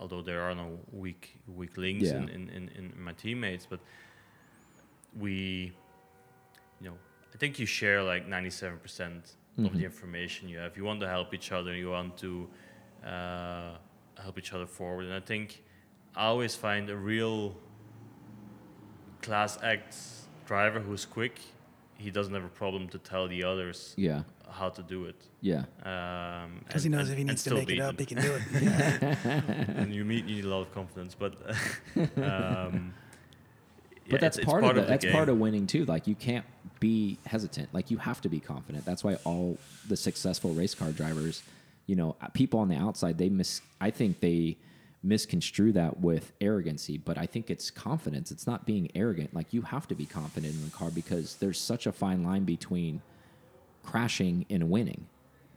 Although 0.00 0.22
there 0.22 0.42
are 0.42 0.54
no 0.54 0.78
weak 0.92 1.36
weak 1.56 1.76
links 1.76 2.04
Yeah. 2.04 2.18
in, 2.18 2.28
in, 2.28 2.48
in, 2.50 2.68
in 2.76 3.02
my 3.02 3.12
teammates, 3.14 3.66
but 3.68 3.80
we, 5.18 5.72
you 6.80 6.88
know, 6.88 6.96
I 7.34 7.36
think 7.38 7.58
you 7.58 7.66
share 7.66 8.02
like 8.02 8.28
97% 8.28 9.32
of 9.58 9.72
the 9.76 9.84
information 9.84 10.48
you 10.48 10.58
have. 10.58 10.76
You 10.76 10.84
want 10.84 11.00
to 11.00 11.08
help 11.08 11.34
each 11.34 11.50
other. 11.50 11.74
You 11.74 11.90
want 11.90 12.16
to 12.18 12.48
uh, 13.04 13.72
help 14.22 14.38
each 14.38 14.52
other 14.52 14.66
forward. 14.66 15.06
And 15.06 15.14
I 15.14 15.18
think 15.20 15.64
I 16.14 16.26
always 16.26 16.54
find 16.54 16.88
a 16.90 16.96
real 16.96 17.56
class 19.20 19.58
act 19.62 19.96
driver 20.46 20.78
who's 20.78 21.04
quick. 21.04 21.40
He 21.98 22.10
doesn't 22.10 22.32
have 22.32 22.44
a 22.44 22.48
problem 22.62 22.88
to 22.88 22.98
tell 22.98 23.26
the 23.28 23.42
others 23.44 23.92
Yeah. 23.96 24.22
how 24.48 24.68
to 24.70 24.82
do 24.82 25.04
it. 25.06 25.20
Yeah. 25.40 25.64
Um, 25.84 26.60
Because 26.66 26.84
he 26.84 26.88
knows 26.90 27.08
and- 27.08 27.12
if 27.12 27.18
he 27.18 27.24
needs 27.24 27.42
to 27.44 27.54
make 27.54 27.68
it 27.70 27.80
up, 27.80 27.96
them. 27.96 28.06
he 28.06 28.14
can 28.14 28.22
do 28.22 28.32
it. 28.38 28.42
And 29.80 29.92
you 29.92 30.04
meet 30.04 30.24
you 30.26 30.36
need 30.36 30.44
a 30.44 30.48
lot 30.48 30.62
of 30.62 30.72
confidence, 30.72 31.14
but 31.18 31.34
um, 31.96 32.94
yeah, 34.06 34.10
but 34.12 34.20
that's 34.20 34.38
it's- 34.38 34.44
it's 34.44 34.44
part, 34.44 34.64
of 34.64 34.74
the, 34.76 34.80
the 34.82 34.86
that's 34.86 35.04
part 35.06 35.28
of 35.28 35.38
winning 35.38 35.66
too. 35.66 35.84
Like 35.84 36.06
you 36.06 36.14
can't 36.14 36.46
be 36.80 37.18
hesitant. 37.26 37.68
Like 37.74 37.90
you 37.90 37.98
have 37.98 38.20
to 38.22 38.28
be 38.28 38.40
confident. 38.40 38.84
That's 38.84 39.02
why 39.02 39.14
all 39.24 39.58
the 39.88 39.96
successful 39.96 40.52
race 40.54 40.74
car 40.76 40.92
drivers, 40.92 41.42
you 41.86 41.96
know, 41.96 42.14
uh, 42.22 42.28
people 42.28 42.60
on 42.60 42.68
the 42.68 42.76
outside, 42.76 43.18
they 43.18 43.28
miss. 43.28 43.60
I 43.80 43.90
think 43.90 44.20
they 44.20 44.56
misconstrue 45.02 45.72
that 45.72 46.00
with 46.00 46.32
arrogancy, 46.40 46.98
but 46.98 47.16
I 47.18 47.26
think 47.26 47.50
it's 47.50 47.70
confidence. 47.70 48.30
It's 48.30 48.46
not 48.46 48.66
being 48.66 48.90
arrogant. 48.94 49.32
Like 49.34 49.52
you 49.52 49.62
have 49.62 49.86
to 49.88 49.94
be 49.94 50.06
confident 50.06 50.54
in 50.54 50.64
the 50.64 50.70
car 50.70 50.90
because 50.90 51.36
there's 51.36 51.60
such 51.60 51.86
a 51.86 51.92
fine 51.92 52.22
line 52.24 52.44
between 52.44 53.00
crashing 53.84 54.44
and 54.50 54.68
winning, 54.70 55.06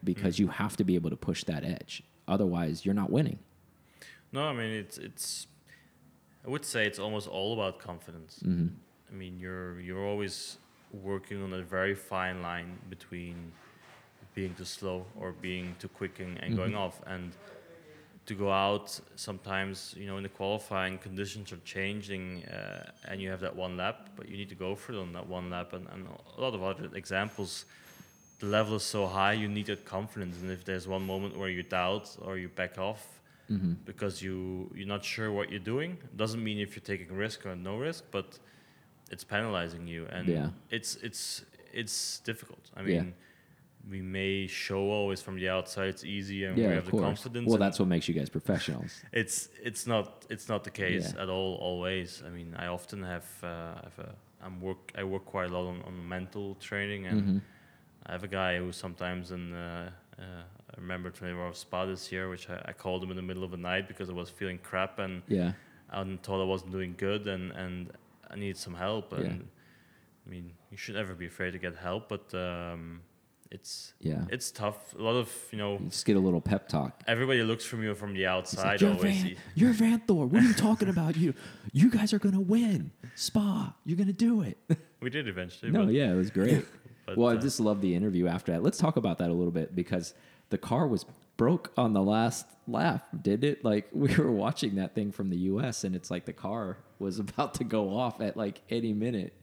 because 0.04 0.36
Mm. 0.36 0.40
you 0.40 0.48
have 0.50 0.78
to 0.78 0.84
be 0.84 0.96
able 0.96 1.10
to 1.10 1.16
push 1.18 1.44
that 1.46 1.64
edge. 1.64 2.04
Otherwise, 2.28 2.86
you're 2.86 2.94
not 2.96 3.10
winning. 3.10 3.40
No, 4.32 4.44
I 4.48 4.54
mean 4.54 4.70
it's 4.72 4.98
it's. 4.98 5.48
I 6.46 6.50
would 6.50 6.66
say 6.66 6.86
it's 6.88 7.00
almost 7.00 7.28
all 7.28 7.54
about 7.54 7.80
confidence. 7.80 8.40
hmm 8.42 8.68
I 9.10 9.14
mean 9.14 9.40
you're 9.40 9.80
you're 9.82 10.06
always 10.06 10.58
working 10.94 11.42
on 11.44 11.52
a 11.54 11.62
very 11.62 11.96
fine 11.96 12.42
line 12.42 12.78
between 12.90 13.52
being 14.34 14.54
too 14.56 14.64
slow 14.66 15.06
or 15.20 15.34
being 15.34 15.76
too 15.80 15.90
quick 15.90 16.20
and, 16.20 16.38
and 16.44 16.56
going 16.56 16.72
Mhm. 16.74 16.78
off 16.80 17.02
and 17.06 17.34
to 18.34 18.36
go 18.46 18.52
out 18.68 18.88
sometimes 19.28 19.76
you 20.02 20.06
know 20.08 20.18
in 20.20 20.24
the 20.30 20.34
qualifying 20.42 20.96
conditions 21.08 21.48
are 21.56 21.64
changing 21.78 22.26
uh, 22.58 23.08
and 23.10 23.16
you 23.22 23.30
have 23.34 23.42
that 23.48 23.56
one 23.66 23.74
lap 23.84 23.98
but 24.18 24.24
you 24.30 24.36
need 24.42 24.50
to 24.56 24.60
go 24.68 24.72
for 24.82 24.90
it 24.94 25.00
on 25.06 25.12
that 25.18 25.28
one 25.38 25.48
lap 25.56 25.70
and, 25.78 25.86
and 25.94 26.02
a 26.38 26.42
lot 26.46 26.54
of 26.58 26.62
other 26.70 26.86
examples 27.04 27.52
the 28.40 28.48
level 28.58 28.76
is 28.82 28.84
so 28.98 29.02
high 29.18 29.34
you 29.44 29.48
need 29.58 29.68
that 29.74 29.84
confidence 29.98 30.36
and 30.42 30.50
if 30.58 30.62
there's 30.70 30.88
one 30.98 31.06
moment 31.14 31.32
where 31.40 31.50
you 31.58 31.64
doubt 31.64 32.06
or 32.26 32.32
you 32.44 32.50
back 32.62 32.78
off 32.90 33.04
Mm-hmm. 33.52 33.74
because 33.92 34.16
you 34.26 34.38
you're 34.78 34.88
not 34.96 35.04
sure 35.04 35.30
what 35.38 35.46
you're 35.52 35.66
doing. 35.76 35.92
Doesn't 36.24 36.42
mean 36.50 36.58
if 36.66 36.70
you're 36.74 36.90
taking 36.94 37.12
risk 37.26 37.46
or 37.46 37.54
no 37.72 37.74
risk, 37.88 38.02
but 38.18 38.40
it's 39.14 39.26
penalizing 39.26 39.84
you, 39.94 40.02
and 40.16 40.26
Yeah. 40.28 40.50
it's 40.78 40.92
it's 41.08 41.24
it's 41.82 41.98
difficult. 42.30 42.64
I 42.78 42.82
Yeah. 42.82 43.04
We 43.90 44.02
may 44.02 44.48
show 44.48 44.90
always 44.92 45.22
from 45.22 45.36
the 45.38 45.50
outside 45.50 45.88
it's 45.88 46.04
easy 46.04 46.44
and 46.46 46.58
Yeah, 46.58 46.70
we 46.70 46.74
have 46.76 46.86
the 46.86 46.92
course. 46.92 47.04
confidence. 47.04 47.48
Well, 47.50 47.58
that's 47.58 47.80
what 47.80 47.88
makes 47.88 48.08
you 48.08 48.14
guys 48.14 48.30
professionals. 48.30 49.02
it's 49.14 49.50
it's 49.62 49.88
not 49.88 50.26
it's 50.30 50.48
not 50.50 50.64
the 50.64 50.70
case 50.70 51.14
Yeah. 51.14 51.24
at 51.24 51.30
all 51.30 51.56
always. 51.56 52.22
I 52.26 52.30
mean, 52.30 52.56
I 52.58 52.68
often 52.68 53.04
have 53.04 53.26
uh, 53.44 53.76
have 53.84 54.00
a 54.00 54.16
I'm 54.44 54.62
work 54.62 54.92
I 54.98 55.04
work 55.04 55.26
quite 55.26 55.50
a 55.50 55.54
lot 55.54 55.68
on, 55.68 55.82
on 55.84 56.08
mental 56.08 56.56
training 56.56 57.08
and. 57.08 57.22
hmm 57.22 57.38
I 58.04 58.14
have 58.14 58.24
a 58.24 58.28
guy 58.28 58.58
who 58.58 58.72
sometimes 58.72 59.32
in 59.32 59.54
uh, 59.54 59.92
uh, 60.18 60.24
I 60.24 60.82
remember 60.82 61.12
24 61.12 61.46
hour 61.46 61.54
spa 61.54 61.86
this 61.86 62.12
year, 62.12 62.30
which 62.30 62.50
I, 62.50 62.60
I 62.66 62.74
called 62.74 63.04
him 63.04 63.12
in 63.12 63.16
the 63.16 63.22
middle 63.22 63.44
of 63.44 63.52
the 63.52 63.58
night 63.58 63.88
because 63.88 64.10
I 64.10 64.14
was 64.14 64.28
feeling 64.28 64.58
crap 64.58 64.98
and 64.98 65.22
Yeah. 65.28 65.52
I 65.92 66.04
thought 66.24 66.42
I 66.42 66.46
wasn't 66.46 66.72
doing 66.72 66.96
good 66.98 67.28
and, 67.28 67.52
and 67.52 67.92
I 68.30 68.36
needed 68.38 68.58
some 68.58 68.74
help. 68.74 69.14
And 69.14 69.24
Yeah. 69.42 69.46
I 70.26 70.30
mean, 70.30 70.52
you 70.72 70.78
should 70.78 70.96
never 70.96 71.14
be 71.14 71.28
afraid 71.28 71.52
to 71.52 71.60
get 71.60 71.76
help, 71.76 72.10
but 72.10 72.34
um, 72.34 73.02
it's 73.52 73.94
Yeah. 74.00 74.26
it's 74.30 74.50
tough. 74.52 74.96
A 74.98 75.02
lot 75.02 75.16
of 75.16 75.30
you 75.52 75.58
know 75.58 75.74
You 75.74 75.88
just 75.90 76.06
get 76.06 76.16
a 76.16 76.20
little 76.20 76.42
pep 76.42 76.68
talk. 76.70 77.04
everybody 77.08 77.44
looks 77.44 77.66
from 77.66 77.84
you 77.84 77.94
from 77.96 78.14
the 78.14 78.24
It's 78.24 78.56
like, 78.58 78.66
outside 78.66 78.82
you're, 78.82 78.92
always. 78.94 79.22
Van, 79.24 79.36
you're 79.56 79.74
Vanthoor. 79.74 80.28
What 80.30 80.42
are 80.42 80.46
you 80.46 80.54
talking 80.54 80.90
about? 80.90 81.18
You 81.18 81.34
you 81.74 81.90
guys 81.90 82.14
are 82.14 82.20
gonna 82.20 82.40
win. 82.42 82.92
Spa. 83.16 83.76
You're 83.86 83.98
gonna 83.98 84.14
do 84.14 84.42
it. 84.42 84.58
We 85.02 85.10
did 85.10 85.28
eventually. 85.28 85.72
no, 85.72 85.88
yeah, 85.90 86.12
it 86.12 86.16
was 86.16 86.30
great. 86.40 86.66
but, 87.06 87.18
well, 87.18 87.30
I 87.30 87.36
uh, 87.36 87.42
just 87.42 87.60
love 87.60 87.82
the 87.82 87.94
interview 87.96 88.28
after 88.28 88.52
that. 88.54 88.64
Let's 88.64 88.78
talk 88.78 88.96
about 88.98 89.18
that 89.18 89.30
a 89.30 89.34
little 89.34 89.52
bit 89.52 89.76
because 89.76 90.14
the 90.50 90.58
car 90.58 90.88
was 90.88 91.06
broke 91.38 91.72
on 91.76 91.94
the 91.94 92.02
last 92.04 92.46
lap, 92.68 93.08
did 93.22 93.44
it? 93.44 93.66
Like 93.66 93.90
we 93.94 94.16
were 94.16 94.32
watching 94.32 94.76
that 94.76 94.96
thing 94.96 95.12
from 95.12 95.30
the 95.30 95.38
US 95.52 95.84
and 95.84 95.96
it's 95.96 96.10
like 96.12 96.26
the 96.26 96.34
car 96.34 96.78
was 97.00 97.20
about 97.26 97.56
to 97.56 97.64
go 97.64 97.96
off 97.98 98.22
at 98.22 98.38
like 98.38 98.62
any 98.70 98.94
minute. 98.94 99.34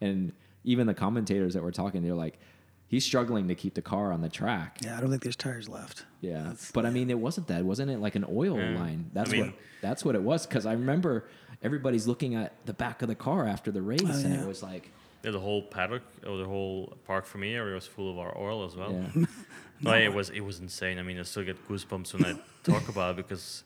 And 0.00 0.32
even 0.64 0.86
the 0.86 0.94
commentators 0.94 1.54
that 1.54 1.62
were 1.62 1.72
talking, 1.72 2.02
they're 2.02 2.14
like, 2.14 2.38
he's 2.88 3.04
struggling 3.04 3.48
to 3.48 3.54
keep 3.54 3.74
the 3.74 3.82
car 3.82 4.12
on 4.12 4.20
the 4.20 4.28
track. 4.28 4.78
Yeah, 4.82 4.96
I 4.96 5.00
don't 5.00 5.10
think 5.10 5.22
there's 5.22 5.36
tires 5.36 5.68
left. 5.68 6.04
Yeah, 6.20 6.42
That's- 6.42 6.70
but 6.72 6.86
I 6.86 6.90
mean, 6.90 7.10
it 7.10 7.18
wasn't 7.18 7.46
that. 7.48 7.64
Wasn't 7.64 7.90
it 7.90 7.98
like 8.00 8.14
an 8.14 8.24
oil 8.28 8.58
Yeah. 8.58 8.78
line? 8.78 9.10
That's 9.12 9.32
I 9.32 9.38
what 9.38 9.52
that's 9.82 10.04
what 10.04 10.14
it 10.14 10.22
was. 10.22 10.46
Because 10.46 10.66
I 10.66 10.72
remember 10.72 11.26
everybody's 11.62 12.06
looking 12.06 12.34
at 12.34 12.54
the 12.66 12.72
back 12.74 13.02
of 13.02 13.08
the 13.08 13.14
car 13.14 13.46
after 13.46 13.70
the 13.70 13.82
race, 13.82 14.00
Oh, 14.04 14.10
and 14.24 14.34
yeah. 14.34 14.42
it 14.42 14.46
was 14.46 14.62
like, 14.62 14.90
yeah, 15.24 15.30
the 15.32 15.40
whole 15.40 15.62
paddock 15.62 16.02
or 16.26 16.36
the 16.38 16.44
whole 16.44 16.96
parc 17.04 17.26
fermé 17.26 17.54
area 17.54 17.74
was 17.74 17.86
full 17.86 18.10
of 18.10 18.18
our 18.18 18.36
oil 18.38 18.64
as 18.64 18.76
well. 18.76 18.92
yeah, 18.92 19.24
No, 19.80 19.92
it 19.94 20.12
was 20.14 20.30
it 20.30 20.40
was 20.40 20.60
insane. 20.60 20.98
I 20.98 21.02
mean, 21.02 21.18
I 21.18 21.22
still 21.22 21.44
get 21.44 21.66
goosebumps 21.68 22.14
when 22.14 22.24
I 22.24 22.34
talk 22.62 22.88
about 22.94 23.10
it 23.12 23.16
because 23.28 23.64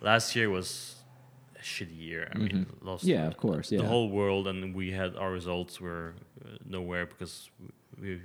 last 0.00 0.34
year 0.36 0.48
was 0.48 0.96
a 1.58 1.62
shitty 1.62 1.98
year. 1.98 2.30
I 2.34 2.38
mean, 2.38 2.66
lost 2.80 3.04
Mm-hmm. 3.04 3.10
yeah, 3.10 3.26
of 3.26 3.36
course, 3.36 3.70
yeah, 3.70 3.80
the 3.82 3.86
whole 3.88 4.08
world, 4.10 4.46
and 4.48 4.74
we 4.74 4.92
had 4.92 5.16
our 5.16 5.30
results 5.30 5.78
were 5.80 6.14
uh, 6.44 6.56
nowhere 6.64 7.04
because 7.06 7.50
we, 7.60 7.68
we 8.02 8.20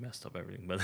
messed 0.00 0.26
up 0.26 0.36
everything. 0.36 0.66
But 0.66 0.80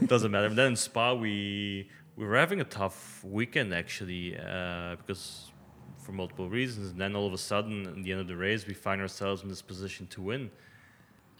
it 0.00 0.06
doesn't 0.08 0.30
matter. 0.30 0.46
And 0.46 0.56
then 0.56 0.68
in 0.68 0.76
Spa, 0.76 1.14
we 1.14 1.88
we 2.16 2.26
were 2.26 2.36
having 2.36 2.60
a 2.60 2.64
tough 2.64 3.24
weekend 3.24 3.72
actually 3.72 4.36
uh, 4.38 4.96
because 4.96 5.50
for 5.98 6.12
multiple 6.12 6.48
reasons. 6.48 6.90
And 6.90 7.00
then 7.00 7.14
all 7.14 7.26
of 7.26 7.32
a 7.32 7.38
sudden, 7.38 7.86
at 7.86 8.02
the 8.02 8.12
end 8.12 8.20
of 8.20 8.28
the 8.28 8.36
race, 8.36 8.66
we 8.66 8.74
find 8.74 9.00
ourselves 9.00 9.42
in 9.42 9.48
this 9.48 9.62
position 9.62 10.06
to 10.08 10.22
win. 10.22 10.50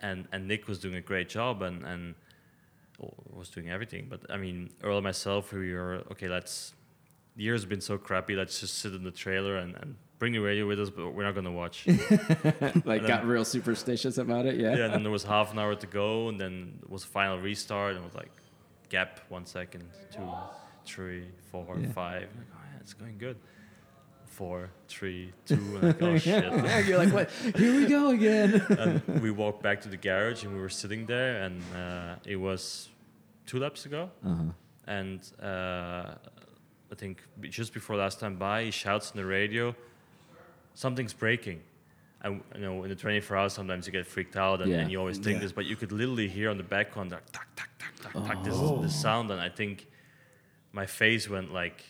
And 0.00 0.26
and 0.32 0.48
Nick 0.48 0.68
was 0.68 0.78
doing 0.78 0.96
a 0.96 1.00
great 1.00 1.28
job, 1.28 1.62
and 1.62 1.84
and 1.84 2.14
was 3.30 3.48
doing 3.50 3.70
everything. 3.70 4.06
But 4.08 4.30
I 4.30 4.36
mean, 4.36 4.70
Earl 4.82 4.98
and 4.98 5.04
myself, 5.04 5.52
we 5.52 5.74
were 5.74 6.04
okay. 6.12 6.28
Let's. 6.28 6.74
The 7.36 7.44
year's 7.44 7.64
been 7.64 7.80
so 7.80 7.96
crappy. 7.96 8.36
Let's 8.36 8.60
just 8.60 8.78
sit 8.78 8.92
in 8.92 9.04
the 9.04 9.10
trailer 9.10 9.56
and, 9.56 9.74
and 9.76 9.96
bring 10.22 10.32
the 10.32 10.38
radio 10.38 10.68
with 10.68 10.78
us, 10.78 10.88
but 10.88 11.10
we're 11.14 11.24
not 11.24 11.34
going 11.34 11.44
to 11.44 11.50
watch. 11.50 11.84
like 12.84 13.04
got 13.04 13.26
real 13.26 13.44
superstitious 13.44 14.18
about 14.18 14.46
it. 14.46 14.54
Yeah, 14.54 14.76
yeah, 14.76 14.84
and 14.84 14.94
then 14.94 15.02
there 15.02 15.10
was 15.10 15.24
half 15.24 15.50
an 15.52 15.58
hour 15.58 15.74
to 15.74 15.86
go, 15.88 16.28
and 16.28 16.40
then 16.40 16.78
it 16.80 16.88
was 16.88 17.02
a 17.02 17.08
final 17.08 17.40
restart, 17.40 17.96
and 17.96 18.04
it 18.04 18.06
was 18.06 18.14
like 18.14 18.30
gap 18.88 19.18
one 19.30 19.44
second, 19.44 19.82
two, 20.14 20.30
three, 20.84 21.26
four, 21.50 21.76
Yeah. 21.76 21.90
five. 21.90 22.28
Like, 22.38 22.46
oh 22.54 22.62
yeah, 22.72 22.80
it's 22.80 22.94
going 22.94 23.18
good. 23.18 23.36
Four, 24.26 24.70
three, 24.86 25.32
two, 25.44 25.54
and 25.54 25.82
like, 25.82 26.00
oh 26.00 26.16
shit. 26.26 26.44
You're 26.86 26.98
like, 26.98 27.12
what? 27.12 27.28
Here 27.56 27.74
we 27.74 27.86
go 27.86 28.10
again. 28.10 28.64
and 28.78 29.20
we 29.20 29.32
walked 29.32 29.60
back 29.60 29.80
to 29.80 29.88
the 29.88 29.96
garage, 29.96 30.44
and 30.44 30.54
we 30.54 30.60
were 30.60 30.68
sitting 30.82 31.04
there, 31.04 31.42
and 31.42 31.60
uh, 31.74 32.14
it 32.24 32.36
was 32.36 32.90
two 33.44 33.58
laps 33.58 33.86
ago, 33.86 34.08
uh-huh. 34.24 34.44
and 34.86 35.20
uh, 35.42 36.14
I 36.92 36.94
think 36.94 37.22
just 37.40 37.74
before 37.74 37.96
last 37.96 38.20
time 38.20 38.36
by, 38.36 38.62
he 38.66 38.70
shouts 38.70 39.10
on 39.10 39.16
the 39.16 39.26
radio, 39.26 39.74
something's 40.74 41.12
breaking. 41.12 41.60
And 42.22 42.40
you 42.54 42.60
know, 42.60 42.82
in 42.84 42.88
the 42.90 42.94
24 42.96 43.36
hours, 43.36 43.52
sometimes 43.52 43.86
you 43.86 43.92
get 43.92 44.06
freaked 44.06 44.36
out, 44.36 44.62
and, 44.62 44.70
Yeah. 44.70 44.78
and 44.78 44.90
you 44.92 44.98
always 44.98 45.18
think 45.18 45.36
Yeah. 45.36 45.40
this, 45.40 45.52
but 45.52 45.64
you 45.64 45.76
could 45.76 45.90
literally 45.92 46.28
hear 46.28 46.50
on 46.50 46.56
the 46.56 46.62
background, 46.62 47.10
like, 47.10 47.30
tack, 47.32 47.48
tack, 47.56 47.70
tack, 47.78 47.94
tack, 48.12 48.24
tack, 48.24 48.44
this, 48.44 48.54
Oh. 48.56 48.80
this 48.80 48.94
sound, 48.94 49.30
and 49.30 49.40
I 49.40 49.48
think 49.48 49.86
my 50.72 50.86
face 50.86 51.28
went 51.28 51.52
like 51.52 51.84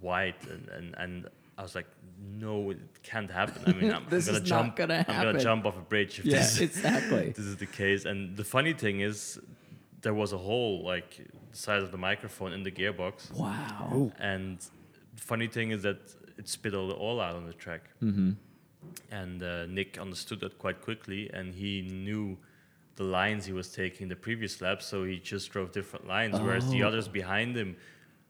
white, 0.00 0.46
and, 0.46 0.68
and, 0.68 0.94
and 0.98 1.28
I 1.56 1.62
was 1.62 1.74
like, 1.74 1.86
no, 2.20 2.70
it 2.70 2.78
can't 3.02 3.30
happen. 3.30 3.62
I 3.66 3.72
mean, 3.72 3.90
I'm, 3.96 4.04
I'm 4.10 4.20
gonna 4.20 4.40
jump. 4.40 4.76
gonna 4.76 5.04
I'm 5.08 5.22
gonna 5.24 5.40
jump 5.40 5.64
off 5.66 5.76
a 5.76 5.80
bridge 5.80 6.18
if 6.18 6.26
Yeah, 6.26 6.38
this, 6.38 6.60
exactly. 6.68 7.30
this 7.30 7.44
is 7.46 7.56
the 7.56 7.66
case. 7.66 8.04
And 8.04 8.36
the 8.36 8.44
funny 8.44 8.72
thing 8.74 9.00
is, 9.00 9.38
there 10.02 10.14
was 10.14 10.32
a 10.34 10.38
hole 10.38 10.82
like 10.84 11.16
the 11.50 11.56
size 11.56 11.82
of 11.82 11.90
the 11.90 11.96
microphone 11.98 12.52
in 12.52 12.62
the 12.62 12.70
gearbox. 12.70 13.32
Wow. 13.32 13.88
Oh, 13.92 14.12
And 14.18 14.58
the 15.14 15.22
funny 15.22 15.46
thing 15.46 15.70
is 15.70 15.82
that 15.82 16.00
it 16.38 16.48
spit 16.48 16.74
all, 16.74 16.90
all 16.92 17.20
out 17.20 17.36
on 17.36 17.46
the 17.46 17.52
track. 17.52 17.90
Mm-hmm. 18.02 18.32
And 19.10 19.42
uh, 19.42 19.66
Nick 19.66 19.98
understood 19.98 20.40
that 20.40 20.58
quite 20.58 20.80
quickly, 20.82 21.30
and 21.32 21.54
he 21.54 21.82
knew 21.82 22.36
the 22.96 23.04
lines 23.04 23.46
he 23.46 23.52
was 23.52 23.68
taking 23.72 24.08
the 24.08 24.16
previous 24.16 24.60
lap, 24.60 24.82
so 24.82 25.04
he 25.04 25.18
just 25.18 25.50
drove 25.50 25.72
different 25.72 26.06
lines, 26.06 26.38
whereas 26.40 26.68
the 26.70 26.82
Oh. 26.84 26.88
others 26.88 27.08
behind 27.08 27.56
him 27.56 27.76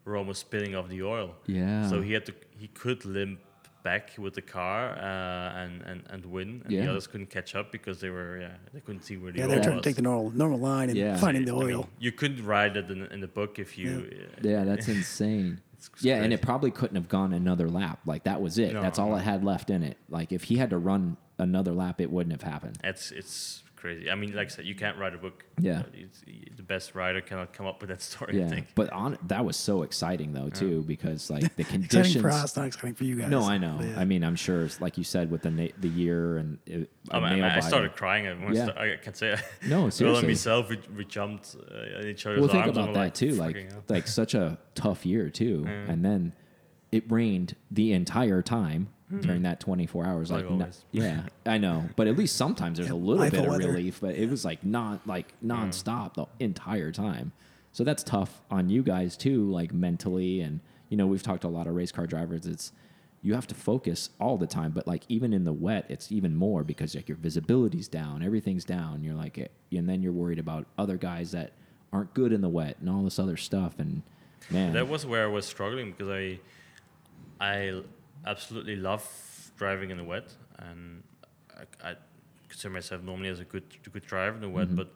were 0.05 0.15
almost 0.17 0.41
spitting 0.41 0.75
off 0.75 0.87
the 0.89 1.03
oil. 1.03 1.35
Yeah. 1.45 1.87
So 1.89 2.01
he 2.01 2.13
had 2.13 2.25
to 2.27 2.33
he 2.57 2.67
could 2.69 3.05
limp 3.05 3.39
back 3.83 4.11
with 4.17 4.33
the 4.33 4.41
car 4.41 4.93
uh, 4.97 5.61
and, 5.63 5.81
and 5.83 6.03
and 6.09 6.25
win, 6.25 6.61
and 6.63 6.71
Yeah. 6.71 6.85
the 6.85 6.89
others 6.91 7.05
couldn't 7.05 7.29
catch 7.29 7.53
up 7.53 7.71
because 7.71 7.99
they 7.99 8.09
were 8.09 8.39
yeah 8.39 8.55
they 8.73 8.79
couldn't 8.79 9.03
see 9.03 9.17
where 9.17 9.31
the 9.31 9.39
yeah, 9.39 9.47
they're 9.47 9.61
trying 9.61 9.75
was. 9.75 9.83
to 9.83 9.89
take 9.89 9.97
the 9.97 10.01
normal 10.01 10.31
normal 10.31 10.57
line 10.59 10.89
and 10.89 10.97
Yeah. 10.97 11.17
finding 11.17 11.45
the 11.45 11.53
I 11.55 11.59
mean, 11.59 11.75
oil. 11.75 11.89
you 11.99 12.11
couldn't 12.11 12.43
ride 12.45 12.75
it 12.77 12.89
in, 12.89 13.05
in 13.07 13.19
the 13.19 13.27
book 13.27 13.59
if 13.59 13.77
you. 13.77 14.09
uh, 14.11 14.39
Yeah, 14.41 14.63
that's 14.63 14.87
insane. 14.87 15.61
It's 15.93 16.03
Yeah, 16.03 16.21
and 16.21 16.33
it 16.33 16.41
probably 16.41 16.71
couldn't 16.71 16.95
have 16.95 17.09
gone 17.09 17.33
another 17.33 17.69
lap. 17.69 17.99
Like 18.05 18.23
that 18.23 18.41
was 18.41 18.57
it. 18.57 18.73
No, 18.73 18.81
That's 18.81 18.99
all 18.99 19.09
no. 19.11 19.15
it 19.17 19.21
had 19.21 19.43
left 19.43 19.69
in 19.69 19.83
it. 19.83 19.97
Like 20.09 20.31
if 20.31 20.43
he 20.43 20.57
had 20.57 20.69
to 20.71 20.77
run 20.77 21.17
another 21.37 21.71
lap, 21.73 21.99
it 22.01 22.11
wouldn't 22.11 22.31
have 22.41 22.49
happened. 22.49 22.77
It's 22.83 23.11
it's 23.11 23.63
crazy. 23.85 24.09
I 24.09 24.15
mean, 24.15 24.33
like 24.35 24.47
I 24.47 24.49
said, 24.49 24.65
you 24.65 24.75
can't 24.75 24.97
write 24.97 25.13
a 25.13 25.17
book. 25.17 25.43
Yeah. 25.59 25.79
Uh, 25.79 25.83
It's, 25.93 26.21
the 26.57 26.63
best 26.63 26.95
writer 26.95 27.21
cannot 27.21 27.53
come 27.53 27.67
up 27.67 27.79
with 27.81 27.89
that 27.89 28.01
story. 28.01 28.33
I 28.35 28.43
Yeah, 28.43 28.49
think. 28.49 28.67
but 28.75 28.89
on 28.91 29.17
that 29.27 29.43
was 29.45 29.55
so 29.57 29.83
exciting 29.83 30.33
though 30.33 30.49
too 30.49 30.81
because 30.93 31.29
like 31.29 31.55
the 31.55 31.63
conditions 31.73 31.85
Exciting 31.85 32.13
conditions. 32.13 32.21
for 32.21 32.29
us, 32.31 32.57
not 32.57 32.65
exciting 32.67 32.95
for 32.95 33.03
you 33.03 33.15
guys. 33.17 33.29
No, 33.29 33.43
I 33.43 33.57
know. 33.57 33.77
Yeah. 33.81 33.99
I 34.01 34.05
mean, 34.05 34.23
I'm 34.23 34.35
sure, 34.35 34.67
like 34.79 34.97
you 34.97 35.03
said, 35.03 35.29
with 35.29 35.41
the 35.43 35.51
na- 35.51 35.75
the 35.79 35.89
year 35.89 36.37
and 36.37 36.57
it, 36.65 36.89
a 37.11 37.15
I, 37.17 37.19
mean, 37.29 37.39
nail 37.39 37.45
I, 37.51 37.57
I 37.57 37.59
started 37.59 37.95
crying. 37.95 38.25
I, 38.27 38.51
Yeah. 38.51 38.69
I 38.75 38.97
can 39.01 39.13
say. 39.13 39.37
No, 39.67 39.81
Well, 39.83 39.91
seriously. 39.91 40.19
and 40.19 40.27
myself, 40.29 40.69
we, 40.69 40.79
we 40.97 41.05
jumped 41.05 41.55
uh, 41.55 41.99
at 41.99 42.05
each 42.05 42.25
other's 42.25 42.39
well, 42.39 42.49
think 42.49 42.65
arms. 42.65 42.77
about 42.77 42.87
we're 42.89 43.03
that 43.05 43.15
too. 43.15 43.31
Like, 43.45 43.55
"Fucking 43.55 43.83
like 43.89 44.07
such 44.07 44.33
a 44.33 44.57
tough 44.73 45.05
year 45.05 45.29
too, 45.29 45.63
Yeah. 45.65 45.91
and 45.91 46.03
then 46.03 46.33
it 46.91 47.03
rained 47.11 47.55
the 47.69 47.91
entire 47.93 48.41
time 48.41 48.87
Mm-hmm. 49.11 49.21
during 49.21 49.41
that 49.43 49.59
24 49.59 50.03
hours. 50.05 50.31
Like 50.31 50.49
Like, 50.49 50.57
no- 50.59 50.67
yeah, 50.91 51.21
I 51.45 51.59
know, 51.59 51.83
but 51.95 52.07
at 52.07 52.17
least 52.17 52.35
sometimes 52.35 52.79
there's 52.79 52.89
a 52.89 52.95
little 52.95 53.23
bit 53.23 53.35
of 53.35 53.45
of 53.45 53.51
weather. 53.51 53.71
relief. 53.71 53.99
But 54.01 54.15
it 54.15 54.29
was 54.29 54.43
like 54.43 54.63
not 54.65 55.05
like 55.05 55.33
nonstop 55.45 56.15
the 56.15 56.25
entire 56.43 56.91
time. 56.91 57.31
So 57.71 57.83
that's 57.83 58.01
tough 58.03 58.41
on 58.49 58.69
you 58.69 58.81
guys 58.81 59.15
too, 59.15 59.49
like 59.51 59.71
mentally. 59.73 60.41
And 60.41 60.59
you 60.89 60.97
know, 60.97 61.05
we've 61.05 61.21
talked 61.21 61.41
to 61.41 61.47
a 61.47 61.49
lot 61.49 61.67
of 61.67 61.75
race 61.75 61.91
car 61.91 62.07
drivers. 62.07 62.47
It's 62.47 62.71
you 63.21 63.35
have 63.35 63.45
to 63.47 63.53
focus 63.55 64.09
all 64.19 64.37
the 64.37 64.47
time, 64.47 64.71
but 64.71 64.87
like 64.87 65.03
even 65.07 65.33
in 65.33 65.43
the 65.43 65.53
wet, 65.53 65.85
it's 65.87 66.11
even 66.11 66.35
more 66.35 66.63
because 66.63 66.95
like 66.95 67.07
your 67.07 67.17
visibility's 67.17 67.87
down, 67.87 68.23
everything's 68.23 68.65
down. 68.65 69.03
You're 69.03 69.13
like, 69.15 69.37
it, 69.37 69.51
and 69.71 69.87
then 69.87 70.01
you're 70.01 70.13
worried 70.13 70.39
about 70.39 70.65
other 70.79 70.97
guys 70.97 71.31
that 71.31 71.51
aren't 71.93 72.13
good 72.15 72.31
in 72.33 72.41
the 72.41 72.49
wet 72.49 72.77
and 72.79 72.89
all 72.89 73.03
this 73.03 73.19
other 73.19 73.37
stuff. 73.37 73.75
And 73.77 74.01
man, 74.49 74.73
That 74.73 74.87
was 74.87 75.05
where 75.05 75.23
I 75.23 75.27
was 75.27 75.45
struggling 75.45 75.91
because 75.91 76.09
I, 76.09 76.39
I 77.39 77.81
absolutely 78.25 78.75
love 78.75 79.05
driving 79.57 79.91
in 79.91 79.97
the 79.97 80.03
wet, 80.03 80.33
and 80.59 81.03
I, 81.57 81.89
I 81.91 81.95
consider 82.49 82.73
myself 82.73 83.01
normally 83.03 83.29
as 83.29 83.39
a 83.39 83.45
good 83.45 83.63
good 83.91 84.05
driver 84.05 84.35
in 84.35 84.41
the 84.41 84.49
wet. 84.49 84.67
Mhm. 84.69 84.75
But 84.75 84.89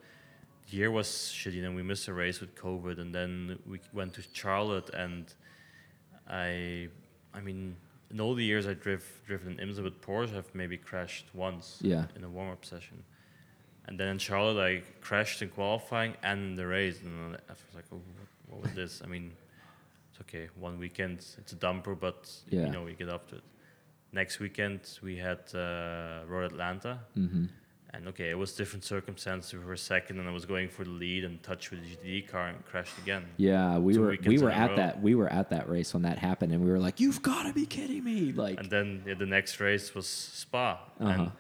the 0.70 0.78
year 0.78 0.92
was 0.92 1.08
shitty, 1.08 1.64
and 1.66 1.76
we 1.76 1.84
missed 1.84 2.08
a 2.08 2.14
race 2.14 2.40
with 2.42 2.56
COVID, 2.56 3.00
and 3.00 3.14
then 3.14 3.60
we 3.66 3.80
went 3.94 4.14
to 4.16 4.22
Charlotte, 4.34 4.90
and 4.94 5.34
I, 6.28 6.90
I 7.34 7.40
mean, 7.42 7.76
in 8.12 8.20
all 8.22 8.36
the 8.36 8.44
years 8.44 8.68
I 8.68 8.74
drive 8.74 9.04
driven 9.26 9.60
in 9.60 9.70
IMSA 9.70 9.84
with 9.84 10.02
Porsche, 10.02 10.36
I've 10.38 10.54
maybe 10.54 10.78
crashed 10.78 11.26
once 11.34 11.80
Yeah. 11.82 12.06
in 12.16 12.24
a 12.24 12.30
warm 12.30 12.52
up 12.52 12.66
session. 12.66 13.04
And 13.86 14.00
then 14.00 14.08
in 14.10 14.20
Charlotte, 14.20 14.62
I 14.62 14.84
crashed 15.02 15.42
in 15.42 15.50
qualifying 15.50 16.16
and 16.22 16.40
in 16.52 16.56
the 16.56 16.68
race, 16.68 17.02
and 17.02 17.36
I 17.36 17.52
was 17.54 17.76
like, 17.76 17.86
"Oh, 17.92 17.96
what, 17.96 18.28
what 18.50 18.62
was 18.64 18.74
this?" 18.74 19.02
I 19.04 19.08
mean, 19.08 19.32
it's 20.20 20.28
okay. 20.30 20.50
One 20.60 20.80
weekend 20.80 21.26
it's 21.38 21.54
a 21.54 21.56
dumper, 21.56 22.00
but 22.00 22.32
Yeah. 22.50 22.66
you 22.66 22.72
know 22.72 22.84
we 22.84 22.94
get 22.94 23.10
up 23.10 23.30
to 23.30 23.36
it. 23.38 23.44
Next 24.12 24.40
weekend 24.40 24.82
we 25.02 25.18
had 25.18 25.40
uh, 25.54 26.22
Road 26.28 26.52
Atlanta, 26.52 27.00
Mm-hmm. 27.18 27.46
and 27.94 28.08
okay, 28.08 28.30
it 28.32 28.38
was 28.38 28.54
different 28.54 28.84
circumstances. 28.84 29.54
We 29.54 29.64
were 29.66 29.76
second, 29.76 30.20
and 30.20 30.28
I 30.28 30.32
was 30.32 30.46
going 30.46 30.70
for 30.70 30.84
the 30.84 30.90
lead 30.92 31.24
and 31.26 31.42
touched 31.44 31.72
with 31.72 31.82
the 31.84 31.96
GTD 31.96 32.28
car 32.28 32.48
and 32.48 32.66
crashed 32.66 32.98
again. 32.98 33.26
Yeah, 33.38 33.78
we 33.78 33.94
Two 33.94 34.02
were 34.02 34.18
we 34.26 34.38
were 34.40 34.52
at 34.52 34.76
that 34.76 35.02
we 35.02 35.16
were 35.16 35.30
at 35.32 35.50
that 35.52 35.70
race 35.70 35.94
when 35.94 36.04
that 36.04 36.18
happened, 36.18 36.54
and 36.54 36.64
we 36.64 36.72
were 36.72 36.80
like, 36.80 37.00
"You've 37.00 37.22
got 37.22 37.44
to 37.44 37.54
be 37.54 37.66
kidding 37.66 38.04
me!" 38.04 38.32
Like, 38.32 38.60
And 38.60 38.70
then 38.70 39.04
yeah, 39.06 39.14
the 39.16 39.26
next 39.26 39.60
race 39.60 39.94
was 39.96 40.08
Spa, 40.08 40.80
Uh-huh. 41.00 41.10
and 41.12 41.32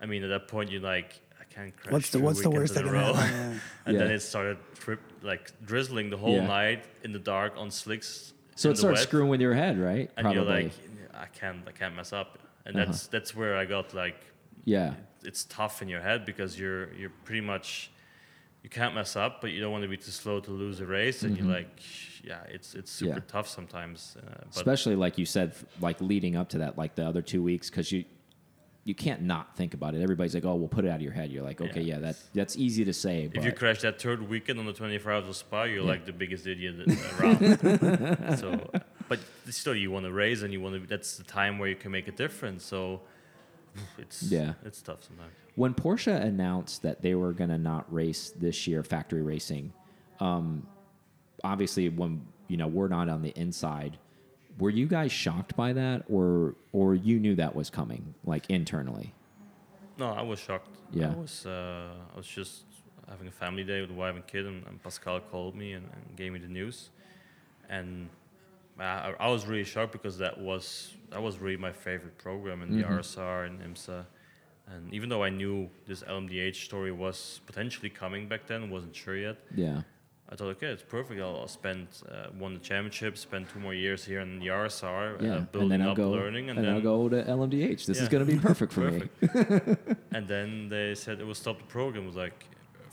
I 0.00 0.06
mean 0.06 0.22
at 0.22 0.28
that 0.28 0.48
point 0.48 0.70
you're 0.70 0.80
like, 0.96 1.20
can't 1.54 1.76
crash. 1.76 1.92
What's 1.92 2.10
the 2.10 2.18
what's 2.18 2.42
the 2.42 2.50
worst 2.50 2.74
that 2.74 2.80
in 2.80 2.86
can 2.86 2.94
a 2.96 2.98
row. 2.98 3.12
happen? 3.14 3.60
Yeah. 3.86 3.90
and 3.90 4.00
then 4.00 4.10
it 4.10 4.20
started 4.20 4.58
drip, 4.82 5.00
like 5.22 5.52
drizzling 5.64 6.08
the 6.10 6.16
whole 6.16 6.36
Yeah. 6.36 6.46
night 6.46 6.84
in 7.04 7.12
the 7.12 7.18
dark 7.18 7.52
on 7.56 7.70
slicks. 7.70 8.32
so 8.56 8.68
in 8.68 8.72
it 8.72 8.76
the 8.76 8.80
starts 8.80 9.00
wet, 9.00 9.08
screwing 9.08 9.28
with 9.28 9.40
your 9.40 9.54
head, 9.54 9.78
right? 9.78 10.10
and 10.16 10.32
you're 10.32 10.44
like, 10.44 10.72
I 11.12 11.26
can't, 11.26 11.60
I 11.68 11.72
can't 11.72 11.94
mess 11.94 12.12
up. 12.12 12.38
And 12.66 12.76
Uh-huh. 12.76 12.84
that's 12.86 13.06
that's 13.08 13.34
where 13.36 13.56
I 13.62 13.64
got 13.66 13.92
like, 13.94 14.20
yeah, 14.64 14.94
it's 15.22 15.44
tough 15.44 15.82
in 15.82 15.88
your 15.88 16.00
head 16.00 16.24
because 16.24 16.58
you're 16.58 16.92
you're 16.94 17.12
pretty 17.26 17.42
much, 17.52 17.90
you 18.62 18.70
can't 18.70 18.94
mess 18.94 19.14
up, 19.16 19.40
but 19.42 19.50
you 19.52 19.60
don't 19.60 19.72
want 19.76 19.82
to 19.82 19.88
be 19.96 19.96
too 19.98 20.10
slow 20.22 20.40
to 20.40 20.50
lose 20.50 20.80
a 20.80 20.86
race, 20.86 21.22
and 21.24 21.36
you're 21.36 21.52
like, 21.58 21.68
yeah, 22.30 22.42
it's 22.56 22.74
it's 22.74 22.90
super 22.90 23.10
Mm-hmm. 23.10 23.18
Yeah. 23.28 23.32
tough 23.36 23.48
sometimes. 23.48 24.16
Uh, 24.16 24.20
but 24.48 24.56
especially 24.56 24.96
like 24.96 25.18
you 25.18 25.26
said, 25.26 25.52
like 25.80 26.00
leading 26.00 26.34
up 26.36 26.48
to 26.54 26.58
that, 26.58 26.78
like 26.78 26.94
the 26.94 27.06
other 27.06 27.22
two 27.22 27.42
weeks, 27.42 27.68
because 27.70 27.92
you 27.92 28.04
you 28.84 28.94
can't 28.94 29.22
not 29.22 29.56
think 29.56 29.72
about 29.74 29.94
it. 29.94 30.02
Everybody's 30.02 30.34
like, 30.34 30.44
"Oh, 30.44 30.54
we'll 30.56 30.68
put 30.68 30.84
it 30.84 30.88
out 30.88 30.96
of 30.96 31.02
your 31.02 31.12
head." 31.12 31.30
You're 31.30 31.42
like, 31.42 31.60
"Okay, 31.60 31.80
yeah, 31.80 31.94
Yeah. 31.94 32.00
that 32.00 32.16
that's 32.34 32.56
easy 32.56 32.84
to 32.84 32.92
say." 32.92 33.30
if 33.32 33.44
you 33.44 33.52
crash 33.52 33.80
that 33.80 34.00
third 34.00 34.28
weekend 34.28 34.58
on 34.58 34.66
the 34.66 34.72
24 34.74 35.10
hours 35.12 35.26
of 35.28 35.36
Spa, 35.36 35.64
you're 35.64 35.78
Yeah. 35.82 35.88
like 35.88 36.04
the 36.04 36.12
biggest 36.12 36.46
idiot 36.46 36.74
around. 37.20 38.38
so, 38.38 38.70
but 39.08 39.18
still, 39.48 39.74
you 39.74 39.90
want 39.90 40.04
to 40.06 40.12
race, 40.12 40.42
and 40.42 40.52
you 40.52 40.60
want 40.60 40.82
to. 40.82 40.86
That's 40.86 41.16
the 41.16 41.24
time 41.24 41.58
where 41.58 41.68
you 41.68 41.76
can 41.76 41.90
make 41.92 42.08
a 42.08 42.12
difference. 42.12 42.64
So, 42.64 43.00
it's 43.98 44.22
Yeah. 44.22 44.54
it's 44.64 44.82
tough 44.82 45.02
sometimes. 45.04 45.32
when 45.56 45.72
Porsche 45.72 46.20
announced 46.20 46.82
that 46.82 47.00
they 47.00 47.14
were 47.14 47.32
going 47.32 47.50
to 47.50 47.58
not 47.58 47.90
race 47.92 48.30
this 48.38 48.66
year, 48.66 48.82
factory 48.82 49.22
racing, 49.22 49.72
um, 50.20 50.66
obviously 51.42 51.88
when 51.88 52.26
you 52.48 52.56
know 52.58 52.66
we're 52.66 52.88
not 52.88 53.08
on 53.08 53.22
the 53.22 53.30
inside, 53.36 53.96
were 54.58 54.70
you 54.70 54.86
guys 54.86 55.10
shocked 55.12 55.56
by 55.56 55.72
that, 55.72 56.04
or 56.08 56.54
or 56.72 56.94
you 56.94 57.18
knew 57.18 57.34
that 57.36 57.54
was 57.54 57.70
coming, 57.70 58.14
like 58.24 58.48
internally? 58.48 59.12
No, 59.98 60.10
I 60.12 60.22
was 60.22 60.38
shocked. 60.38 60.76
Yeah. 60.92 61.12
I 61.12 61.14
was 61.14 61.46
uh, 61.46 61.90
I 62.12 62.16
was 62.16 62.26
just 62.26 62.64
having 63.08 63.28
a 63.28 63.30
family 63.32 63.64
day 63.64 63.80
with 63.80 63.90
the 63.90 63.94
wife 63.96 64.14
and 64.14 64.26
kid, 64.26 64.46
and, 64.46 64.66
and 64.66 64.82
Pascal 64.82 65.20
called 65.20 65.54
me 65.54 65.72
and, 65.72 65.86
and 65.92 66.16
gave 66.16 66.32
me 66.32 66.38
the 66.38 66.48
news, 66.48 66.90
and 67.68 68.08
I, 68.78 69.14
I 69.20 69.28
was 69.28 69.46
really 69.46 69.64
shocked 69.64 69.92
because 69.92 70.18
that 70.18 70.38
was 70.38 70.94
that 71.10 71.22
was 71.22 71.38
really 71.38 71.56
my 71.56 71.72
favorite 71.72 72.18
program 72.18 72.62
in 72.62 72.76
the 72.76 72.82
Mhm. 72.84 72.98
RSR 72.98 73.46
and 73.46 73.60
IMSA, 73.60 74.04
and 74.68 74.92
even 74.92 75.08
though 75.08 75.22
I 75.22 75.30
knew 75.30 75.68
this 75.86 76.02
LMDH 76.02 76.64
story 76.64 76.90
was 76.92 77.40
potentially 77.46 77.90
coming 77.90 78.26
back 78.28 78.46
then, 78.46 78.70
wasn't 78.70 78.96
sure 78.96 79.16
yet. 79.16 79.36
Yeah, 79.54 79.82
I 80.34 80.36
thought, 80.36 80.48
okay, 80.48 80.66
it's 80.66 80.82
perfect. 80.82 81.20
I'll, 81.20 81.36
I'll 81.36 81.48
spend 81.48 81.86
uh, 82.10 82.26
won 82.36 82.54
the 82.54 82.58
championship, 82.60 83.16
spend 83.16 83.48
two 83.48 83.60
more 83.60 83.72
years 83.72 84.04
here 84.04 84.18
in 84.18 84.40
the 84.40 84.48
RSR, 84.48 85.22
yeah, 85.22 85.30
uh, 85.30 85.36
and 85.36 85.52
building 85.52 85.68
then 85.68 85.82
I'll 85.82 85.90
up, 85.90 85.96
go, 85.96 86.10
learning, 86.10 86.50
and, 86.50 86.58
and, 86.58 86.66
then 86.66 86.74
I'll 86.74 86.80
go 86.80 87.08
to 87.08 87.22
LMDH. 87.22 87.86
This 87.86 88.00
is 88.00 88.08
going 88.08 88.26
to 88.26 88.32
be 88.32 88.40
perfect 88.40 88.72
for 88.72 88.90
me. 88.90 89.02
and 90.12 90.26
then 90.26 90.68
they 90.68 90.96
said 90.96 91.20
it 91.20 91.24
will 91.24 91.36
stop 91.36 91.58
the 91.58 91.64
program. 91.64 92.02
It 92.02 92.06
was 92.08 92.16
like, 92.16 92.46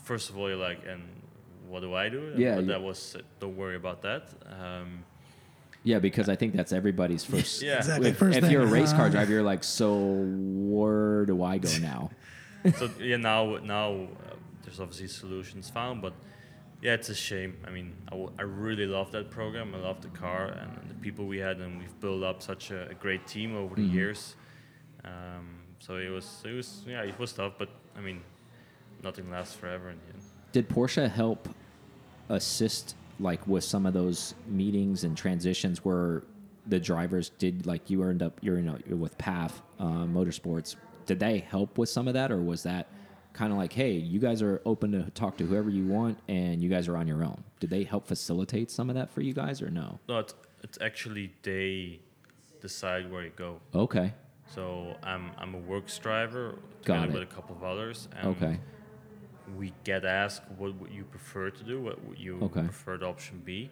first 0.04 0.30
of 0.30 0.38
all, 0.38 0.48
you're 0.48 0.56
like, 0.56 0.86
and 0.86 1.02
what 1.66 1.80
do 1.80 1.92
I 1.94 2.08
do? 2.08 2.32
Yeah, 2.36 2.54
but 2.56 2.68
that 2.68 2.80
was 2.80 3.16
uh, 3.16 3.22
don't 3.40 3.56
worry 3.56 3.74
about 3.74 4.02
that. 4.02 4.28
Um, 4.48 5.02
Yeah, 5.82 5.98
because 5.98 6.28
I 6.28 6.36
think 6.36 6.54
that's 6.54 6.72
everybody's 6.72 7.24
first. 7.24 7.60
Yeah. 7.68 7.78
Exactly. 7.78 8.10
If, 8.10 8.18
First 8.18 8.38
if 8.38 8.52
you're 8.52 8.62
a 8.62 8.66
race 8.66 8.92
car 8.92 9.06
uh, 9.06 9.08
driver, 9.08 9.32
you're 9.32 9.42
like, 9.42 9.64
so 9.64 9.96
where 10.28 11.26
do 11.26 11.42
I 11.42 11.58
go 11.58 11.70
now? 11.80 12.10
so 12.78 12.88
yeah, 13.00 13.16
now 13.16 13.56
now 13.56 13.90
uh, 13.90 14.36
there's 14.62 14.78
obviously 14.78 15.08
solutions 15.08 15.68
found, 15.68 16.00
but 16.00 16.12
yeah, 16.82 16.94
it's 16.94 17.08
a 17.08 17.14
shame. 17.14 17.56
I 17.66 17.70
mean, 17.70 17.94
I, 18.08 18.10
w- 18.10 18.32
I 18.38 18.42
really 18.42 18.86
love 18.86 19.12
that 19.12 19.30
program. 19.30 19.74
I 19.74 19.78
love 19.78 20.02
the 20.02 20.08
car 20.08 20.46
and, 20.48 20.90
the 20.90 20.94
people 20.96 21.26
we 21.26 21.38
had, 21.38 21.58
and 21.58 21.78
we've 21.78 22.00
built 22.00 22.22
up 22.22 22.42
such 22.42 22.70
a, 22.70 22.88
a 22.90 22.94
great 22.94 23.26
team 23.26 23.56
over 23.56 23.74
the 23.74 23.82
Mhm. 23.82 23.92
years. 23.92 24.36
Um, 25.04 25.46
so 25.80 25.96
it 25.96 26.08
was 26.10 26.42
it 26.44 26.52
was 26.52 26.82
yeah, 26.86 27.02
it 27.02 27.18
was 27.18 27.32
tough, 27.32 27.54
but 27.58 27.68
I 27.96 28.00
mean, 28.00 28.20
nothing 29.02 29.30
lasts 29.30 29.54
forever 29.56 29.90
in 29.90 29.96
the 30.06 30.14
end. 30.14 30.22
Did 30.52 30.68
Porsche 30.68 31.08
help 31.10 31.48
assist 32.28 32.94
like 33.20 33.46
with 33.46 33.64
some 33.64 33.86
of 33.86 33.94
those 33.94 34.34
meetings 34.46 35.04
and 35.04 35.16
transitions 35.16 35.84
where 35.84 36.22
the 36.66 36.78
drivers 36.78 37.30
did 37.38 37.66
like 37.66 37.90
you 37.90 38.02
earned 38.02 38.22
up 38.22 38.38
you're 38.40 38.58
a, 38.58 38.78
you're 38.86 38.96
with 38.96 39.16
Pfaff 39.18 39.52
uh, 39.80 39.84
Motorsports? 40.06 40.76
Did 41.06 41.18
they 41.18 41.38
help 41.40 41.78
with 41.78 41.88
some 41.88 42.06
of 42.06 42.14
that, 42.14 42.30
or 42.30 42.40
was 42.40 42.62
that 42.62 42.86
kind 43.32 43.52
of 43.52 43.58
like, 43.58 43.72
hey, 43.72 43.92
you 43.92 44.18
guys 44.18 44.42
are 44.42 44.60
open 44.64 44.92
to 44.92 45.10
talk 45.10 45.36
to 45.38 45.46
whoever 45.46 45.70
you 45.70 45.86
want, 45.86 46.18
and 46.28 46.62
you 46.62 46.68
guys 46.68 46.88
are 46.88 46.96
on 46.96 47.06
your 47.08 47.22
own? 47.24 47.42
Did 47.60 47.70
they 47.70 47.84
help 47.84 48.06
facilitate 48.06 48.70
some 48.70 48.88
of 48.90 48.94
that 48.96 49.10
for 49.10 49.20
you 49.20 49.32
guys, 49.32 49.62
or 49.62 49.70
no? 49.70 49.98
No, 50.08 50.18
it's, 50.18 50.34
it's 50.62 50.78
actually 50.80 51.32
they 51.42 52.00
decide 52.60 53.10
where 53.10 53.24
you 53.24 53.32
go. 53.34 53.60
Okay, 53.74 54.12
So 54.54 54.96
I'm 55.02 55.30
I'm 55.38 55.54
a 55.54 55.58
works 55.58 55.98
driver 55.98 56.58
together 56.82 57.08
with 57.08 57.22
a 57.22 57.26
couple 57.26 57.56
of 57.56 57.64
others. 57.64 58.08
And 58.18 58.28
okay, 58.36 58.58
We 59.56 59.72
get 59.84 60.04
asked 60.04 60.42
what 60.58 60.74
would 60.80 60.92
you 60.92 61.04
prefer 61.04 61.50
to 61.50 61.64
do, 61.64 61.80
what 61.80 62.04
would 62.06 62.18
you 62.18 62.38
Okay. 62.42 62.62
preferred 62.62 63.02
option 63.02 63.40
be, 63.44 63.70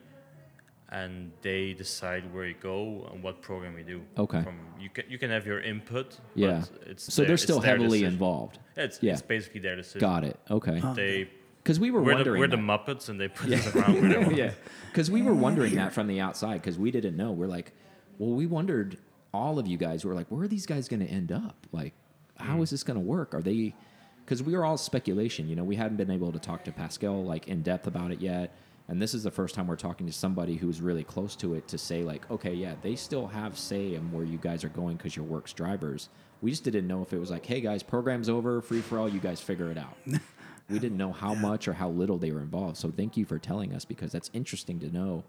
and 0.92 1.30
they 1.42 1.72
decide 1.72 2.32
where 2.34 2.46
you 2.46 2.54
go 2.60 3.08
and 3.12 3.22
what 3.22 3.42
program 3.42 3.78
you 3.78 3.84
do. 3.84 4.02
Okay. 4.18 4.42
From 4.42 4.58
you 4.78 4.90
can 4.90 5.04
you 5.08 5.18
can 5.18 5.30
have 5.30 5.46
your 5.46 5.60
input. 5.60 6.18
yeah. 6.34 6.64
But 6.72 6.88
it's 6.88 7.12
So 7.12 7.22
their- 7.22 7.28
they're 7.28 7.36
still 7.36 7.60
their 7.60 7.72
heavily 7.72 8.00
decision. 8.00 8.12
involved. 8.12 8.58
It's, 8.76 8.98
Yeah. 9.02 9.12
it's 9.12 9.22
basically 9.22 9.60
their 9.60 9.76
decision. 9.76 10.00
Got 10.00 10.24
it. 10.24 10.38
Okay, 10.50 10.80
Oh. 10.82 10.94
They 10.94 11.30
because 11.62 11.78
we 11.78 11.90
were 11.90 12.00
we're 12.00 12.10
the, 12.10 12.14
wondering. 12.16 12.40
we're 12.40 12.46
the 12.48 12.56
that. 12.56 12.62
Muppets 12.62 13.08
and 13.08 13.20
they 13.20 13.28
put 13.28 13.52
us 13.52 13.74
around 13.74 14.00
where 14.00 14.08
they 14.08 14.18
want. 14.24 14.36
yeah, 14.36 14.52
because 14.90 15.10
we 15.10 15.22
were 15.22 15.34
wondering 15.34 15.74
that 15.76 15.92
from 15.92 16.06
the 16.06 16.18
outside 16.20 16.54
because 16.62 16.78
we 16.78 16.90
didn't 16.90 17.16
know. 17.16 17.32
We're 17.32 17.46
like, 17.46 17.72
well, 18.18 18.30
we 18.34 18.46
wondered. 18.46 18.98
All 19.32 19.60
of 19.60 19.68
you 19.68 19.76
guys 19.76 20.04
were 20.04 20.12
like, 20.12 20.26
where 20.26 20.42
are 20.42 20.48
these 20.48 20.66
guys 20.66 20.88
going 20.88 21.06
to 21.06 21.06
end 21.06 21.30
up? 21.30 21.68
Like, 21.70 21.94
how 22.36 22.56
hmm. 22.56 22.62
is 22.62 22.70
this 22.70 22.82
going 22.82 22.96
to 22.96 23.00
work? 23.00 23.32
Are 23.32 23.42
they? 23.42 23.76
Because 24.24 24.42
we 24.42 24.56
were 24.56 24.64
all 24.64 24.76
speculation. 24.76 25.48
You 25.48 25.54
know, 25.54 25.62
we 25.62 25.76
hadn't 25.76 25.98
been 25.98 26.10
able 26.10 26.32
to 26.32 26.40
talk 26.40 26.64
to 26.64 26.72
Pascal 26.72 27.22
like 27.24 27.46
in 27.46 27.62
depth 27.62 27.86
about 27.86 28.10
it 28.10 28.20
yet. 28.20 28.52
And 28.90 29.00
this 29.00 29.14
is 29.14 29.22
the 29.22 29.30
first 29.30 29.54
time 29.54 29.68
we're 29.68 29.76
talking 29.76 30.04
to 30.08 30.12
somebody 30.12 30.56
who's 30.56 30.80
really 30.80 31.04
close 31.04 31.36
to 31.36 31.54
it 31.54 31.68
to 31.68 31.78
say 31.78 32.02
like, 32.02 32.28
okay, 32.28 32.52
yeah, 32.52 32.74
they 32.82 32.96
still 32.96 33.28
have 33.28 33.56
say 33.56 33.94
in 33.94 34.10
where 34.10 34.24
you 34.24 34.36
guys 34.36 34.64
are 34.64 34.68
going 34.68 34.96
because 34.96 35.14
you're 35.14 35.24
works 35.24 35.52
drivers. 35.52 36.08
We 36.42 36.50
just 36.50 36.64
didn't 36.64 36.88
know 36.88 37.00
if 37.00 37.12
it 37.12 37.20
was 37.20 37.30
like, 37.30 37.46
hey 37.46 37.60
guys, 37.60 37.84
program's 37.84 38.28
over, 38.28 38.60
free 38.60 38.80
for 38.80 38.98
all, 38.98 39.08
you 39.08 39.20
guys 39.20 39.40
figure 39.40 39.70
it 39.70 39.78
out. 39.78 39.96
we 40.68 40.80
didn't 40.80 40.96
know 40.96 41.12
how 41.12 41.34
much 41.34 41.68
or 41.68 41.72
how 41.72 41.88
little 41.88 42.18
they 42.18 42.32
were 42.32 42.40
involved. 42.40 42.78
So 42.78 42.90
thank 42.90 43.16
you 43.16 43.24
for 43.24 43.38
telling 43.38 43.72
us 43.74 43.84
because 43.84 44.10
that's 44.10 44.28
interesting 44.32 44.80
to 44.80 44.90
know 44.90 45.22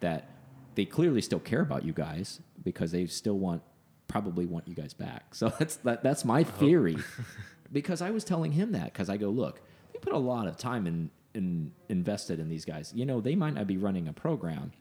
that 0.00 0.28
they 0.74 0.84
clearly 0.84 1.22
still 1.22 1.40
care 1.40 1.62
about 1.62 1.86
you 1.86 1.94
guys 1.94 2.42
because 2.64 2.92
they 2.92 3.06
still 3.06 3.38
want 3.38 3.62
probably 4.08 4.44
want 4.44 4.68
you 4.68 4.74
guys 4.74 4.92
back. 4.92 5.24
So 5.34 5.50
that's 5.58 5.76
that, 5.76 6.02
that's 6.02 6.26
my 6.26 6.44
theory. 6.44 6.98
because 7.72 8.02
I 8.02 8.10
was 8.10 8.24
telling 8.24 8.52
him 8.52 8.72
that 8.72 8.92
because 8.92 9.08
I 9.08 9.16
go, 9.16 9.30
look, 9.30 9.62
they 9.94 9.98
put 10.00 10.12
a 10.12 10.18
lot 10.18 10.48
of 10.48 10.58
time 10.58 10.86
in, 10.86 11.10
in 11.36 11.72
invested 11.88 12.40
in 12.40 12.48
these 12.48 12.64
guys. 12.64 12.92
You 12.94 13.06
know, 13.06 13.20
they 13.20 13.34
might 13.36 13.54
not 13.54 13.66
be 13.66 13.76
running 13.76 14.08
a 14.08 14.12
program, 14.12 14.72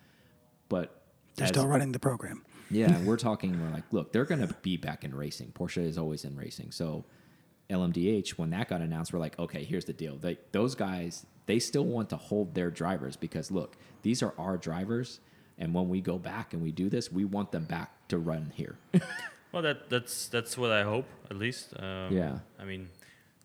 but 0.70 1.02
They're 1.36 1.44
as- 1.44 1.50
still 1.50 1.68
running 1.68 1.92
the 1.92 2.00
program. 2.00 2.44
yeah, 2.72 3.00
we're 3.04 3.18
talking. 3.18 3.62
We're 3.62 3.70
like, 3.74 3.84
look, 3.92 4.12
they're 4.12 4.26
going 4.26 4.46
to 4.48 4.54
be 4.62 4.78
back 4.78 5.04
in 5.04 5.14
racing. 5.14 5.52
Porsche 5.54 5.86
is 5.86 5.98
always 5.98 6.24
in 6.26 6.36
racing. 6.36 6.72
So, 6.72 7.06
LMDH, 7.70 8.32
when 8.32 8.52
that 8.52 8.68
got 8.70 8.82
announced, 8.82 9.12
we're 9.14 9.20
like, 9.20 9.38
okay, 9.40 9.64
here's 9.64 9.86
the 9.86 9.94
deal. 9.94 10.18
They, 10.18 10.38
those 10.52 10.76
guys, 10.76 11.26
they 11.48 11.60
still 11.60 11.86
want 11.86 12.10
to 12.12 12.18
hold 12.18 12.54
their 12.56 12.70
drivers 12.72 13.16
because 13.16 13.52
look, 13.52 13.76
these 14.04 14.22
are 14.24 14.34
our 14.38 14.58
drivers, 14.58 15.20
and 15.58 15.74
when 15.74 15.90
we 15.90 16.02
go 16.02 16.18
back 16.18 16.54
and 16.54 16.62
we 16.62 16.72
do 16.72 16.90
this, 16.90 17.12
we 17.12 17.26
want 17.26 17.52
them 17.52 17.66
back 17.66 18.08
to 18.10 18.18
run 18.18 18.52
here. 18.56 18.78
Well, 19.52 19.62
that 19.64 19.90
that's 19.90 20.28
that's 20.28 20.58
what 20.58 20.72
I 20.72 20.84
hope 20.84 21.06
at 21.32 21.38
least. 21.38 21.74
Um, 21.80 22.12
Yeah. 22.12 22.40
I 22.60 22.66
mean, 22.66 22.90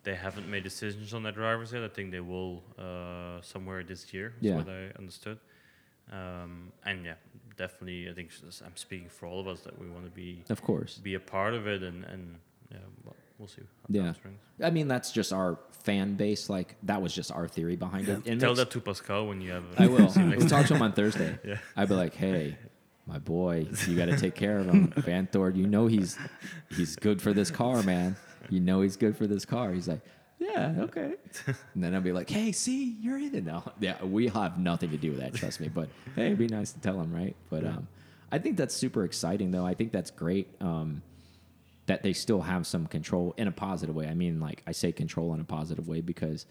they 0.03 0.15
haven't 0.15 0.49
made 0.49 0.63
decisions 0.65 1.13
on 1.15 1.23
their 1.23 1.33
drivers 1.33 1.73
yet. 1.73 1.83
I 1.83 1.89
think 1.89 2.11
they 2.11 2.21
will 2.21 2.63
uh, 2.79 3.41
somewhere 3.43 3.83
this 3.85 4.13
year. 4.15 4.35
Is 4.41 4.47
Yeah. 4.49 4.57
what 4.57 4.69
I 4.69 4.91
understood. 4.99 5.39
Um, 6.13 6.73
and 6.85 7.05
yeah, 7.05 7.15
definitely, 7.57 8.09
I 8.11 8.15
think 8.15 8.31
I'm 8.65 8.77
speaking 8.77 9.09
for 9.09 9.27
all 9.27 9.39
of 9.41 9.47
us 9.47 9.61
that 9.61 9.79
we 9.79 9.89
want 9.89 10.05
to 10.07 10.11
be 10.11 10.43
of 10.51 10.63
course. 10.63 10.99
be 10.99 11.15
a 11.15 11.21
part 11.21 11.55
of 11.55 11.67
it, 11.69 11.83
and 11.83 12.05
and 12.05 12.37
yeah, 12.71 12.79
well, 13.05 13.15
we'll 13.39 13.47
see. 13.49 13.63
How 13.63 13.87
Yeah. 13.89 14.13
I 14.67 14.71
mean, 14.71 14.89
that's 14.89 15.13
just 15.13 15.33
our 15.33 15.59
fan 15.85 16.15
base. 16.17 16.49
Like 16.51 16.75
that 16.83 17.01
was 17.01 17.15
just 17.15 17.31
our 17.31 17.47
theory 17.47 17.77
behind 17.77 18.09
it. 18.09 18.27
And 18.27 18.41
Tell 18.41 18.55
that 18.55 18.71
to 18.73 18.81
Pascal 18.81 19.29
when 19.29 19.41
you 19.41 19.53
have. 19.53 19.65
I 19.79 19.87
will. 19.87 20.09
see 20.11 20.21
him 20.21 20.31
next 20.31 20.41
We'll 20.41 20.51
talk 20.51 20.67
to 20.67 20.75
him 20.75 20.83
on 20.83 20.93
Thursday. 20.93 21.39
Yeah. 21.45 21.59
I'd 21.77 21.89
be 21.89 21.95
like, 21.95 22.15
hey, 22.15 22.57
my 23.07 23.19
boy, 23.19 23.67
you 23.87 23.97
got 23.97 24.07
to 24.07 24.17
take 24.17 24.35
care 24.35 24.59
of 24.59 24.67
him. 24.67 24.89
Vanthoor, 24.97 25.55
you 25.55 25.67
know 25.69 25.87
he's 25.87 26.19
he's 26.77 26.97
good 26.97 27.23
for 27.23 27.33
this 27.33 27.51
car, 27.53 27.83
man. 27.85 28.17
You 28.49 28.61
know 28.61 28.81
he's 28.81 28.97
good 28.97 29.17
for 29.17 29.27
this 29.27 29.45
car. 29.45 29.73
He's 29.73 29.89
like, 29.89 30.01
yeah, 30.41 30.75
okay. 30.79 31.15
and 31.47 31.85
then 31.85 31.95
I'll 31.95 32.01
be 32.01 32.13
like, 32.13 32.31
hey, 32.31 32.51
see, 32.53 32.97
you're 33.01 33.19
in 33.19 33.35
it 33.35 33.45
now. 33.45 33.73
Yeah, 33.79 34.03
we 34.03 34.29
have 34.29 34.59
nothing 34.59 34.91
to 34.91 34.97
do 34.97 35.11
with 35.11 35.21
that, 35.21 35.35
trust 35.35 35.61
me. 35.61 35.69
But 35.69 35.91
hey, 36.17 36.27
it'd 36.27 36.39
be 36.39 36.49
nice 36.49 36.73
to 36.73 36.81
tell 36.81 36.99
him, 36.99 37.13
right? 37.13 37.37
But 37.51 37.67
um, 37.67 37.89
I 38.33 38.39
think 38.39 38.57
that's 38.57 38.75
super 38.75 39.05
exciting, 39.05 39.51
though. 39.51 39.67
I 39.67 39.75
think 39.75 39.93
that's 39.93 40.11
great 40.11 40.49
um, 40.63 41.03
that 41.87 42.03
they 42.03 42.15
still 42.15 42.41
have 42.41 42.67
some 42.67 42.87
control 42.87 43.35
in 43.37 43.49
a 43.49 43.53
positive 43.53 43.95
way. 43.95 44.07
I 44.09 44.15
mean, 44.15 44.41
like, 44.41 44.63
I 44.67 44.73
say 44.73 44.93
control 44.93 45.35
in 45.35 45.41
a 45.41 45.45
positive 45.45 45.87
way 45.87 46.01
because 46.01 46.47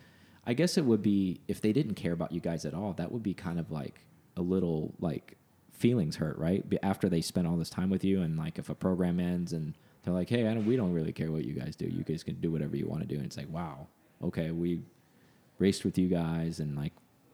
I 0.45 0.53
guess 0.53 0.77
it 0.77 0.85
would 0.85 1.01
be, 1.01 1.41
if 1.47 1.59
they 1.59 1.73
didn't 1.73 1.95
care 1.95 2.13
about 2.13 2.31
you 2.31 2.41
guys 2.41 2.65
at 2.65 2.75
all, 2.75 2.93
that 2.93 3.11
would 3.11 3.23
be 3.23 3.33
kind 3.33 3.59
of 3.59 3.71
like 3.71 4.01
a 4.37 4.41
little, 4.41 4.93
like, 4.99 5.35
feelings 5.71 6.17
hurt, 6.17 6.37
right? 6.37 6.63
After 6.83 7.09
they 7.09 7.21
spent 7.21 7.47
all 7.47 7.57
this 7.57 7.71
time 7.71 7.89
with 7.89 8.03
you, 8.03 8.21
and 8.21 8.37
like, 8.37 8.59
if 8.59 8.69
a 8.69 8.75
program 8.75 9.19
ends 9.19 9.51
and 9.51 9.73
they're 10.03 10.13
like, 10.13 10.29
hey, 10.29 10.43
don't, 10.43 10.65
we 10.65 10.75
don't 10.75 10.93
really 10.93 11.11
care 11.11 11.31
what 11.31 11.45
you 11.45 11.53
guys 11.53 11.75
do. 11.75 11.85
You 11.85 12.03
guys 12.03 12.23
can 12.23 12.35
do 12.35 12.51
whatever 12.51 12.75
you 12.75 12.87
want 12.87 13.01
to 13.01 13.07
do. 13.07 13.15
And 13.15 13.25
it's 13.25 13.37
like, 13.37 13.49
wow, 13.49 13.87
okay, 14.23 14.51
we 14.51 14.81
raced 15.57 15.83
with 15.83 15.97
you 15.97 16.07
guys 16.07 16.59
and 16.59 16.75
like 16.75 16.93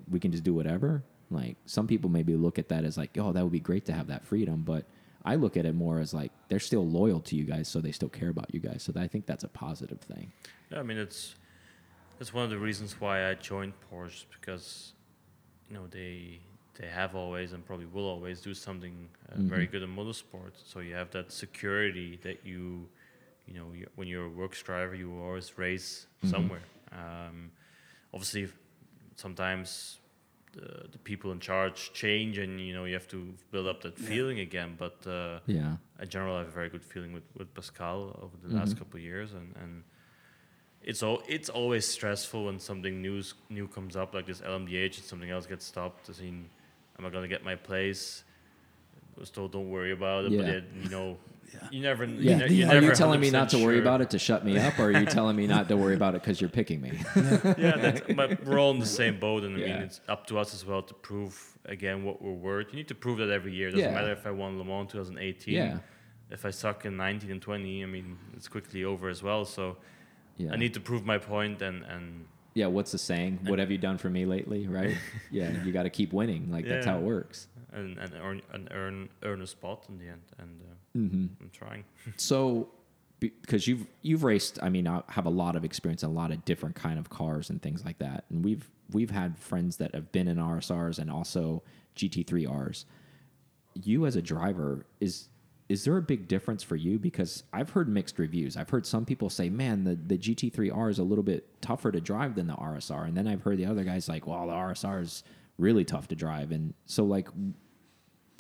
we 0.09 0.19
can 0.19 0.31
just 0.31 0.43
do 0.43 0.53
whatever. 0.53 1.03
Like 1.31 1.57
some 1.65 1.87
people 1.87 2.09
maybe 2.09 2.35
look 2.35 2.59
at 2.59 2.69
that 2.69 2.83
as 2.83 2.97
like, 2.97 3.17
oh, 3.17 3.31
that 3.31 3.43
would 3.43 3.51
be 3.51 3.59
great 3.59 3.85
to 3.85 3.93
have 3.93 4.07
that 4.07 4.25
freedom. 4.25 4.63
But 4.63 4.85
I 5.23 5.35
look 5.35 5.57
at 5.57 5.65
it 5.65 5.73
more 5.73 5.99
as 5.99 6.13
like 6.13 6.31
they're 6.49 6.59
still 6.59 6.87
loyal 6.87 7.19
to 7.21 7.35
you 7.35 7.45
guys, 7.45 7.67
so 7.67 7.81
they 7.81 7.91
still 7.91 8.09
care 8.09 8.29
about 8.29 8.53
you 8.53 8.59
guys. 8.59 8.83
So 8.83 8.93
I 8.95 9.07
think 9.07 9.25
that's 9.25 9.43
a 9.43 9.47
positive 9.47 9.99
thing. 9.99 10.31
Yeah, 10.71 10.79
I 10.79 10.83
mean 10.83 10.97
it's 10.97 11.35
it's 12.19 12.33
one 12.33 12.43
of 12.43 12.51
the 12.51 12.59
reasons 12.59 13.01
why 13.01 13.29
I 13.29 13.33
joined 13.33 13.73
Porsche 13.91 14.25
because 14.39 14.93
you 15.67 15.75
know 15.75 15.87
they 15.87 16.39
they 16.77 16.87
have 16.87 17.15
always 17.15 17.53
and 17.53 17.65
probably 17.65 17.85
will 17.85 18.07
always 18.07 18.41
do 18.41 18.53
something 18.53 19.07
uh, 19.29 19.35
very 19.39 19.65
good 19.67 19.81
in 19.81 19.95
motorsport. 19.95 20.51
So 20.65 20.79
you 20.79 20.93
have 20.95 21.09
that 21.11 21.31
security 21.31 22.19
that 22.23 22.45
you 22.45 22.87
you 23.47 23.53
know 23.53 23.67
you, 23.73 23.87
when 23.95 24.07
you're 24.07 24.25
a 24.25 24.29
works 24.29 24.61
driver, 24.61 24.95
you 24.95 25.17
always 25.19 25.57
race 25.57 26.07
somewhere. 26.23 26.63
Um, 26.91 27.51
obviously, 28.13 28.47
sometimes 29.15 29.99
the, 30.53 30.87
the 30.91 30.97
people 30.97 31.31
in 31.31 31.39
charge 31.39 31.91
change, 31.93 32.37
and 32.37 32.59
you 32.59 32.73
know 32.73 32.85
you 32.85 32.93
have 32.93 33.07
to 33.09 33.33
build 33.51 33.67
up 33.67 33.81
that 33.83 33.97
feeling 33.97 34.39
again. 34.39 34.75
But 34.77 35.05
uh, 35.07 35.39
Yeah. 35.47 35.77
in 36.01 36.09
general, 36.09 36.35
I 36.35 36.39
have 36.39 36.47
a 36.47 36.51
very 36.51 36.69
good 36.69 36.83
feeling 36.83 37.13
with, 37.13 37.23
with 37.37 37.53
Pascal 37.53 38.19
over 38.21 38.35
the 38.45 38.53
last 38.53 38.77
couple 38.77 38.97
of 38.97 39.03
years, 39.03 39.33
and, 39.33 39.55
and 39.61 39.83
it's 40.81 41.01
all 41.03 41.21
it's 41.27 41.49
always 41.49 41.85
stressful 41.87 42.45
when 42.45 42.59
something 42.59 43.01
new 43.01 43.21
new 43.49 43.67
comes 43.67 43.95
up 43.95 44.13
like 44.13 44.25
this 44.25 44.41
LMDH 44.41 44.97
and 44.97 45.05
something 45.05 45.29
else 45.29 45.45
gets 45.45 45.65
stopped. 45.65 46.09
I 46.09 46.21
mean, 46.23 46.49
am 46.99 47.05
I 47.05 47.09
gonna 47.09 47.27
get 47.27 47.43
my 47.43 47.55
place? 47.55 48.23
Still, 49.23 49.47
don't 49.47 49.69
worry 49.69 49.91
about 49.91 50.25
it. 50.25 50.37
But 50.37 50.45
it, 50.49 50.63
you 50.83 50.89
know, 50.89 51.17
Yeah. 51.53 51.67
you 51.71 51.81
never. 51.81 52.03
You, 52.03 52.15
Yeah. 52.19 52.37
ne- 52.39 52.53
you 52.53 52.65
Are 52.65 52.73
never 52.73 52.87
you 52.87 52.95
telling 52.95 53.21
me 53.21 53.29
not 53.31 53.47
to 53.49 53.55
100% 53.57 53.63
worry 53.65 53.75
sure. 53.75 53.81
about 53.81 54.01
it 54.01 54.09
to 54.09 54.19
shut 54.19 54.43
me 54.43 54.57
up, 54.57 54.77
or 54.77 54.87
are 54.87 54.99
you 54.99 55.05
telling 55.05 55.37
me 55.37 55.47
not 55.47 55.69
to 55.69 55.77
worry 55.77 55.95
about 55.95 56.15
it 56.15 56.21
because 56.21 56.41
you're 56.41 56.49
picking 56.49 56.81
me? 56.81 56.91
yeah, 57.15 57.77
that's, 57.77 58.01
but 58.13 58.43
we're 58.43 58.59
all 58.59 58.71
in 58.71 58.79
the 58.79 58.85
same 58.85 59.17
boat, 59.19 59.43
and 59.45 59.55
I 59.55 59.59
Yeah. 59.59 59.73
mean, 59.75 59.83
it's 59.83 60.01
up 60.09 60.27
to 60.27 60.37
us 60.37 60.53
as 60.53 60.65
well 60.65 60.81
to 60.81 60.93
prove 60.95 61.57
again 61.65 62.03
what 62.03 62.21
we're 62.21 62.33
worth. 62.33 62.67
You 62.71 62.77
need 62.77 62.89
to 62.89 62.95
prove 62.95 63.19
that 63.19 63.29
every 63.29 63.53
year. 63.53 63.69
It 63.69 63.71
doesn't 63.71 63.87
Yeah. 63.89 63.95
matter 63.95 64.11
if 64.11 64.27
I 64.27 64.31
won 64.31 64.57
Le 64.57 64.65
Mans 64.65 64.91
2018. 64.91 65.53
Yeah. 65.53 65.77
If 66.29 66.45
I 66.45 66.49
suck 66.49 66.83
in 66.85 66.97
19 66.97 67.31
and 67.31 67.41
20, 67.41 67.83
I 67.83 67.85
mean, 67.85 68.17
it's 68.35 68.49
quickly 68.49 68.83
over 68.83 69.07
as 69.07 69.23
well. 69.23 69.45
So 69.45 69.77
Yeah. 70.37 70.51
I 70.51 70.57
need 70.57 70.73
to 70.73 70.81
prove 70.81 71.05
my 71.05 71.17
point, 71.19 71.61
and 71.61 71.83
and 71.85 72.25
yeah. 72.55 72.65
What's 72.67 72.91
the 72.91 72.97
saying? 72.97 73.39
What 73.45 73.59
have 73.59 73.69
you 73.69 73.77
done 73.77 73.97
for 73.99 74.09
me 74.09 74.25
lately? 74.25 74.67
Right? 74.67 74.97
Yeah. 75.31 75.51
You 75.63 75.71
got 75.71 75.83
to 75.83 75.89
keep 75.91 76.11
winning. 76.13 76.51
Like 76.51 76.67
that's 76.67 76.85
how 76.87 76.97
it 76.97 77.03
works. 77.03 77.47
and, 77.71 77.97
and 77.99 78.13
earn 78.15 78.41
and 78.53 78.67
earn 78.71 79.09
earn 79.23 79.41
a 79.41 79.47
spot 79.47 79.85
in 79.89 79.97
the 79.99 80.07
end. 80.07 80.21
And 80.39 80.61
uh, 80.61 80.73
Mm-hmm. 80.97 81.25
I'm 81.43 81.49
trying. 81.51 81.83
So, 82.17 82.69
because 83.19 83.67
you've 83.67 83.85
you've 84.01 84.23
raced, 84.23 84.59
I 84.63 84.69
mean, 84.69 84.87
I 84.87 85.01
have 85.09 85.25
a 85.25 85.29
lot 85.29 85.55
of 85.55 85.65
experience 85.65 86.03
in 86.03 86.09
a 86.09 86.13
lot 86.13 86.31
of 86.31 86.43
different 86.45 86.75
kind 86.75 86.97
of 86.99 87.09
cars 87.09 87.49
and 87.49 87.61
things 87.61 87.83
like 87.83 87.97
that, 87.99 88.23
and 88.29 88.43
we've 88.45 88.69
we've 88.91 89.09
had 89.11 89.37
friends 89.37 89.77
that 89.77 89.93
have 89.95 90.11
been 90.11 90.27
in 90.27 90.37
RSRs 90.37 90.99
and 90.99 91.09
also 91.11 91.63
GT3Rs. 91.97 92.85
You 93.73 94.05
as 94.05 94.15
a 94.15 94.21
driver 94.21 94.85
is 95.01 95.27
is 95.67 95.83
there 95.83 95.97
a 95.97 96.01
big 96.01 96.27
difference 96.27 96.61
for 96.61 96.75
you? 96.75 96.99
Because 96.99 97.43
I've 97.51 97.71
heard 97.71 97.89
mixed 97.89 98.19
reviews. 98.19 98.55
I've 98.55 98.69
heard 98.69 98.85
some 98.85 99.03
people 99.05 99.29
say, 99.29 99.49
"Man, 99.49 99.83
the 99.83 99.95
the 99.95 100.17
GT3R 100.17 100.89
is 100.91 100.99
a 100.99 101.03
little 101.03 101.23
bit 101.23 101.59
tougher 101.61 101.91
to 101.91 101.99
drive 101.99 102.35
than 102.35 102.47
the 102.47 102.53
RSR," 102.55 103.05
and 103.07 103.17
then 103.17 103.27
I've 103.27 103.41
heard 103.41 103.57
the 103.57 103.65
other 103.65 103.83
guys 103.83 104.07
like, 104.07 104.27
"Well, 104.27 104.45
the 104.47 104.53
RSR 104.53 105.01
is 105.01 105.23
really 105.57 105.83
tough 105.83 106.07
to 106.09 106.15
drive," 106.15 106.51
and 106.51 106.73
so 106.85 107.03
like, 107.03 107.27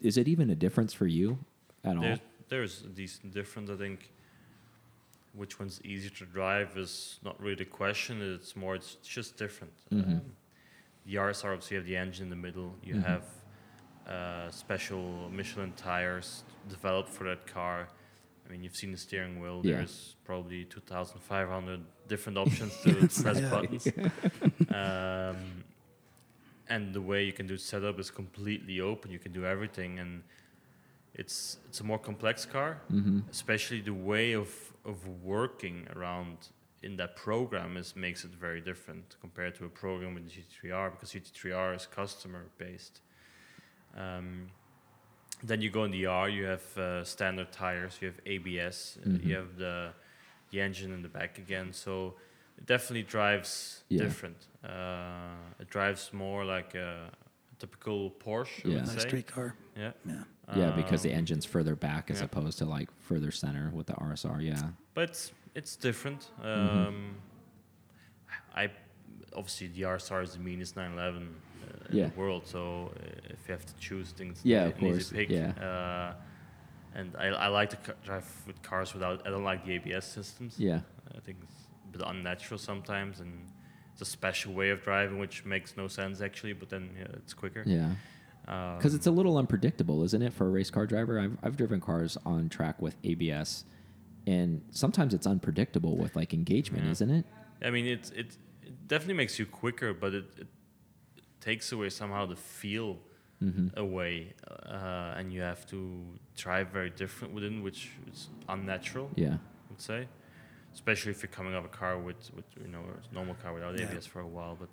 is 0.01 0.17
it 0.17 0.27
even 0.27 0.49
a 0.51 0.55
difference 0.55 0.93
for 0.93 1.07
you 1.07 1.39
at 1.83 1.95
all? 1.97 2.03
There's, 2.03 2.19
there's 2.49 2.81
a 2.83 2.89
decent 2.89 3.33
difference, 3.33 3.69
I 3.71 3.75
think. 3.75 4.11
Which 5.33 5.59
one's 5.59 5.81
easier 5.83 6.11
to 6.11 6.25
drive 6.25 6.77
is 6.77 7.19
not 7.23 7.41
really 7.41 7.55
the 7.55 7.65
question. 7.65 8.21
It's 8.21 8.55
more, 8.55 8.75
it's 8.75 8.95
just 8.95 9.35
different. 9.35 9.73
Mm-hmm. 9.91 10.11
Um, 10.13 10.21
the 11.05 11.15
RSR, 11.15 11.51
obviously, 11.53 11.75
you 11.75 11.79
have 11.81 11.87
the 11.87 11.97
engine 11.97 12.23
in 12.25 12.29
the 12.29 12.35
middle. 12.37 12.73
You 12.83 12.95
Mhm. 12.95 13.03
have 13.05 13.23
uh, 14.07 14.49
special 14.51 15.29
Michelin 15.31 15.73
tires 15.75 16.43
developed 16.67 17.09
for 17.09 17.23
that 17.25 17.47
car. 17.47 17.87
I 18.47 18.51
mean, 18.51 18.63
you've 18.63 18.75
seen 18.75 18.91
the 18.91 18.97
steering 18.97 19.39
wheel. 19.41 19.61
Yeah. 19.63 19.77
There's 19.77 20.15
probably 20.23 20.65
2,500 20.65 21.81
different 22.07 22.37
options 22.37 22.77
to 22.83 22.93
press 23.23 23.39
Yeah. 23.41 23.49
buttons. 23.49 23.87
um, 24.69 25.63
and 26.67 26.93
the 26.93 27.01
way 27.01 27.23
you 27.23 27.33
can 27.33 27.47
do 27.47 27.57
setup 27.57 27.99
is 27.99 28.11
completely 28.11 28.79
open. 28.81 29.11
You 29.11 29.19
can 29.19 29.31
do 29.31 29.45
everything, 29.45 29.99
and 29.99 30.23
it's 31.13 31.57
it's 31.67 31.79
a 31.79 31.83
more 31.83 31.99
complex 31.99 32.45
car. 32.45 32.81
mm-hmm. 32.91 33.19
Especially 33.31 33.81
the 33.81 33.93
way 33.93 34.33
of 34.33 34.49
of 34.85 34.97
working 35.23 35.87
around 35.95 36.37
in 36.83 36.95
that 36.97 37.15
program 37.15 37.77
is 37.77 37.95
makes 37.95 38.23
it 38.23 38.31
very 38.31 38.61
different 38.61 39.15
compared 39.19 39.55
to 39.55 39.65
a 39.65 39.69
program 39.69 40.13
with 40.15 40.29
GT3R 40.29 40.91
because 40.91 41.11
GT3R 41.13 41.75
is 41.75 41.87
customer 41.87 42.45
based. 42.57 43.01
Um, 43.97 44.51
then 45.43 45.61
you 45.61 45.69
go 45.69 45.83
in 45.83 45.91
the 45.91 46.05
R, 46.05 46.29
you 46.29 46.45
have 46.45 46.77
uh, 46.77 47.03
standard 47.03 47.51
tires, 47.51 47.97
you 48.01 48.07
have 48.07 48.19
ABS, 48.25 48.97
uh, 49.03 49.09
Mhm. 49.09 49.25
you 49.25 49.35
have 49.35 49.57
the 49.57 49.93
the 50.51 50.61
engine 50.61 50.93
in 50.93 51.01
the 51.01 51.09
back 51.09 51.37
again. 51.37 51.73
So 51.73 52.15
it 52.57 52.65
definitely 52.65 53.03
drives 53.03 53.83
Yeah. 53.89 54.03
different. 54.03 54.37
Uh, 54.63 55.35
it 55.59 55.69
drives 55.69 56.13
more 56.13 56.45
like 56.45 56.75
a 56.75 57.09
typical 57.59 58.11
Porsche, 58.11 58.63
Yeah. 58.63 58.75
would 58.75 58.85
Nice 58.87 58.93
say. 58.93 59.07
street 59.07 59.27
car. 59.27 59.55
Yeah. 59.75 59.91
Yeah. 60.05 60.23
Yeah, 60.55 60.71
because 60.75 61.01
the 61.01 61.11
Um, 61.11 61.17
engine's 61.17 61.45
further 61.45 61.75
back 61.75 62.09
as 62.11 62.19
yeah. 62.19 62.25
opposed 62.25 62.59
to 62.59 62.65
like 62.65 62.89
further 62.99 63.31
center 63.31 63.69
with 63.71 63.87
the 63.87 63.95
RSR. 63.95 64.39
Yeah. 64.41 64.71
but 64.93 65.09
it's, 65.09 65.33
it's 65.55 65.75
different. 65.75 66.29
Um, 66.41 66.45
Mm-hmm. 66.45 67.11
I 68.53 68.71
obviously 69.35 69.67
the 69.67 69.81
RSR 69.83 70.21
is 70.23 70.33
the 70.33 70.39
meanest 70.39 70.75
911 70.77 71.35
uh, 71.63 71.64
in 71.64 71.64
Yeah. 71.91 72.07
the 72.09 72.19
world. 72.19 72.47
So 72.47 72.91
uh, 72.95 73.05
if 73.29 73.47
you 73.47 73.51
have 73.53 73.65
to 73.65 73.75
choose 73.77 74.11
things, 74.11 74.41
Yeah, 74.43 74.65
of 74.65 74.77
course, 74.77 75.11
pick. 75.11 75.29
yeah. 75.29 75.51
Uh, 75.51 76.13
and 76.95 77.15
I, 77.17 77.27
I 77.27 77.47
like 77.47 77.69
to 77.71 77.93
drive 78.05 78.25
with 78.47 78.61
cars 78.61 78.93
without. 78.93 79.27
I 79.27 79.29
don't 79.29 79.43
like 79.43 79.65
the 79.65 79.73
ABS 79.73 80.05
systems. 80.05 80.55
Yeah. 80.57 80.79
I 81.15 81.19
think 81.19 81.37
it's 81.43 81.55
a 81.93 81.97
bit 81.97 82.07
unnatural 82.07 82.57
sometimes, 82.57 83.19
and 83.19 83.47
it's 83.93 84.01
a 84.01 84.05
special 84.05 84.53
way 84.53 84.69
of 84.69 84.81
driving, 84.83 85.19
which 85.19 85.43
makes 85.45 85.75
no 85.77 85.87
sense 85.87 86.21
actually. 86.21 86.53
But 86.53 86.69
then 86.69 86.89
yeah, 86.97 87.07
it's 87.13 87.33
quicker. 87.33 87.63
Yeah. 87.65 87.91
Um, 88.47 88.77
Because 88.77 88.93
it's 88.93 89.07
a 89.07 89.11
little 89.11 89.37
unpredictable, 89.37 90.03
isn't 90.03 90.21
it, 90.21 90.31
for 90.31 90.45
a 90.47 90.49
race 90.49 90.69
car 90.69 90.85
driver? 90.85 91.19
I've, 91.19 91.37
I've 91.43 91.57
driven 91.57 91.81
cars 91.81 92.15
on 92.25 92.47
track 92.47 92.79
with 92.81 92.95
ABS, 93.03 93.65
and 94.27 94.61
sometimes 94.71 95.13
it's 95.13 95.25
unpredictable 95.27 95.97
with 95.97 96.15
like 96.15 96.33
engagement, 96.33 96.85
Yeah. 96.85 96.91
isn't 96.91 97.09
it? 97.09 97.25
I 97.63 97.71
mean, 97.71 97.87
it, 97.87 98.11
it 98.15 98.37
it 98.63 98.87
definitely 98.87 99.15
makes 99.15 99.37
you 99.39 99.45
quicker, 99.47 99.93
but 99.93 100.13
it, 100.13 100.25
it 100.37 100.47
takes 101.45 101.71
away 101.71 101.89
somehow 101.89 102.25
the 102.25 102.35
feel 102.35 102.97
Mm-hmm. 103.43 103.77
away, 103.77 104.33
uh, 104.65 105.13
and 105.17 105.31
you 105.33 105.41
have 105.41 105.65
to 105.67 106.01
drive 106.37 106.69
very 106.69 106.89
different 106.89 107.33
within, 107.33 107.61
which 107.61 107.91
is 108.09 108.29
unnatural. 108.47 109.09
Yeah. 109.15 109.33
I 109.33 109.37
would 109.69 109.81
say, 109.81 110.07
especially 110.73 111.11
if 111.11 111.21
you're 111.21 111.29
coming 111.39 111.53
off 111.53 111.65
a 111.65 111.67
car 111.67 111.99
with, 111.99 112.33
with 112.33 112.45
you 112.61 112.69
know 112.69 112.79
a 112.79 113.13
normal 113.13 113.35
car 113.35 113.53
without 113.53 113.77
Yeah. 113.77 113.91
ABS 113.91 114.05
for 114.05 114.21
a 114.21 114.27
while. 114.27 114.55
But 114.57 114.69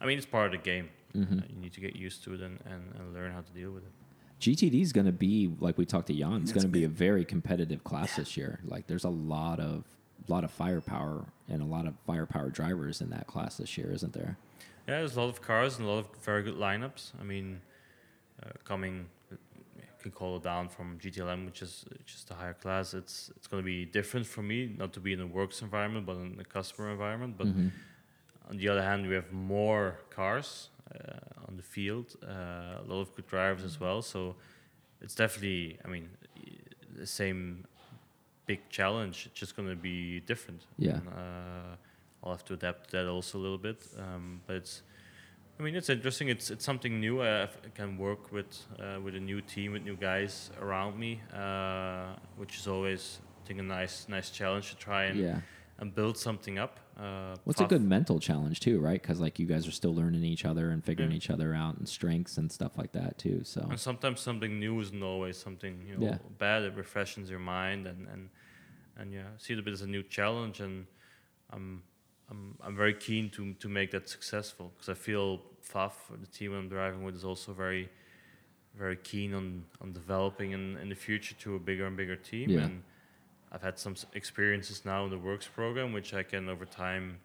I 0.00 0.06
mean, 0.06 0.16
it's 0.16 0.28
part 0.28 0.46
of 0.46 0.52
the 0.52 0.58
game. 0.72 0.90
Mhm. 1.12 1.42
Uh, 1.42 1.46
you 1.52 1.56
need 1.60 1.72
to 1.72 1.80
get 1.80 1.96
used 1.96 2.22
to 2.24 2.34
it 2.34 2.40
and, 2.40 2.60
and, 2.72 2.82
and 2.96 3.12
learn 3.12 3.32
how 3.32 3.40
to 3.40 3.52
deal 3.52 3.72
with 3.72 3.82
it. 3.84 3.92
GTD 4.40 4.80
is 4.80 4.92
going 4.92 5.06
to 5.06 5.12
be 5.28 5.52
like 5.58 5.76
we 5.76 5.84
talked 5.84 6.06
to 6.06 6.14
Jan. 6.14 6.42
It's 6.42 6.52
going 6.52 6.62
to 6.72 6.76
be 6.80 6.84
a 6.84 6.88
very 7.06 7.24
competitive 7.24 7.82
class 7.82 8.14
this 8.14 8.36
year. 8.36 8.60
Like 8.64 8.86
there's 8.86 9.04
a 9.04 9.10
lot 9.34 9.58
of 9.58 9.84
lot 10.28 10.44
of 10.44 10.52
firepower 10.52 11.26
and 11.48 11.60
a 11.60 11.66
lot 11.66 11.86
of 11.88 11.94
firepower 12.06 12.48
drivers 12.48 13.00
in 13.00 13.10
that 13.10 13.26
class 13.26 13.56
this 13.56 13.76
year, 13.76 13.90
isn't 13.92 14.12
there? 14.12 14.38
Yeah, 14.86 14.98
there's 14.98 15.16
a 15.16 15.20
lot 15.20 15.30
of 15.30 15.40
cars 15.40 15.78
and 15.78 15.86
a 15.88 15.90
lot 15.90 15.98
of 16.00 16.08
very 16.22 16.42
good 16.42 16.56
lineups. 16.56 17.12
I 17.20 17.24
mean, 17.24 17.60
uh, 18.42 18.50
coming, 18.64 19.06
you 19.30 19.36
can 19.98 20.10
call 20.10 20.36
it 20.36 20.42
down 20.42 20.68
from 20.68 20.98
GTLM, 20.98 21.46
which 21.46 21.62
is 21.62 21.84
just 22.04 22.30
a 22.30 22.34
higher 22.34 22.54
class. 22.54 22.92
It's 22.94 23.30
it's 23.36 23.46
going 23.46 23.62
to 23.62 23.66
be 23.66 23.86
different 23.86 24.26
for 24.26 24.42
me, 24.42 24.74
not 24.76 24.92
to 24.92 25.00
be 25.00 25.12
in 25.12 25.20
a 25.20 25.26
works 25.26 25.62
environment, 25.62 26.04
but 26.06 26.16
in 26.16 26.38
a 26.38 26.44
customer 26.44 26.90
environment. 26.90 27.38
But 27.38 27.46
Mhm. 27.48 27.70
on 28.50 28.56
the 28.58 28.68
other 28.68 28.82
hand, 28.82 29.06
we 29.08 29.14
have 29.14 29.32
more 29.32 30.00
cars 30.10 30.68
uh, 30.94 31.48
on 31.48 31.56
the 31.56 31.62
field, 31.62 32.16
uh, 32.22 32.82
a 32.82 32.84
lot 32.86 33.00
of 33.00 33.14
good 33.16 33.26
drivers 33.26 33.64
as 33.64 33.80
well. 33.80 34.02
So 34.02 34.36
it's 35.00 35.14
definitely, 35.14 35.78
I 35.84 35.88
mean, 35.88 36.10
the 36.94 37.06
same 37.06 37.64
big 38.46 38.60
challenge. 38.68 39.26
It's 39.26 39.40
just 39.40 39.56
going 39.56 39.68
to 39.70 39.76
be 39.76 40.20
different. 40.20 40.66
Yeah. 40.78 40.98
And, 40.98 41.08
uh, 41.08 41.76
I'll 42.24 42.32
have 42.32 42.44
to 42.46 42.54
adapt 42.54 42.90
to 42.90 42.96
that 42.96 43.06
also 43.06 43.38
a 43.38 43.42
little 43.42 43.58
bit. 43.58 43.86
Um, 43.98 44.40
but 44.46 44.56
it's, 44.56 44.82
I 45.60 45.62
mean, 45.62 45.76
it's 45.76 45.90
interesting. 45.90 46.28
It's 46.28 46.50
it's 46.50 46.64
something 46.64 46.98
new. 46.98 47.22
I, 47.22 47.42
I 47.44 47.48
can 47.74 47.98
work 47.98 48.32
with 48.32 48.64
uh, 48.80 48.98
with 49.00 49.14
a 49.14 49.20
new 49.20 49.40
team, 49.40 49.72
with 49.72 49.84
new 49.84 49.96
guys 49.96 50.50
around 50.60 50.98
me, 50.98 51.20
uh, 51.32 52.14
which 52.36 52.56
is 52.58 52.66
always, 52.66 53.20
I 53.44 53.46
think, 53.46 53.60
a 53.60 53.62
nice 53.62 54.08
nice 54.08 54.30
challenge 54.30 54.70
to 54.70 54.76
try 54.76 55.04
and 55.04 55.20
Yeah. 55.20 55.40
and 55.78 55.94
build 55.94 56.16
something 56.16 56.58
up. 56.58 56.80
Uh, 56.98 57.36
What's 57.44 57.60
a 57.60 57.66
good 57.66 57.82
mental 57.82 58.20
challenge 58.20 58.60
too, 58.60 58.80
right? 58.80 59.00
Because 59.02 59.20
like 59.20 59.38
you 59.38 59.46
guys 59.46 59.66
are 59.68 59.72
still 59.72 59.94
learning 59.94 60.24
each 60.24 60.44
other 60.44 60.70
and 60.70 60.82
figuring 60.84 61.10
Yeah. 61.10 61.16
each 61.16 61.30
other 61.30 61.52
out 61.54 61.76
and 61.76 61.88
strengths 61.88 62.38
and 62.38 62.50
stuff 62.50 62.78
like 62.78 62.92
that 62.92 63.18
too. 63.18 63.42
So 63.44 63.66
And 63.68 63.78
sometimes 63.78 64.20
something 64.20 64.58
new 64.58 64.80
isn't 64.80 65.02
always 65.02 65.36
something 65.36 65.84
you 65.86 65.94
know 65.96 66.00
Yeah. 66.00 66.18
bad. 66.38 66.62
It 66.62 66.74
refreshes 66.74 67.28
your 67.28 67.40
mind 67.40 67.86
and 67.86 68.08
and 68.08 68.30
and 68.96 69.12
yeah, 69.12 69.30
see 69.38 69.52
it 69.52 69.58
a 69.58 69.62
bit 69.62 69.74
as 69.74 69.82
a 69.82 69.86
new 69.88 70.02
challenge. 70.02 70.60
And 70.60 70.86
I'm 71.50 71.82
I'm 72.30 72.56
I'm 72.62 72.76
very 72.76 72.94
keen 72.94 73.30
to 73.30 73.54
to 73.54 73.68
make 73.68 73.90
that 73.92 74.08
successful 74.08 74.72
because 74.74 74.88
I 74.88 74.94
feel 74.94 75.40
Pfaff, 75.62 75.92
the 76.20 76.26
team 76.26 76.52
I'm 76.54 76.68
driving 76.68 77.04
with, 77.04 77.14
is 77.16 77.24
also 77.24 77.52
very 77.52 77.88
very 78.76 78.96
keen 78.96 79.34
on 79.34 79.64
on 79.80 79.92
developing 79.92 80.52
in 80.52 80.76
in 80.78 80.88
the 80.88 80.94
future 80.94 81.34
to 81.40 81.54
a 81.56 81.58
bigger 81.58 81.86
and 81.86 81.96
bigger 81.96 82.16
team. 82.16 82.50
Yeah. 82.50 82.60
And 82.64 82.82
I've 83.52 83.62
had 83.62 83.78
some 83.78 83.94
experiences 84.14 84.84
now 84.84 85.04
in 85.04 85.10
the 85.10 85.18
works 85.18 85.46
program, 85.46 85.92
which 85.92 86.12
I 86.12 86.22
can 86.24 86.48
over 86.48 86.64
time, 86.64 87.18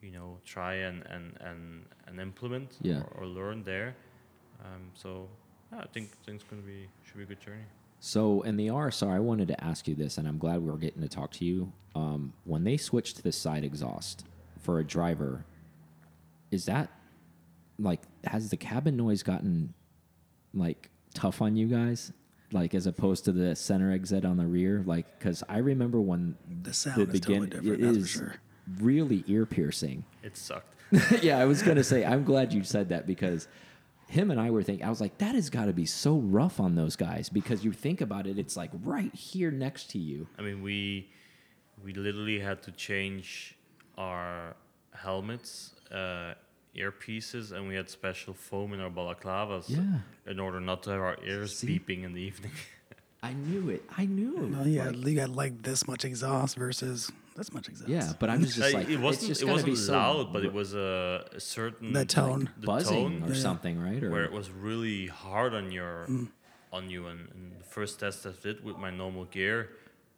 you 0.00 0.10
know, 0.10 0.38
try 0.44 0.74
and 0.74 1.02
and 1.06 1.36
and, 1.40 1.86
and 2.06 2.20
implement 2.20 2.76
Yeah. 2.80 3.02
or, 3.02 3.22
or 3.22 3.26
learn 3.26 3.62
there. 3.64 3.94
Um, 4.64 4.90
so 4.94 5.28
yeah, 5.72 5.80
I 5.80 5.86
think 5.92 6.10
things 6.24 6.42
gonna 6.48 6.62
be 6.62 6.88
should 7.04 7.16
be 7.18 7.24
a 7.24 7.26
good 7.26 7.40
journey. 7.40 7.64
So 8.04 8.42
in 8.42 8.56
the 8.56 8.66
RSR, 8.66 9.12
I 9.14 9.20
wanted 9.20 9.46
to 9.46 9.64
ask 9.64 9.86
you 9.86 9.94
this, 9.94 10.18
and 10.18 10.26
I'm 10.26 10.36
glad 10.36 10.60
we 10.60 10.68
were 10.72 10.76
getting 10.76 11.02
to 11.02 11.08
talk 11.08 11.30
to 11.34 11.44
you. 11.44 11.72
Um, 11.94 12.32
when 12.42 12.64
they 12.64 12.76
switched 12.76 13.18
to 13.18 13.22
the 13.22 13.30
side 13.30 13.62
exhaust 13.62 14.24
for 14.60 14.80
a 14.80 14.84
driver, 14.84 15.44
is 16.50 16.64
that 16.64 16.90
like 17.78 18.00
has 18.24 18.50
the 18.50 18.56
cabin 18.56 18.96
noise 18.96 19.22
gotten 19.22 19.72
like 20.52 20.90
tough 21.14 21.40
on 21.40 21.54
you 21.54 21.68
guys? 21.68 22.12
Like 22.50 22.74
as 22.74 22.88
opposed 22.88 23.24
to 23.26 23.32
the 23.32 23.54
center 23.54 23.92
exit 23.92 24.24
on 24.24 24.36
the 24.36 24.46
rear, 24.46 24.82
like 24.84 25.16
because 25.20 25.44
I 25.48 25.58
remember 25.58 26.00
when 26.00 26.34
The 26.64 26.74
sound 26.74 27.14
is 27.14 27.20
totally 27.20 27.50
different, 27.50 27.66
it 27.68 27.80
that's 27.80 27.98
for 27.98 28.18
sure. 28.18 28.34
really 28.80 29.22
ear 29.28 29.46
piercing. 29.46 30.04
It 30.24 30.36
sucked. 30.36 30.74
yeah, 31.22 31.38
I 31.38 31.44
was 31.44 31.62
gonna 31.62 31.84
say 31.84 32.04
I'm 32.04 32.24
glad 32.24 32.52
you 32.52 32.64
said 32.64 32.88
that 32.88 33.06
because 33.06 33.46
him 34.12 34.30
and 34.30 34.38
I 34.40 34.50
were 34.50 34.62
thinking 34.62 34.84
I 34.86 34.90
was 34.90 35.00
like 35.00 35.16
that 35.18 35.34
has 35.34 35.48
got 35.50 35.66
to 35.66 35.72
be 35.72 35.86
so 35.86 36.16
rough 36.18 36.60
on 36.60 36.74
those 36.74 36.96
guys 36.96 37.28
because 37.28 37.64
you 37.64 37.72
think 37.72 38.00
about 38.00 38.26
it, 38.26 38.38
it's 38.38 38.56
like 38.56 38.70
right 38.84 39.12
here 39.14 39.50
next 39.50 39.90
to 39.92 39.98
you. 39.98 40.26
I 40.38 40.42
mean, 40.42 40.62
we 40.62 41.08
we 41.84 41.92
literally 41.94 42.38
had 42.38 42.62
to 42.64 42.70
change 42.72 43.56
our 43.98 44.54
helmets, 44.94 45.74
uh, 45.90 46.34
earpieces, 46.76 47.52
and 47.52 47.66
we 47.68 47.74
had 47.74 47.88
special 47.88 48.34
foam 48.34 48.72
in 48.74 48.80
our 48.80 48.90
balaclavas 48.90 49.68
Yeah. 49.68 50.00
in 50.30 50.38
order 50.38 50.60
not 50.60 50.82
to 50.84 50.90
have 50.90 51.00
our 51.00 51.18
ears 51.24 51.56
See? 51.58 51.66
beeping 51.78 52.04
in 52.04 52.12
the 52.12 52.20
evening. 52.20 52.52
I 53.22 53.32
knew 53.34 53.68
it. 53.70 53.82
I 53.96 54.06
knew 54.06 54.44
it. 54.44 54.50
Well, 54.50 54.66
yeah, 54.66 54.86
Like, 54.90 55.06
you 55.06 55.14
got 55.16 55.30
like 55.30 55.62
this 55.62 55.86
much 55.86 56.04
exhaust 56.04 56.56
versus 56.56 57.10
this 57.36 57.52
much 57.52 57.68
exhaust. 57.68 57.88
yeah, 57.90 58.12
but 58.18 58.28
I'm 58.30 58.40
just, 58.42 58.56
just 58.56 58.74
like 58.74 58.88
it 58.88 58.98
wasn't 59.00 59.28
just 59.28 59.42
it 59.42 59.48
wasn't 59.48 59.72
be 59.72 59.76
so 59.76 59.92
loud, 59.92 60.32
but 60.32 60.44
it 60.44 60.52
was 60.52 60.74
a, 60.74 61.24
a 61.32 61.40
certain 61.40 61.92
That 61.92 62.08
tone. 62.08 62.50
the 62.58 62.66
buzzing 62.66 63.20
tone 63.20 63.30
or 63.30 63.34
something, 63.34 63.80
right? 63.80 64.02
Or 64.02 64.10
where 64.10 64.24
it 64.24 64.32
was 64.32 64.50
really 64.50 65.06
hard 65.06 65.54
on 65.54 65.70
your 65.72 66.06
Mm. 66.08 66.28
on 66.72 66.90
you. 66.90 67.06
And, 67.06 67.28
and 67.34 67.60
the 67.60 67.64
first 67.64 68.00
test 68.00 68.26
I 68.26 68.32
did 68.42 68.62
with 68.64 68.76
my 68.76 68.90
normal 68.90 69.24
gear, 69.26 69.70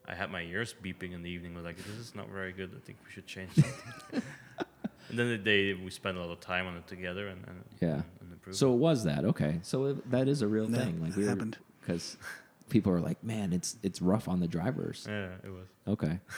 I 0.06 0.14
had 0.14 0.30
my 0.30 0.42
ears 0.42 0.74
beeping 0.82 1.12
in 1.12 1.22
the 1.22 1.30
evening. 1.30 1.52
I 1.54 1.56
was 1.56 1.64
like, 1.64 1.76
this 1.76 1.96
is 1.96 2.14
not 2.14 2.28
very 2.28 2.52
good. 2.52 2.70
I 2.76 2.80
think 2.86 2.98
we 3.04 3.10
should 3.12 3.26
change 3.26 3.52
something. 3.54 3.72
and 5.08 5.18
then 5.18 5.28
the 5.28 5.38
day 5.38 5.74
we 5.74 5.90
spent 5.90 6.16
a 6.16 6.20
lot 6.20 6.30
of 6.30 6.40
time 6.40 6.66
on 6.66 6.76
it 6.76 6.86
together 6.86 7.28
and, 7.28 7.44
and 7.46 7.64
Yeah. 7.80 8.02
and 8.20 8.32
improved. 8.32 8.58
So 8.58 8.72
it 8.72 8.76
was 8.78 9.04
that 9.04 9.24
okay? 9.24 9.60
So 9.62 9.84
it, 9.86 10.10
that 10.10 10.28
is 10.28 10.42
a 10.42 10.48
real 10.48 10.70
Yeah, 10.70 10.78
thing. 10.78 11.00
Like 11.00 11.10
it 11.10 11.16
we 11.16 11.26
happened. 11.26 11.58
because 11.80 12.16
people 12.70 12.92
are 12.92 13.00
like, 13.00 13.22
man, 13.22 13.52
it's 13.52 13.76
it's 13.82 14.00
rough 14.02 14.26
on 14.28 14.40
the 14.40 14.48
drivers. 14.48 15.06
yeah, 15.08 15.28
it 15.44 15.50
was. 15.50 15.66
Okay. 15.86 16.18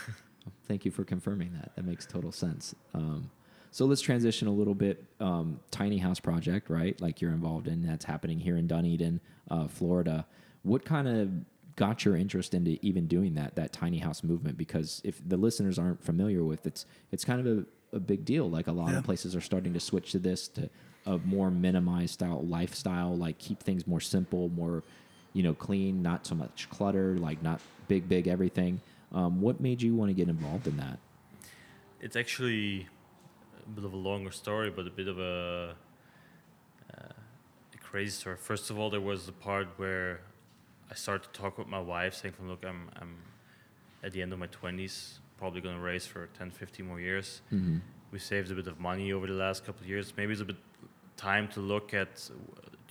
Thank 0.66 0.84
you 0.84 0.90
for 0.90 1.04
confirming 1.04 1.52
that. 1.54 1.74
That 1.76 1.84
makes 1.84 2.06
total 2.06 2.32
sense. 2.32 2.74
Um, 2.94 3.30
so 3.70 3.84
let's 3.84 4.00
transition 4.00 4.48
a 4.48 4.52
little 4.52 4.74
bit. 4.74 5.04
Um, 5.20 5.60
tiny 5.70 5.98
house 5.98 6.18
project, 6.20 6.70
right? 6.70 6.98
Like 7.00 7.20
you're 7.20 7.32
involved 7.32 7.68
in. 7.68 7.82
That's 7.86 8.04
happening 8.04 8.38
here 8.40 8.56
in 8.56 8.66
Dunedin, 8.66 9.20
uh, 9.50 9.68
Florida. 9.68 10.26
What 10.62 10.84
kind 10.84 11.06
of 11.08 11.30
got 11.76 12.04
your 12.06 12.16
interest 12.16 12.54
into 12.54 12.78
even 12.84 13.06
doing 13.06 13.34
that 13.34 13.54
that 13.56 13.72
tiny 13.72 13.98
house 13.98 14.22
movement? 14.24 14.56
Because 14.56 15.00
if 15.04 15.20
the 15.28 15.36
listeners 15.36 15.78
aren't 15.78 16.02
familiar 16.02 16.42
with 16.42 16.66
it's 16.66 16.86
it's 17.12 17.24
kind 17.24 17.46
of 17.46 17.58
a, 17.92 17.96
a 17.96 18.00
big 18.00 18.24
deal. 18.24 18.48
Like 18.50 18.66
a 18.66 18.72
lot 18.72 18.90
Yeah. 18.90 18.98
of 18.98 19.04
places 19.04 19.36
are 19.36 19.40
starting 19.42 19.74
to 19.74 19.80
switch 19.80 20.12
to 20.12 20.18
this 20.18 20.48
to 20.48 20.68
a 21.04 21.18
more 21.18 21.50
minimized 21.50 22.14
style 22.14 22.42
lifestyle. 22.46 23.14
Like 23.16 23.38
keep 23.38 23.62
things 23.62 23.86
more 23.86 24.00
simple, 24.00 24.48
more 24.48 24.82
you 25.34 25.42
know 25.42 25.52
clean, 25.54 26.02
not 26.02 26.26
so 26.26 26.34
much 26.34 26.68
clutter. 26.70 27.18
Like 27.18 27.42
not 27.42 27.60
big, 27.88 28.08
big 28.08 28.26
everything. 28.26 28.80
Um, 29.12 29.40
what 29.40 29.60
made 29.60 29.82
you 29.82 29.94
want 29.94 30.10
to 30.10 30.14
get 30.14 30.28
involved 30.28 30.66
in 30.66 30.76
that? 30.76 30.98
It's 32.00 32.16
actually 32.16 32.88
a 33.64 33.68
bit 33.70 33.84
of 33.84 33.92
a 33.92 33.96
longer 33.96 34.30
story, 34.30 34.70
but 34.70 34.86
a 34.86 34.90
bit 34.90 35.08
of 35.08 35.18
a, 35.18 35.74
uh, 36.92 37.12
a 37.74 37.78
crazy 37.78 38.10
story. 38.10 38.36
First 38.36 38.70
of 38.70 38.78
all, 38.78 38.90
there 38.90 39.00
was 39.00 39.26
the 39.26 39.32
part 39.32 39.68
where 39.76 40.20
I 40.90 40.94
started 40.94 41.32
to 41.32 41.40
talk 41.40 41.58
with 41.58 41.68
my 41.68 41.80
wife, 41.80 42.14
saying, 42.14 42.34
"From 42.34 42.48
look, 42.48 42.64
I'm 42.64 42.90
I'm 43.00 43.16
at 44.02 44.12
the 44.12 44.22
end 44.22 44.32
of 44.32 44.38
my 44.38 44.46
20s, 44.46 45.18
probably 45.38 45.60
going 45.60 45.74
to 45.74 45.80
race 45.80 46.06
for 46.06 46.28
10, 46.38 46.50
15 46.50 46.86
more 46.86 47.00
years. 47.00 47.40
Mm-hmm. 47.52 47.78
We 48.12 48.18
saved 48.18 48.50
a 48.50 48.54
bit 48.54 48.66
of 48.68 48.78
money 48.78 49.12
over 49.12 49.26
the 49.26 49.32
last 49.32 49.64
couple 49.66 49.82
of 49.82 49.88
years. 49.88 50.12
Maybe 50.16 50.32
it's 50.32 50.40
a 50.40 50.44
bit 50.44 50.56
time 51.16 51.48
to 51.48 51.60
look 51.60 51.92
at, 51.92 52.30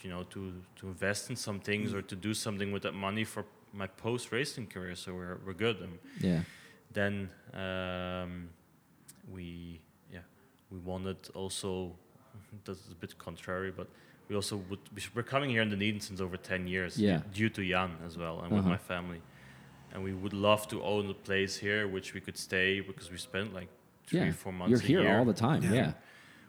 you 0.01 0.09
know, 0.09 0.23
to 0.23 0.53
to 0.77 0.87
invest 0.87 1.29
in 1.29 1.35
some 1.35 1.59
things 1.59 1.93
or 1.93 2.01
to 2.01 2.15
do 2.15 2.33
something 2.33 2.71
with 2.71 2.83
that 2.83 2.93
money 2.93 3.23
for 3.23 3.45
my 3.75 3.87
post 3.87 4.31
racing 4.31 4.67
career. 4.67 4.95
So 4.95 5.13
we're 5.13 5.37
we're 5.45 5.53
good." 5.65 5.77
And 5.81 5.99
Yeah. 6.21 6.41
then 6.93 7.29
um, 7.53 8.49
we 9.31 9.81
yeah 10.13 10.19
we 10.71 10.77
wanted 10.79 11.17
also 11.33 11.95
that's 12.65 12.87
a 12.91 12.95
bit 12.95 13.17
contrary 13.17 13.71
but 13.71 13.87
we 14.29 14.35
also 14.35 14.55
would 14.69 14.79
we're 15.15 15.23
coming 15.23 15.49
here 15.49 15.61
in 15.61 15.69
the 15.69 15.75
Dunedin 15.75 15.99
since 16.01 16.21
over 16.21 16.37
10 16.37 16.67
years 16.67 16.97
Yeah. 16.97 17.21
due 17.33 17.49
to 17.49 17.61
Jan 17.71 17.91
as 18.05 18.17
well 18.17 18.39
and 18.41 18.51
with 18.51 18.59
Uh-huh. 18.61 18.69
my 18.69 18.77
family 18.77 19.21
and 19.93 20.03
we 20.03 20.13
would 20.13 20.33
love 20.33 20.67
to 20.67 20.77
own 20.83 21.09
a 21.09 21.13
place 21.13 21.57
here 21.57 21.87
which 21.87 22.13
we 22.13 22.21
could 22.21 22.37
stay 22.37 22.81
because 22.81 23.11
we 23.11 23.17
spent 23.17 23.53
like 23.53 23.69
three 24.07 24.19
yeah. 24.19 24.31
four 24.31 24.53
months 24.53 24.71
You're 24.71 24.79
a 24.79 24.91
here 24.93 25.01
year, 25.01 25.17
all 25.19 25.25
the 25.25 25.39
time. 25.47 25.61
Yeah. 25.63 25.69
Yeah. 25.73 25.85
Yeah. 25.87 25.91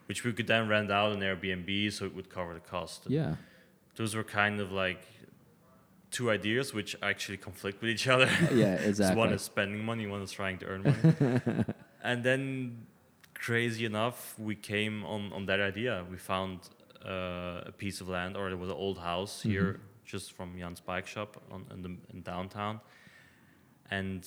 which 0.07 0.23
we 0.25 0.31
could 0.33 0.47
then 0.47 0.67
rent 0.69 0.91
out 0.91 1.11
an 1.15 1.21
Airbnb 1.21 1.91
so 1.93 2.05
it 2.05 2.13
would 2.15 2.29
cover 2.29 2.53
the 2.53 2.65
cost 2.75 3.05
And 3.07 3.37
those 3.95 4.15
were 4.15 4.23
kind 4.41 4.59
of 4.61 4.71
like 4.71 5.01
two 6.17 6.31
ideas 6.31 6.73
which 6.73 6.95
actually 7.11 7.37
conflict 7.37 7.79
with 7.81 7.91
each 7.95 8.07
other 8.15 8.29
Yeah, 8.51 8.75
Exactly. 8.91 9.17
One 9.23 9.31
is 9.33 9.43
spending 9.43 9.83
money, 9.91 10.05
one 10.07 10.21
is 10.27 10.31
trying 10.31 10.57
to 10.61 10.65
earn 10.71 10.81
money. 10.83 11.65
and 12.09 12.23
then, 12.27 12.41
crazy 13.45 13.85
enough, 13.85 14.19
we 14.49 14.55
came 14.55 14.95
on, 15.05 15.31
on 15.37 15.45
that 15.45 15.61
idea. 15.71 15.93
We 16.09 16.17
found 16.17 16.57
uh, 17.05 17.71
a 17.71 17.73
piece 17.83 18.01
of 18.01 18.09
land, 18.09 18.35
or 18.35 18.43
there 18.49 18.57
was 18.65 18.69
an 18.69 18.81
old 18.85 18.99
house 19.11 19.33
Mm-hmm. 19.39 19.51
here, 19.51 19.79
just 20.13 20.27
from 20.37 20.57
Jan's 20.59 20.79
bike 20.89 21.07
shop 21.15 21.31
on, 21.51 21.65
in, 21.73 21.81
the, 21.85 21.91
in 22.13 22.21
downtown. 22.23 22.79
And 23.91 24.21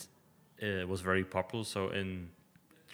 it 0.59 0.88
was 0.88 1.01
very 1.01 1.24
popular. 1.24 1.64
So, 1.64 1.80
in 2.01 2.28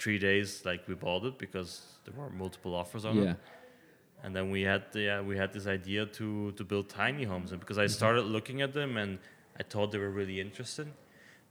three 0.00 0.18
days, 0.18 0.48
like 0.64 0.88
we 0.88 0.94
bought 0.94 1.24
it 1.24 1.36
because 1.38 1.70
there 2.04 2.14
were 2.18 2.30
multiple 2.30 2.74
offers 2.74 3.04
on 3.04 3.16
yeah. 3.16 3.30
it. 3.32 3.36
And 4.22 4.34
then 4.34 4.50
we 4.50 4.62
had 4.62 4.82
the, 4.92 5.00
yeah, 5.02 5.20
we 5.20 5.36
had 5.36 5.52
this 5.52 5.66
idea 5.66 6.06
to 6.06 6.52
to 6.52 6.64
build 6.64 6.88
tiny 6.88 7.24
homes, 7.24 7.52
and 7.52 7.60
because 7.60 7.78
I 7.78 7.86
started 7.86 8.22
looking 8.24 8.62
at 8.62 8.72
them 8.72 8.96
and 8.96 9.18
I 9.60 9.62
thought 9.62 9.92
they 9.92 9.98
were 9.98 10.10
really 10.10 10.40
interesting, 10.40 10.92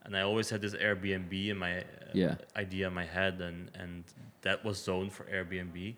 and 0.03 0.16
I 0.18 0.22
always 0.22 0.49
had 0.49 0.61
this 0.61 0.74
Airbnb 0.76 1.34
in 1.49 1.57
my 1.57 1.80
uh, 1.80 1.84
Yeah. 2.13 2.36
idea 2.55 2.88
in 2.88 2.93
my 2.93 3.05
head, 3.05 3.39
and 3.41 3.72
and 3.82 4.03
that 4.41 4.63
was 4.66 4.78
zoned 4.84 5.11
for 5.13 5.24
Airbnb. 5.26 5.95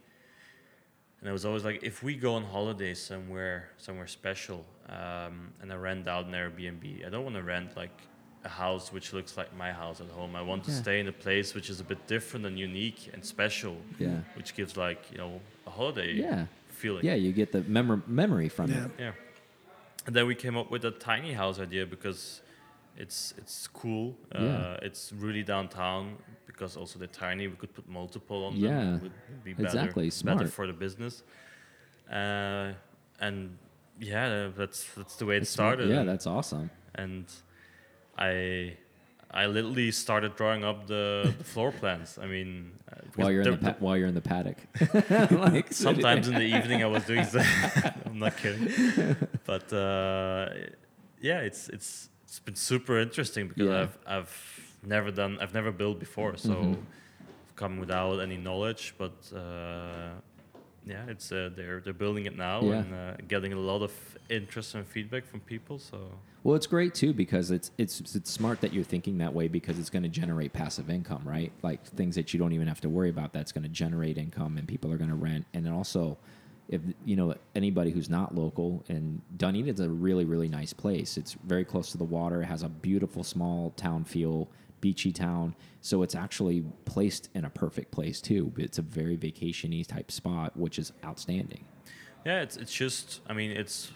And 1.20 1.30
I 1.30 1.34
was 1.34 1.45
always 1.45 1.63
like, 1.65 1.82
if 1.84 2.03
we 2.03 2.13
go 2.15 2.36
on 2.36 2.43
holiday 2.43 2.93
somewhere 2.93 3.70
somewhere 3.78 4.07
special, 4.07 4.63
um, 4.89 5.51
and 5.61 5.72
I 5.72 5.76
rent 5.76 6.07
out 6.07 6.26
an 6.26 6.34
Airbnb, 6.34 7.05
I 7.05 7.09
don't 7.09 7.24
want 7.24 7.36
to 7.38 7.43
rent 7.43 7.76
like 7.76 7.97
a 8.43 8.49
house 8.49 8.93
which 8.93 9.13
looks 9.13 9.36
like 9.36 9.51
my 9.57 9.72
house 9.72 9.99
at 9.99 10.09
home. 10.09 10.36
I 10.36 10.41
want 10.43 10.63
to 10.65 10.72
Yeah. 10.72 10.82
stay 10.84 10.99
in 10.99 11.07
a 11.07 11.11
place 11.26 11.55
which 11.55 11.70
is 11.70 11.80
a 11.80 11.84
bit 11.84 12.05
different 12.07 12.45
and 12.45 12.57
unique 12.59 13.09
and 13.13 13.26
special, 13.26 13.76
Yeah. 13.99 14.20
which 14.36 14.53
gives 14.53 14.78
like 14.78 15.01
you 15.11 15.18
know 15.18 15.41
holiday 15.78 16.12
Yeah. 16.14 16.46
feeling. 16.82 17.04
Yeah. 17.06 17.16
You 17.26 17.32
get 17.42 17.52
the 17.52 17.62
memor- 17.78 18.04
memory 18.08 18.50
from 18.50 18.68
Yeah. 18.72 18.86
it. 18.86 18.92
Yeah. 19.00 19.14
And 20.06 20.16
then 20.16 20.26
we 20.28 20.36
came 20.36 20.56
up 20.62 20.70
with 20.72 20.84
a 20.86 20.92
tiny 20.92 21.34
house 21.34 21.58
idea 21.68 21.86
because 21.86 22.42
it's 23.04 23.34
it's 23.42 23.68
cool. 23.82 24.08
Uh, 24.36 24.42
Yeah. 24.44 24.88
It's 24.88 25.12
really 25.26 25.44
downtown 25.44 26.04
because 26.50 26.80
also 26.80 27.00
they're 27.00 27.20
tiny. 27.28 27.48
We 27.48 27.56
could 27.62 27.74
put 27.80 27.88
multiple 27.88 28.40
on 28.48 28.54
Yeah, 28.56 28.70
them. 28.70 28.96
It 28.96 29.02
would 29.04 29.44
be 29.44 29.54
better, 29.54 29.66
exactly, 29.68 30.10
better 30.24 30.48
for 30.48 30.66
the 30.68 30.74
business. 30.86 31.24
Uh, 32.10 32.74
and 33.20 33.58
yeah, 34.00 34.50
that's 34.60 34.80
that's 34.98 35.16
the 35.18 35.26
way 35.26 35.36
it 35.38 35.42
It's 35.42 35.52
smart. 35.52 35.76
started. 35.78 35.90
Yeah. 35.96 36.04
That's 36.12 36.28
awesome. 36.28 36.70
and 36.96 37.26
I 38.18 38.76
I 39.32 39.46
literally 39.46 39.92
started 39.92 40.36
drawing 40.36 40.64
up 40.64 40.88
the, 40.88 41.34
the 41.38 41.44
floor 41.54 41.72
plans. 41.72 42.18
I 42.22 42.28
mean, 42.28 42.72
uh, 42.92 42.96
while 43.16 43.32
you're 43.32 43.42
in 43.42 43.52
the, 43.52 43.58
pa- 43.58 43.76
while 43.80 43.98
you're 43.98 44.08
in 44.08 44.16
the 44.16 44.22
paddock. 44.22 44.58
like 45.32 45.74
sometimes 45.74 46.28
in 46.28 46.36
the 46.36 46.42
evening, 46.58 46.84
I 46.84 46.88
was 46.88 47.04
doing 47.06 47.26
that. 47.34 47.98
I'm 48.06 48.20
not 48.20 48.38
kidding. 48.38 49.18
But 49.46 49.72
uh, 49.74 50.50
yeah, 51.22 51.40
it's 51.42 51.70
it's 51.70 52.10
it's 52.24 52.40
been 52.40 52.56
super 52.56 53.00
interesting 53.00 53.48
because 53.50 53.68
yeah. 53.68 53.82
I've 53.82 53.98
I've 54.08 54.78
never 54.84 55.12
done 55.12 55.38
I've 55.42 55.54
never 55.54 55.72
built 55.72 56.00
before, 56.00 56.38
so 56.38 56.50
mm-hmm. 56.50 56.72
I've 56.72 57.56
come 57.56 57.80
without 57.80 58.20
any 58.20 58.38
knowledge. 58.38 58.96
But 58.98 59.16
uh, 59.36 60.12
yeah, 60.90 61.06
it's 61.08 61.32
uh, 61.32 61.50
they're 61.56 61.80
they're 61.80 61.94
building 61.94 62.26
it 62.26 62.38
now 62.38 62.62
yeah. 62.62 62.74
and 62.74 62.94
uh, 62.94 63.14
getting 63.28 63.54
a 63.54 63.60
lot 63.60 63.82
of 63.82 63.92
interest 64.30 64.76
and 64.76 64.86
feedback 64.88 65.26
from 65.26 65.40
people. 65.42 65.80
So 65.80 66.12
well, 66.44 66.56
it's 66.56 66.68
great 66.68 66.94
too 66.94 67.14
because 67.14 67.52
it's 67.52 67.72
it's 67.78 68.16
it's 68.16 68.32
smart 68.32 68.62
that 68.62 68.74
you're 68.74 68.84
thinking 68.84 69.18
that 69.20 69.34
way 69.34 69.48
because 69.48 69.80
it's 69.80 69.90
going 69.90 70.04
to 70.04 70.10
generate 70.10 70.54
passive 70.54 70.90
income, 70.90 71.22
right? 71.26 71.52
Like 71.62 71.86
things 71.86 72.16
that 72.16 72.34
you 72.34 72.40
don't 72.40 72.54
even 72.54 72.68
have 72.68 72.82
to 72.82 72.90
worry 72.90 73.10
about 73.10 73.34
that's 73.34 73.52
going 73.52 73.64
to 73.64 73.70
generate 73.70 74.18
income 74.18 74.58
and 74.58 74.68
people 74.68 74.92
are 74.92 74.98
going 74.98 75.10
to 75.10 75.16
rent, 75.16 75.46
and 75.54 75.66
then 75.66 75.74
also. 75.74 76.18
If 76.70 76.82
you 77.06 77.16
know 77.16 77.34
anybody 77.56 77.92
who's 77.92 78.10
not 78.10 78.36
local, 78.36 78.84
and 78.90 79.22
Dunedin's 79.38 79.80
a 79.80 79.88
really 79.88 80.26
really 80.26 80.50
nice 80.50 80.74
place. 80.74 81.16
It's 81.16 81.32
very 81.46 81.64
close 81.64 81.94
to 81.94 81.98
the 81.98 82.04
water. 82.04 82.42
It 82.42 82.48
has 82.48 82.62
a 82.62 82.68
beautiful 82.68 83.24
small 83.24 83.70
town 83.78 84.04
feel 84.04 84.50
beachy 84.82 85.12
town. 85.12 85.56
So 85.82 86.04
it's 86.04 86.16
actually 86.16 86.64
placed 86.86 87.30
in 87.34 87.46
a 87.46 87.50
perfect 87.50 87.92
place 87.92 88.22
too. 88.22 88.52
It's 88.58 88.78
a 88.78 88.82
very 88.82 89.18
vacationy 89.18 89.86
type 89.86 90.12
spot, 90.12 90.56
which 90.58 90.80
is 90.80 90.92
outstanding. 91.04 91.66
Yeah, 92.26 92.42
it's 92.42 92.58
it's 92.58 92.74
just 92.74 93.22
I 93.28 93.34
mean 93.34 93.52
it's 93.52 93.92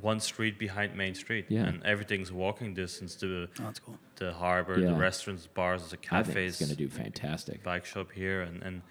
one 0.00 0.20
street 0.20 0.58
behind 0.58 0.94
Main 0.94 1.14
Street, 1.14 1.46
yeah. 1.48 1.64
and 1.64 1.84
everything's 1.84 2.32
walking 2.32 2.74
distance 2.74 3.14
to 3.16 3.48
oh, 3.58 3.62
that's 3.62 3.78
cool. 3.78 3.98
the 4.16 4.32
harbor, 4.32 4.78
yeah. 4.78 4.92
the 4.92 4.94
restaurants, 4.94 5.46
bars, 5.46 5.90
the 5.90 5.96
cafes. 5.96 6.28
I 6.28 6.32
think 6.32 6.48
it's 6.48 6.58
going 6.58 6.70
to 6.70 6.76
do 6.76 6.88
fantastic. 6.88 7.62
Bike 7.62 7.84
shop 7.84 8.12
here, 8.12 8.42
and 8.42 8.62
and 8.62 8.82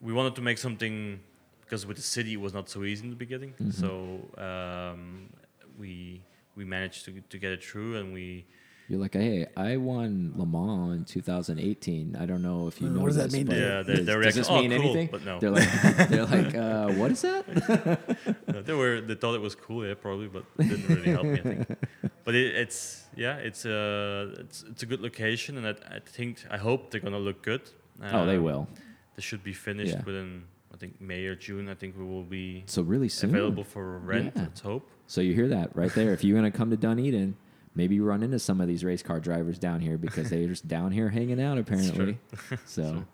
we 0.00 0.12
wanted 0.12 0.34
to 0.36 0.42
make 0.42 0.58
something 0.58 1.20
because 1.60 1.86
with 1.86 1.96
the 1.96 2.02
city 2.02 2.32
it 2.32 2.40
was 2.40 2.52
not 2.52 2.68
so 2.68 2.84
easy 2.84 3.04
in 3.04 3.10
the 3.10 3.16
beginning. 3.16 3.54
Mm-hmm. 3.60 3.70
So 3.70 4.42
um, 4.42 5.30
we 5.78 6.22
we 6.56 6.64
managed 6.64 7.04
to 7.06 7.20
to 7.20 7.38
get 7.38 7.52
it 7.52 7.64
through, 7.64 7.96
and 7.96 8.12
we 8.12 8.46
you're 8.90 8.98
like, 8.98 9.14
hey, 9.14 9.46
I 9.56 9.76
won 9.76 10.32
Le 10.34 10.44
Mans 10.44 10.98
in 10.98 11.04
2018. 11.04 12.16
I 12.18 12.26
don't 12.26 12.42
know 12.42 12.66
if 12.66 12.80
you 12.80 12.88
know. 12.88 13.02
What 13.02 13.06
does 13.06 13.16
that 13.18 13.30
mean? 13.30 13.48
Yeah, 13.48 13.82
they, 13.82 14.02
does, 14.02 14.06
does 14.06 14.34
this 14.34 14.48
oh, 14.50 14.60
mean 14.60 14.72
cool, 14.72 14.80
anything? 14.80 15.08
But 15.12 15.24
no, 15.24 15.38
they're 15.38 15.50
like, 15.50 15.68
they're 16.08 16.26
like, 16.26 16.54
uh, 16.56 16.88
what 16.94 17.12
is 17.12 17.22
that? 17.22 18.48
no, 18.48 18.62
they 18.62 18.74
were, 18.74 19.00
they 19.00 19.14
thought 19.14 19.36
it 19.36 19.40
was 19.40 19.54
cool, 19.54 19.86
yeah, 19.86 19.94
probably, 19.94 20.26
but 20.26 20.44
it 20.58 20.68
didn't 20.68 20.88
really 20.88 21.10
help 21.10 21.24
me. 21.24 21.38
I 21.38 21.42
think. 21.42 21.68
But 22.22 22.34
it, 22.34 22.54
it's, 22.54 23.06
yeah, 23.16 23.36
it's 23.36 23.64
a, 23.64 24.34
uh, 24.36 24.40
it's, 24.40 24.62
it's 24.64 24.82
a 24.82 24.86
good 24.86 25.00
location, 25.00 25.56
and 25.56 25.66
I, 25.66 25.70
I 25.96 26.00
think, 26.00 26.44
I 26.50 26.58
hope 26.58 26.90
they're 26.90 27.00
gonna 27.00 27.18
look 27.18 27.42
good. 27.42 27.62
Um, 28.00 28.14
oh, 28.14 28.26
they 28.26 28.36
um, 28.36 28.44
will. 28.44 28.68
They 29.16 29.22
should 29.22 29.42
be 29.42 29.52
finished 29.52 29.94
yeah. 29.94 30.02
within, 30.04 30.44
I 30.72 30.76
think, 30.76 31.00
May 31.00 31.24
or 31.24 31.34
June. 31.34 31.68
I 31.68 31.74
think 31.74 31.96
we 31.96 32.04
will 32.04 32.22
be 32.22 32.64
so 32.66 32.82
really 32.82 33.08
soon 33.08 33.30
available 33.30 33.64
for 33.64 33.98
rent. 34.00 34.32
Yeah. 34.36 34.42
Let's 34.42 34.60
hope. 34.60 34.88
So 35.06 35.20
you 35.22 35.34
hear 35.34 35.48
that 35.48 35.74
right 35.74 35.92
there. 35.94 36.12
if 36.12 36.22
you're 36.22 36.36
gonna 36.36 36.50
come 36.50 36.70
to 36.70 36.76
Dunedin 36.76 37.36
maybe 37.74 37.94
you 37.94 38.04
run 38.04 38.22
into 38.22 38.38
some 38.38 38.60
of 38.60 38.68
these 38.68 38.84
race 38.84 39.02
car 39.02 39.20
drivers 39.20 39.58
down 39.58 39.80
here 39.80 39.98
because 39.98 40.30
they're 40.30 40.46
just 40.46 40.68
down 40.76 40.92
here 40.92 41.08
hanging 41.08 41.40
out 41.40 41.58
apparently. 41.58 42.18
so, 42.66 43.04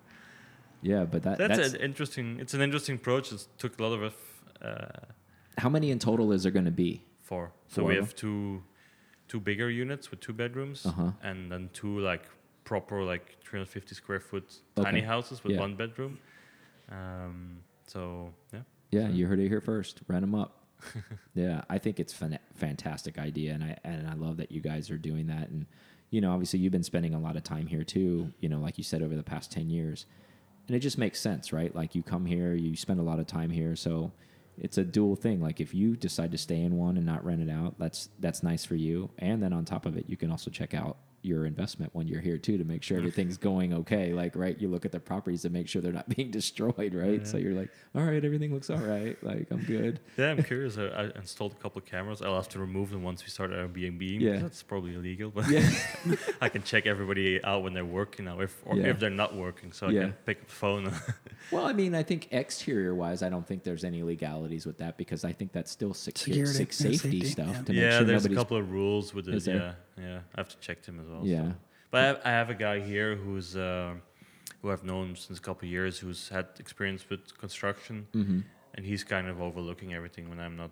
yeah, 0.81 1.05
but 1.05 1.23
that, 1.23 1.37
that's, 1.37 1.57
that's, 1.57 1.73
an 1.73 1.81
interesting. 1.81 2.39
It's 2.39 2.53
an 2.53 2.61
interesting 2.61 2.95
approach. 2.95 3.31
It 3.31 3.45
took 3.57 3.79
a 3.79 3.83
lot 3.83 4.01
of. 4.01 4.13
Uh, 4.61 4.87
How 5.57 5.69
many 5.69 5.91
in 5.91 5.99
total 5.99 6.31
is 6.31 6.43
there 6.43 6.51
going 6.51 6.65
to 6.65 6.71
be? 6.71 7.03
Four. 7.21 7.51
So 7.67 7.81
Four 7.81 7.89
we 7.89 7.95
have 7.95 8.15
two, 8.15 8.63
two 9.27 9.39
bigger 9.39 9.69
units 9.69 10.11
with 10.11 10.19
two 10.19 10.33
bedrooms, 10.33 10.85
uh-huh. 10.85 11.11
and 11.21 11.51
then 11.51 11.69
two 11.73 11.99
like 11.99 12.23
proper 12.63 13.03
like 13.03 13.37
350 13.43 13.95
square 13.95 14.19
foot 14.19 14.53
okay. 14.77 14.85
tiny 14.85 15.01
houses 15.01 15.43
with 15.43 15.53
yeah. 15.53 15.59
one 15.59 15.75
bedroom. 15.75 16.19
Um, 16.91 17.59
so 17.85 18.33
yeah. 18.53 18.59
Yeah, 18.91 19.07
so. 19.07 19.13
you 19.13 19.27
heard 19.27 19.39
it 19.39 19.49
here 19.49 19.61
first. 19.61 20.01
Rent 20.07 20.21
them 20.21 20.35
up. 20.35 20.66
Yeah, 21.33 21.61
I 21.69 21.77
think 21.77 21.99
it's 21.99 22.19
a 22.21 22.39
fantastic 22.55 23.17
idea, 23.17 23.53
and 23.53 23.63
I 23.63 23.77
and 23.83 24.07
I 24.07 24.13
love 24.13 24.37
that 24.37 24.51
you 24.51 24.61
guys 24.61 24.89
are 24.89 24.97
doing 24.97 25.27
that. 25.27 25.49
And 25.49 25.65
you 26.09 26.21
know, 26.21 26.31
obviously, 26.31 26.59
you've 26.59 26.71
been 26.71 26.83
spending 26.83 27.13
a 27.13 27.19
lot 27.19 27.35
of 27.35 27.43
time 27.43 27.67
here 27.67 27.83
too. 27.83 28.33
You 28.39 28.49
know, 28.49 28.59
like 28.59 28.77
you 28.77 28.83
said, 28.83 29.01
over 29.01 29.15
the 29.15 29.23
past 29.23 29.51
ten 29.51 29.69
years, 29.69 30.05
and 30.67 30.75
it 30.75 30.79
just 30.79 30.97
makes 30.97 31.19
sense, 31.19 31.51
right? 31.51 31.75
Like 31.75 31.95
you 31.95 32.03
come 32.03 32.25
here, 32.25 32.53
you 32.53 32.75
spend 32.75 32.99
a 32.99 33.03
lot 33.03 33.19
of 33.19 33.27
time 33.27 33.49
here, 33.49 33.75
so 33.75 34.11
it's 34.57 34.77
a 34.77 34.83
dual 34.83 35.15
thing. 35.15 35.41
Like 35.41 35.59
if 35.59 35.73
you 35.73 35.95
decide 35.95 36.31
to 36.31 36.37
stay 36.37 36.61
in 36.61 36.77
one 36.77 36.97
and 36.97 37.05
not 37.05 37.23
rent 37.23 37.41
it 37.41 37.49
out, 37.49 37.75
that's 37.77 38.09
that's 38.19 38.43
nice 38.43 38.65
for 38.65 38.75
you. 38.75 39.09
And 39.19 39.41
then 39.41 39.53
on 39.53 39.65
top 39.65 39.85
of 39.85 39.97
it, 39.97 40.05
you 40.07 40.17
can 40.17 40.31
also 40.31 40.49
check 40.49 40.73
out 40.73 40.97
your 41.27 41.45
investment 41.45 41.93
when 41.93 42.07
you're 42.07 42.21
here 42.21 42.37
too 42.37 42.57
to 42.57 42.63
make 42.63 42.81
sure 42.81 42.97
everything's 42.97 43.37
going 43.37 43.73
okay. 43.73 44.13
Like, 44.13 44.35
right, 44.35 44.59
you 44.59 44.67
look 44.69 44.85
at 44.85 44.91
the 44.91 44.99
properties 44.99 45.41
to 45.43 45.49
make 45.49 45.67
sure 45.67 45.81
they're 45.81 45.91
not 45.91 46.09
being 46.15 46.31
destroyed, 46.31 46.93
right? 46.93 47.19
Yeah. 47.19 47.23
So 47.23 47.37
you're 47.37 47.53
like, 47.53 47.69
all 47.93 48.03
right, 48.03 48.23
everything 48.23 48.53
looks 48.53 48.69
all 48.69 48.77
right. 48.77 49.21
Like, 49.23 49.47
I'm 49.51 49.63
good. 49.63 49.99
Yeah, 50.17 50.31
I'm 50.31 50.43
curious. 50.43 50.77
I, 50.77 50.85
I 50.85 51.03
installed 51.15 51.53
a 51.53 51.55
couple 51.55 51.79
of 51.79 51.85
cameras. 51.85 52.21
I'll 52.21 52.35
have 52.35 52.49
to 52.49 52.59
remove 52.59 52.91
them 52.91 53.03
once 53.03 53.23
we 53.23 53.29
start 53.29 53.51
Airbnb. 53.51 54.19
Yeah, 54.19 54.37
that's 54.37 54.63
probably 54.63 54.95
illegal, 54.95 55.29
but 55.29 55.49
yeah. 55.49 55.69
I 56.41 56.49
can 56.49 56.63
check 56.63 56.85
everybody 56.85 57.43
out 57.43 57.63
when 57.63 57.73
they're 57.73 57.85
working 57.85 58.25
now, 58.25 58.39
if 58.39 58.61
or 58.65 58.77
yeah. 58.77 58.87
if 58.87 58.99
they're 58.99 59.09
not 59.09 59.35
working, 59.35 59.71
so 59.71 59.89
yeah. 59.89 59.99
I 59.99 60.03
can 60.03 60.13
pick 60.25 60.41
up 60.41 60.47
the 60.47 60.55
phone. 60.55 60.93
well, 61.51 61.65
I 61.65 61.73
mean, 61.73 61.93
I 61.95 62.03
think 62.03 62.29
exterior 62.31 62.95
wise, 62.95 63.21
I 63.21 63.29
don't 63.29 63.45
think 63.45 63.63
there's 63.63 63.83
any 63.83 64.03
legalities 64.03 64.65
with 64.65 64.77
that 64.77 64.97
because 64.97 65.23
I 65.25 65.31
think 65.31 65.51
that's 65.51 65.71
still 65.71 65.93
security, 65.93 66.53
safety, 66.53 66.97
safety, 66.97 67.25
stuff. 67.25 67.47
Yeah, 67.47 67.61
to 67.61 67.73
make 67.73 67.81
yeah 67.81 67.97
sure 67.97 68.05
there's 68.05 68.25
a 68.25 68.33
couple 68.33 68.57
of 68.57 68.71
rules 68.71 69.13
with 69.13 69.27
it. 69.27 69.45
Yeah, 69.45 69.73
yeah, 69.99 70.19
I 70.35 70.39
have 70.39 70.49
to 70.49 70.57
check 70.57 70.83
them 70.83 70.99
as 70.99 71.07
well. 71.07 71.21
Yeah. 71.23 71.49
So. 71.49 71.55
But 71.89 71.99
I 71.99 72.05
have, 72.05 72.21
I 72.25 72.29
have 72.29 72.49
a 72.49 72.53
guy 72.53 72.79
here 72.79 73.15
who's 73.15 73.55
uh, 73.55 73.93
who 74.61 74.71
I've 74.71 74.83
known 74.83 75.15
since 75.15 75.39
a 75.39 75.41
couple 75.41 75.65
of 75.65 75.71
years, 75.71 75.99
who's 75.99 76.29
had 76.29 76.47
experience 76.59 77.09
with 77.09 77.37
construction, 77.37 78.07
mm-hmm. 78.13 78.39
and 78.75 78.85
he's 78.85 79.03
kind 79.03 79.27
of 79.27 79.41
overlooking 79.41 79.93
everything 79.93 80.29
when 80.29 80.39
I'm 80.39 80.55
not 80.57 80.71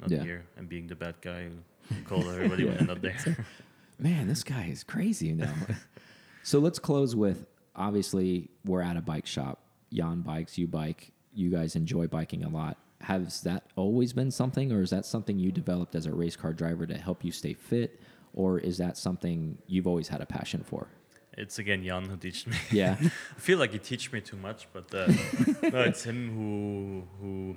not 0.00 0.10
yeah. 0.10 0.22
here 0.22 0.44
and 0.56 0.68
being 0.68 0.86
the 0.86 0.96
bad 0.96 1.14
guy 1.20 1.48
who 1.88 2.02
calls 2.04 2.26
everybody 2.26 2.64
when 2.64 2.78
I'm 2.78 2.86
not 2.86 3.02
there. 3.02 3.46
Man, 3.98 4.26
this 4.26 4.42
guy 4.42 4.66
is 4.66 4.82
crazy 4.82 5.28
you 5.28 5.34
know. 5.36 5.52
so 6.42 6.58
let's 6.58 6.78
close 6.78 7.14
with 7.14 7.46
obviously 7.76 8.50
we're 8.64 8.82
at 8.82 8.96
a 8.96 9.00
bike 9.00 9.26
shop. 9.26 9.60
Jan 9.92 10.22
bikes, 10.22 10.58
you 10.58 10.66
bike. 10.66 11.12
You 11.34 11.50
guys 11.50 11.76
enjoy 11.76 12.06
biking 12.06 12.44
a 12.44 12.48
lot. 12.48 12.76
Has 13.00 13.40
that 13.42 13.64
always 13.76 14.12
been 14.12 14.30
something, 14.30 14.70
or 14.70 14.80
is 14.80 14.90
that 14.90 15.04
something 15.04 15.38
you 15.38 15.50
developed 15.50 15.94
as 15.94 16.06
a 16.06 16.12
race 16.12 16.36
car 16.36 16.52
driver 16.52 16.86
to 16.86 16.96
help 16.96 17.24
you 17.24 17.32
stay 17.32 17.52
fit? 17.52 18.00
Or 18.34 18.58
is 18.58 18.78
that 18.78 18.96
something 18.96 19.58
you've 19.66 19.86
always 19.86 20.08
had 20.08 20.20
a 20.20 20.26
passion 20.26 20.62
for? 20.62 20.88
It's 21.36 21.58
again 21.58 21.84
Jan 21.84 22.04
who 22.06 22.16
teaches 22.16 22.46
me. 22.46 22.56
Yeah, 22.70 22.96
I 23.00 23.40
feel 23.40 23.58
like 23.58 23.72
he 23.72 23.78
teach 23.78 24.12
me 24.12 24.20
too 24.20 24.36
much, 24.36 24.68
but 24.72 24.94
uh, 24.94 25.06
no, 25.62 25.80
it's 25.80 26.04
him 26.04 26.30
who 26.36 27.04
who 27.20 27.56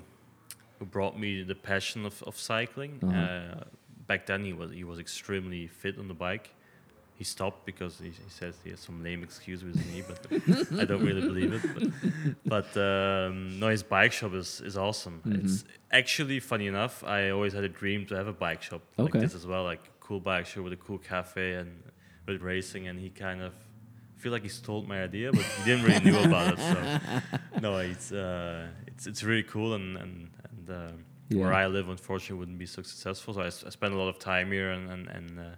who 0.80 0.86
brought 0.86 1.20
me 1.20 1.44
the 1.44 1.56
passion 1.56 2.06
of, 2.06 2.24
of 2.24 2.38
cycling. 2.38 3.00
Uh-huh. 3.04 3.18
Uh, 3.18 3.64
back 4.08 4.26
then, 4.28 4.46
he 4.46 4.54
was 4.54 4.72
he 4.72 4.84
was 4.84 5.00
extremely 5.00 5.68
fit 5.68 6.00
on 6.00 6.08
the 6.08 6.14
bike. 6.14 6.52
He 7.16 7.24
stopped 7.24 7.66
because 7.66 7.98
he, 7.98 8.10
he 8.10 8.30
says 8.30 8.56
he 8.62 8.72
has 8.72 8.82
some 8.82 9.02
lame 9.02 9.24
excuse 9.24 9.64
with 9.64 9.78
his 9.78 9.86
knee, 9.86 10.04
but 10.06 10.20
I 10.82 10.84
don't 10.84 11.02
really 11.02 11.22
believe 11.22 11.54
it. 11.54 12.36
But, 12.44 12.74
but 12.76 12.82
um, 12.82 13.58
no, 13.58 13.70
his 13.70 13.84
bike 13.84 14.12
shop 14.12 14.34
is, 14.34 14.60
is 14.60 14.78
awesome. 14.78 15.22
Mm-hmm. 15.26 15.46
It's 15.46 15.64
actually 15.92 16.42
funny 16.42 16.68
enough. 16.68 17.06
I 17.06 17.30
always 17.30 17.54
had 17.54 17.64
a 17.64 17.70
dream 17.70 18.06
to 18.08 18.16
have 18.16 18.28
a 18.28 18.34
bike 18.34 18.62
shop 18.62 18.82
like 18.98 19.14
this 19.14 19.34
as 19.34 19.48
well, 19.48 19.64
like 19.64 19.80
cool 20.06 20.20
bike 20.20 20.46
shop 20.46 20.64
with 20.64 20.74
a 20.74 20.78
cool 20.78 20.98
cafe 20.98 21.54
and 21.54 21.84
with 22.28 22.42
racing, 22.42 22.88
and 22.88 23.00
he 23.00 23.10
kind 23.10 23.42
of 23.42 23.54
I 24.16 24.22
feel 24.22 24.32
like 24.32 24.44
he 24.44 24.50
stole 24.50 24.84
my 24.84 25.04
idea, 25.04 25.32
but 25.32 25.42
he 25.42 25.66
didn't 25.66 25.86
really 25.86 26.04
knew 26.06 26.20
about 26.20 26.54
it. 26.54 26.60
So 26.60 27.60
no, 27.62 27.78
it's 27.78 28.12
uh, 28.12 28.68
it's 28.88 29.08
it's 29.08 29.24
really 29.24 29.44
cool, 29.44 29.74
and 29.74 29.98
and 29.98 30.30
and 30.50 30.70
uh, 30.70 30.92
yeah. 31.30 31.42
where 31.42 31.54
I 31.54 31.68
live, 31.68 31.90
unfortunately, 31.90 32.38
wouldn't 32.40 32.60
be 32.60 32.66
so 32.66 32.82
successful. 32.82 33.34
So 33.34 33.42
I, 33.42 33.48
I 33.48 33.50
spend 33.50 33.94
a 33.94 33.98
lot 33.98 34.08
of 34.08 34.20
time 34.20 34.52
here, 34.52 34.72
and 34.72 34.90
and, 34.90 35.08
and 35.08 35.40
uh, 35.40 35.56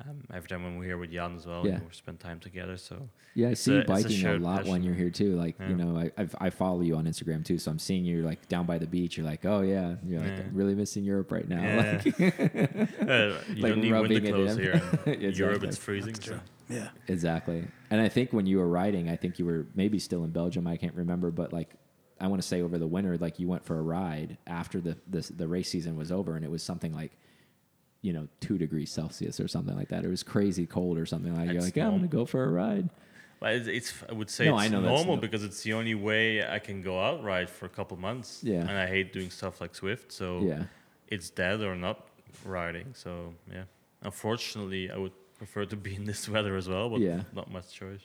um, 0.00 0.24
every 0.32 0.48
time 0.48 0.64
when 0.64 0.76
we're 0.76 0.84
here 0.84 0.98
with 0.98 1.12
Jan 1.12 1.36
as 1.36 1.46
well, 1.46 1.64
yeah. 1.66 1.78
we 1.78 1.92
spend 1.92 2.18
time 2.18 2.40
together. 2.40 2.76
So 2.76 3.08
yeah, 3.34 3.50
I 3.50 3.54
see 3.54 3.72
a, 3.72 3.78
you 3.78 3.84
biking 3.84 4.26
a, 4.26 4.36
a 4.36 4.38
lot 4.38 4.58
passion. 4.58 4.72
when 4.72 4.82
you're 4.82 4.94
here 4.94 5.10
too. 5.10 5.36
Like 5.36 5.56
yeah. 5.60 5.68
you 5.68 5.76
know, 5.76 5.96
I 5.96 6.10
I've, 6.16 6.34
i 6.40 6.50
follow 6.50 6.80
you 6.80 6.96
on 6.96 7.04
Instagram 7.04 7.44
too, 7.44 7.58
so 7.58 7.70
I'm 7.70 7.78
seeing 7.78 8.04
you 8.04 8.22
like 8.22 8.48
down 8.48 8.66
by 8.66 8.78
the 8.78 8.86
beach. 8.86 9.16
You're 9.16 9.26
like, 9.26 9.44
oh 9.44 9.60
yeah, 9.60 9.94
you're 10.04 10.20
like 10.20 10.40
I'm 10.40 10.50
really 10.52 10.74
missing 10.74 11.04
Europe 11.04 11.30
right 11.30 11.48
now. 11.48 11.62
Yeah. 11.62 12.02
Like, 12.24 12.40
uh, 12.40 13.38
you 13.48 13.62
like 13.62 13.72
don't 13.72 13.80
need 13.80 13.92
winter 13.92 14.20
clothes 14.20 14.56
here. 14.56 14.74
exactly. 15.06 15.32
Europe 15.32 15.64
it's 15.64 15.76
freezing. 15.76 16.14
So. 16.14 16.40
Yeah, 16.68 16.88
exactly. 17.08 17.66
And 17.90 18.00
I 18.00 18.08
think 18.08 18.32
when 18.32 18.46
you 18.46 18.58
were 18.58 18.68
riding, 18.68 19.08
I 19.08 19.16
think 19.16 19.38
you 19.38 19.44
were 19.44 19.66
maybe 19.74 19.98
still 19.98 20.24
in 20.24 20.30
Belgium. 20.30 20.66
I 20.66 20.76
can't 20.76 20.94
remember, 20.94 21.30
but 21.30 21.52
like 21.52 21.74
I 22.20 22.26
want 22.26 22.40
to 22.42 22.48
say 22.48 22.62
over 22.62 22.78
the 22.78 22.86
winter, 22.86 23.16
like 23.18 23.38
you 23.38 23.48
went 23.48 23.64
for 23.64 23.78
a 23.78 23.82
ride 23.82 24.38
after 24.46 24.80
the, 24.80 24.96
the 25.08 25.20
the 25.36 25.46
race 25.46 25.68
season 25.68 25.96
was 25.96 26.10
over, 26.10 26.36
and 26.36 26.44
it 26.44 26.50
was 26.50 26.62
something 26.62 26.92
like 26.92 27.12
you 28.04 28.12
know, 28.12 28.28
two 28.40 28.58
degrees 28.58 28.92
Celsius 28.92 29.40
or 29.40 29.48
something 29.48 29.74
like 29.74 29.88
that. 29.88 30.04
It 30.04 30.08
was 30.08 30.22
crazy 30.22 30.66
cold 30.66 30.98
or 30.98 31.06
something 31.06 31.34
like. 31.34 31.50
You're 31.50 31.62
like, 31.62 31.74
yeah, 31.74 31.86
I'm 31.86 31.96
gonna 31.96 32.06
go 32.06 32.26
for 32.26 32.44
a 32.44 32.48
ride. 32.48 32.90
But 33.40 33.54
it's, 33.54 33.66
it's 33.66 33.94
I 34.10 34.12
would 34.12 34.28
say 34.28 34.44
no, 34.44 34.58
it's 34.58 34.70
normal 34.70 35.16
because 35.16 35.42
it's 35.42 35.62
the 35.62 35.72
only 35.72 35.94
way 35.94 36.46
I 36.46 36.58
can 36.58 36.82
go 36.82 37.00
out 37.00 37.24
ride 37.24 37.48
for 37.48 37.64
a 37.64 37.70
couple 37.70 37.96
months. 37.96 38.40
Yeah, 38.42 38.60
and 38.60 38.72
I 38.72 38.86
hate 38.86 39.14
doing 39.14 39.30
stuff 39.30 39.62
like 39.62 39.72
Zwift, 39.72 40.12
so 40.12 40.42
yeah, 40.42 40.64
it's 41.08 41.30
dead 41.30 41.62
or 41.62 41.74
not 41.74 42.06
riding. 42.44 42.92
So 42.92 43.32
yeah, 43.50 43.64
unfortunately, 44.02 44.90
I 44.90 44.98
would 44.98 45.12
prefer 45.38 45.64
to 45.64 45.76
be 45.76 45.94
in 45.94 46.04
this 46.04 46.28
weather 46.34 46.56
as 46.56 46.68
well, 46.68 46.90
but 46.90 47.00
Yeah. 47.00 47.22
not 47.34 47.50
much 47.50 47.72
choice. 47.72 48.00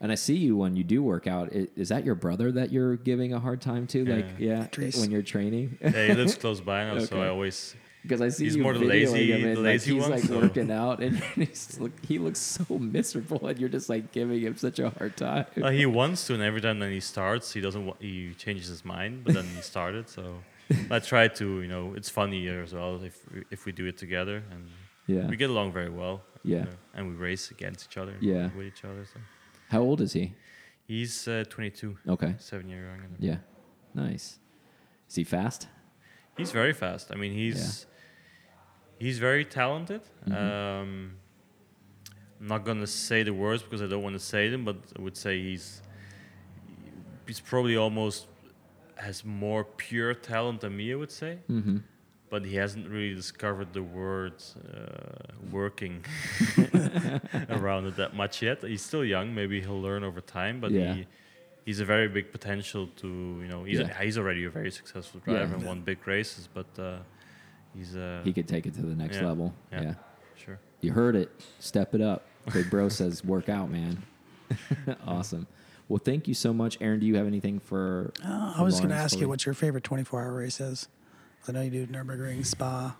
And 0.00 0.10
I 0.10 0.16
see 0.16 0.36
you 0.36 0.56
when 0.56 0.74
you 0.74 0.84
do 0.84 1.02
work 1.02 1.26
out. 1.26 1.50
Is 1.52 1.88
that 1.90 2.04
your 2.04 2.14
brother 2.14 2.50
that 2.52 2.72
you're 2.72 2.96
giving 2.96 3.32
a 3.32 3.40
hard 3.40 3.60
time 3.60 3.86
to? 3.88 4.04
Like, 4.04 4.26
yeah, 4.38 4.66
Dries. 4.70 4.96
when 5.00 5.10
you're 5.10 5.22
training? 5.22 5.78
Yeah, 5.80 6.06
he 6.08 6.14
lives 6.14 6.34
close 6.44 6.60
by 6.60 6.84
now, 6.84 6.98
so 7.04 7.22
I 7.22 7.28
always 7.28 7.74
Because 8.04 8.20
I 8.20 8.28
see 8.28 8.44
He's 8.44 8.56
you 8.56 8.62
more 8.62 8.74
videoing 8.74 8.88
lazy- 8.88 9.32
him 9.32 9.44
and 9.48 9.62
like, 9.64 9.80
he's 9.82 9.94
one, 10.02 10.10
like 10.10 10.24
so- 10.24 10.38
working 10.38 10.70
out 10.70 11.02
and 11.02 11.16
he's 11.36 11.80
look, 11.80 11.92
he 12.04 12.18
looks 12.18 12.38
so 12.38 12.78
miserable 12.96 13.46
and 13.48 13.58
you're 13.58 13.70
just 13.70 13.88
like 13.88 14.12
giving 14.12 14.40
him 14.42 14.56
such 14.58 14.78
a 14.78 14.90
hard 14.90 15.16
time. 15.16 15.46
Uh, 15.60 15.70
he 15.70 15.86
wants 15.86 16.26
to, 16.26 16.34
and 16.34 16.42
every 16.42 16.60
time 16.60 16.78
then 16.80 16.92
he 16.92 17.00
starts, 17.00 17.52
he 17.54 17.60
doesn't. 17.62 17.86
wa- 17.86 17.96
He 18.00 18.34
changes 18.34 18.68
his 18.68 18.84
mind, 18.84 19.24
but 19.24 19.32
then 19.34 19.46
he 19.56 19.62
started. 19.74 20.08
So 20.10 20.22
I 20.90 20.98
try 20.98 21.28
to, 21.28 21.62
you 21.62 21.68
know, 21.68 21.94
it's 21.96 22.10
funnier 22.10 22.62
as 22.62 22.74
well 22.74 23.02
if 23.02 23.16
we, 23.32 23.44
if 23.50 23.64
we 23.66 23.72
do 23.72 23.86
it 23.86 23.96
together, 23.96 24.42
and 24.52 24.68
yeah. 25.06 25.26
we 25.26 25.36
get 25.36 25.48
along 25.50 25.72
very 25.72 25.90
well. 25.90 26.20
Yeah. 26.46 26.58
you 26.58 26.64
know, 26.64 26.76
and 26.94 27.02
we 27.08 27.14
race 27.14 27.50
against 27.50 27.88
each 27.90 27.96
other. 27.96 28.14
Yeah. 28.20 28.50
with 28.54 28.66
each 28.66 28.84
other. 28.84 29.06
So 29.12 29.18
How 29.70 29.80
old 29.80 30.02
is 30.02 30.12
he? 30.12 30.34
he's 30.86 31.26
uh, 31.26 31.44
22, 31.48 31.96
Okay. 32.06 32.34
seven 32.36 32.68
year 32.68 32.84
younger. 32.86 33.08
Yeah. 33.18 33.38
Nice. 33.94 34.38
Is 35.08 35.14
he 35.14 35.24
fast? 35.24 35.68
He's 36.36 36.50
very 36.50 36.74
fast. 36.74 37.10
I 37.10 37.14
mean, 37.16 37.32
he's 37.32 37.86
he's 38.98 39.18
very 39.18 39.44
talented. 39.44 40.02
Mhm. 40.26 40.34
Um, 40.34 41.12
I'm 42.40 42.48
not 42.48 42.64
gonna 42.64 42.86
say 42.86 43.22
the 43.22 43.32
words 43.32 43.62
because 43.62 43.82
I 43.82 43.86
don't 43.86 44.02
want 44.02 44.14
to 44.14 44.24
say 44.34 44.48
them, 44.48 44.64
but 44.64 44.76
I 44.98 45.02
would 45.02 45.16
say 45.16 45.40
he's 45.42 45.82
he's 47.26 47.40
probably 47.40 47.76
almost 47.76 48.26
has 48.96 49.24
more 49.24 49.64
pure 49.64 50.14
talent 50.14 50.60
than 50.60 50.76
me. 50.76 50.92
I 50.92 50.96
would 50.96 51.10
say, 51.10 51.38
Mm-hmm. 51.50 51.78
but 52.30 52.44
he 52.44 52.56
hasn't 52.56 52.88
really 52.88 53.14
discovered 53.14 53.72
the 53.72 53.82
words 53.82 54.56
uh, 54.56 55.32
working 55.50 56.04
around 57.48 57.86
it 57.86 57.96
that 57.96 58.14
much 58.14 58.42
yet. 58.42 58.62
He's 58.62 58.82
still 58.82 59.04
young. 59.04 59.34
Maybe 59.34 59.60
he'll 59.60 59.80
learn 59.80 60.04
over 60.04 60.20
time, 60.20 60.60
but 60.60 60.70
Yeah. 60.70 60.94
he. 60.94 61.06
He's 61.66 61.80
a 61.80 61.84
very 61.86 62.08
big 62.08 62.30
potential 62.30 62.88
to 62.96 63.08
you 63.42 63.48
know. 63.48 63.64
He's, 63.64 63.78
Yeah. 63.80 64.02
he's 64.02 64.18
already 64.18 64.44
a 64.44 64.50
very 64.50 64.70
successful 64.70 65.20
Yeah. 65.26 65.34
driver 65.34 65.54
and 65.54 65.64
won 65.64 65.80
big 65.80 66.06
races, 66.06 66.46
but 66.52 66.66
uh, 66.78 66.98
he's 67.76 67.96
uh, 67.96 68.20
He 68.24 68.32
could 68.32 68.48
take 68.48 68.66
it 68.66 68.74
to 68.74 68.82
the 68.82 68.94
next 68.94 69.16
Yeah. 69.16 69.26
level. 69.26 69.54
Yeah. 69.72 69.82
yeah. 69.82 69.94
sure. 70.36 70.58
You 70.80 70.92
heard 70.92 71.16
it. 71.16 71.30
Step 71.60 71.94
it 71.94 72.00
up. 72.00 72.24
Big 72.52 72.68
Bro 72.70 72.90
says, 72.90 73.24
work 73.24 73.48
out, 73.48 73.70
man. 73.70 74.02
awesome. 75.06 75.46
Well, 75.88 75.98
thank 76.02 76.28
you 76.28 76.34
so 76.34 76.52
much. 76.52 76.78
Aaron, 76.80 77.00
do 77.00 77.06
you 77.06 77.16
have 77.16 77.26
anything 77.26 77.58
for. 77.58 78.12
Uh, 78.24 78.52
I 78.54 78.58
for 78.58 78.64
was 78.64 78.76
going 78.78 78.90
to 78.90 78.94
ask 78.96 79.14
you 79.14 79.20
Foley? 79.20 79.26
what 79.28 79.46
your 79.46 79.54
favorite 79.54 79.84
24 79.84 80.22
hour 80.22 80.32
race 80.34 80.60
is. 80.60 80.88
'Cause 81.40 81.50
I 81.50 81.52
know 81.52 81.60
you 81.62 81.70
do 81.70 81.86
Nürburgring, 81.86 82.44
Spa, 82.46 82.96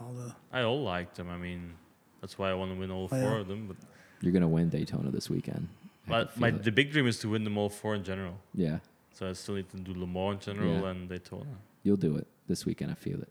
all 0.00 0.12
the. 0.14 0.34
I 0.52 0.62
all 0.62 0.82
liked 0.82 1.16
them. 1.16 1.28
I 1.28 1.36
mean, 1.36 1.74
that's 2.22 2.38
why 2.38 2.50
I 2.50 2.54
want 2.54 2.72
to 2.72 2.78
win 2.78 2.90
all 2.90 3.04
Oh, 3.04 3.08
four 3.08 3.18
yeah. 3.18 3.40
of 3.40 3.48
them. 3.48 3.66
But 3.68 3.76
You're 4.22 4.32
going 4.32 4.40
to 4.42 4.48
win 4.48 4.70
Daytona 4.70 5.10
this 5.10 5.28
weekend. 5.28 5.68
I 6.06 6.10
but 6.10 6.38
my 6.38 6.48
it. 6.48 6.62
the 6.62 6.72
big 6.72 6.92
dream 6.92 7.06
is 7.06 7.18
to 7.20 7.28
win 7.28 7.44
them 7.44 7.58
all 7.58 7.68
four 7.68 7.94
in 7.94 8.04
general. 8.04 8.38
yeah, 8.54 8.78
So 9.12 9.28
I 9.28 9.32
still 9.34 9.54
need 9.56 9.68
to 9.70 9.76
do 9.78 9.92
Le 9.94 10.06
Mans 10.06 10.46
in 10.48 10.54
general 10.56 10.80
Yeah. 10.80 10.88
and 10.90 11.08
Daytona. 11.10 11.58
you'll 11.82 11.96
do 11.98 12.16
it 12.16 12.26
this 12.46 12.64
weekend. 12.64 12.90
I 12.90 12.94
feel 12.94 13.20
it. 13.20 13.28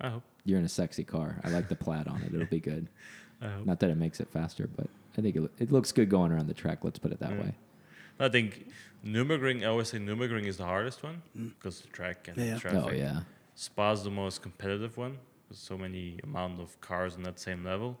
I 0.00 0.08
hope. 0.10 0.22
You're 0.44 0.58
in 0.58 0.64
a 0.64 0.68
sexy 0.68 1.04
car. 1.04 1.40
I 1.44 1.48
like 1.48 1.68
the 1.68 1.74
plaid 1.76 2.06
on 2.08 2.22
it. 2.22 2.32
It'll 2.34 2.46
be 2.46 2.60
good. 2.60 2.88
I 3.42 3.48
hope. 3.48 3.66
Not 3.66 3.80
that 3.80 3.90
it 3.90 3.96
makes 3.96 4.20
it 4.20 4.28
faster, 4.28 4.68
but 4.76 4.86
I 5.18 5.20
think 5.22 5.36
it, 5.36 5.50
it 5.58 5.72
looks 5.72 5.92
good 5.92 6.08
going 6.08 6.32
around 6.32 6.46
the 6.48 6.54
track. 6.54 6.78
Let's 6.84 6.98
put 6.98 7.12
it 7.12 7.20
that 7.20 7.30
Yeah. 7.32 7.40
way. 7.40 7.54
I 8.18 8.28
think 8.30 8.66
Nürburgring. 9.04 9.62
I 9.62 9.66
always 9.66 9.88
say 9.88 9.98
Nürburgring 9.98 10.46
is 10.46 10.56
the 10.56 10.64
hardest 10.64 11.02
one 11.02 11.22
because 11.34 11.80
the 11.82 11.88
track 11.88 12.28
and 12.28 12.36
Yeah. 12.38 12.54
the 12.54 12.60
traffic. 12.60 12.82
Oh 12.86 12.90
yeah, 12.92 13.20
Spa's 13.54 14.04
the 14.04 14.10
most 14.10 14.40
competitive 14.42 14.96
one. 14.96 15.18
There's 15.48 15.58
so 15.60 15.76
many 15.76 16.18
amount 16.24 16.60
of 16.60 16.80
cars 16.80 17.14
on 17.14 17.22
that 17.24 17.38
same 17.38 17.62
level. 17.64 17.98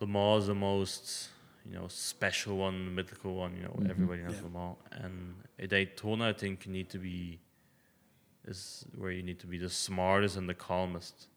Le 0.00 0.06
Mans 0.06 0.42
is 0.42 0.48
the 0.48 0.54
most, 0.54 1.28
you 1.66 1.74
know, 1.78 1.86
special 1.88 2.56
one, 2.58 2.84
the 2.86 2.90
mythical 2.90 3.34
one. 3.34 3.56
You 3.56 3.62
know, 3.64 3.76
Mhm. 3.80 3.90
everybody 3.90 4.22
knows 4.22 4.34
Yeah. 4.36 4.42
Le 4.44 4.50
Mans. 4.50 4.76
And 4.92 5.34
a 5.58 5.66
Daytona, 5.66 6.28
I 6.28 6.32
think, 6.34 6.66
you 6.66 6.72
need 6.72 6.88
to 6.90 6.98
be 6.98 7.38
is 8.50 8.84
where 8.96 9.10
you 9.10 9.22
need 9.22 9.38
to 9.40 9.46
be 9.46 9.58
the 9.58 9.70
smartest 9.70 10.36
and 10.36 10.48
the 10.48 10.54
calmest. 10.54 11.28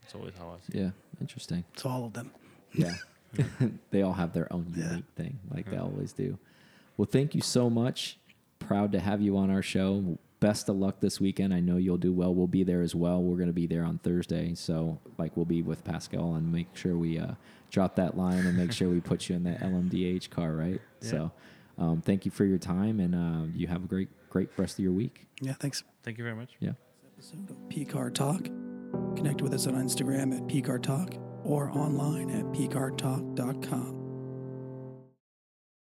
That's 0.00 0.14
always 0.14 0.34
how 0.38 0.48
I 0.56 0.70
see. 0.72 0.78
it. 0.78 0.82
yeah. 0.82 0.90
Interesting. 1.20 1.64
It's 1.74 1.84
all 1.86 2.04
of 2.04 2.12
them. 2.12 2.30
Yeah. 2.74 2.94
they 3.90 4.02
all 4.02 4.12
have 4.12 4.32
their 4.32 4.52
own 4.52 4.72
Yeah. 4.76 4.90
unique 4.90 5.04
thing, 5.16 5.38
like 5.50 5.70
they 5.70 5.76
always 5.78 6.12
do. 6.12 6.38
Well, 6.96 7.08
thank 7.10 7.34
you 7.34 7.40
so 7.40 7.70
much. 7.70 8.18
Proud 8.58 8.92
to 8.92 9.00
have 9.00 9.20
you 9.20 9.36
on 9.36 9.50
our 9.50 9.62
show. 9.62 10.18
Best 10.40 10.68
of 10.68 10.76
luck 10.76 11.00
this 11.00 11.20
weekend. 11.20 11.54
I 11.54 11.60
know 11.60 11.76
you'll 11.76 11.96
do 11.96 12.12
well. 12.12 12.34
We'll 12.34 12.46
be 12.48 12.64
there 12.64 12.82
as 12.82 12.94
well. 12.94 13.22
We're 13.22 13.36
going 13.36 13.46
to 13.48 13.52
be 13.54 13.66
there 13.66 13.84
on 13.84 13.98
Thursday. 13.98 14.54
So, 14.54 14.98
like, 15.16 15.36
we'll 15.36 15.46
be 15.46 15.62
with 15.62 15.84
Pascal 15.84 16.34
and 16.34 16.52
make 16.52 16.66
sure 16.76 16.96
we 16.96 17.18
uh, 17.18 17.32
drop 17.70 17.94
that 17.96 18.16
line 18.18 18.44
and 18.44 18.56
make 18.56 18.72
sure 18.72 18.88
we 18.88 19.00
put 19.00 19.28
you 19.28 19.36
in 19.36 19.44
that 19.44 19.60
LMDH 19.60 20.30
car, 20.30 20.52
right? 20.52 20.80
Yeah. 21.02 21.08
So, 21.10 21.32
um, 21.78 22.02
thank 22.02 22.24
you 22.24 22.30
for 22.30 22.44
your 22.44 22.58
time 22.58 23.00
and 23.00 23.14
uh, 23.14 23.46
you 23.54 23.66
have 23.68 23.84
a 23.84 23.86
great, 23.88 24.08
great 24.32 24.48
rest 24.56 24.78
of 24.78 24.82
your 24.82 24.92
week. 24.92 25.26
Yeah, 25.42 25.52
thanks. 25.52 25.84
Thank 26.02 26.16
you 26.16 26.24
very 26.24 26.34
much. 26.34 26.52
Yeah. 26.58 26.72
Episode 27.14 27.50
of 27.50 27.56
PCAR 27.68 28.12
Talk. 28.14 28.44
Connect 29.14 29.42
with 29.42 29.52
us 29.52 29.66
on 29.66 29.74
Instagram 29.74 30.34
at 30.34 30.42
PCAR 30.48 30.82
Talk 30.82 31.14
or 31.44 31.70
online 31.70 32.30
at 32.30 32.44
PCARTalk.com. 32.46 34.01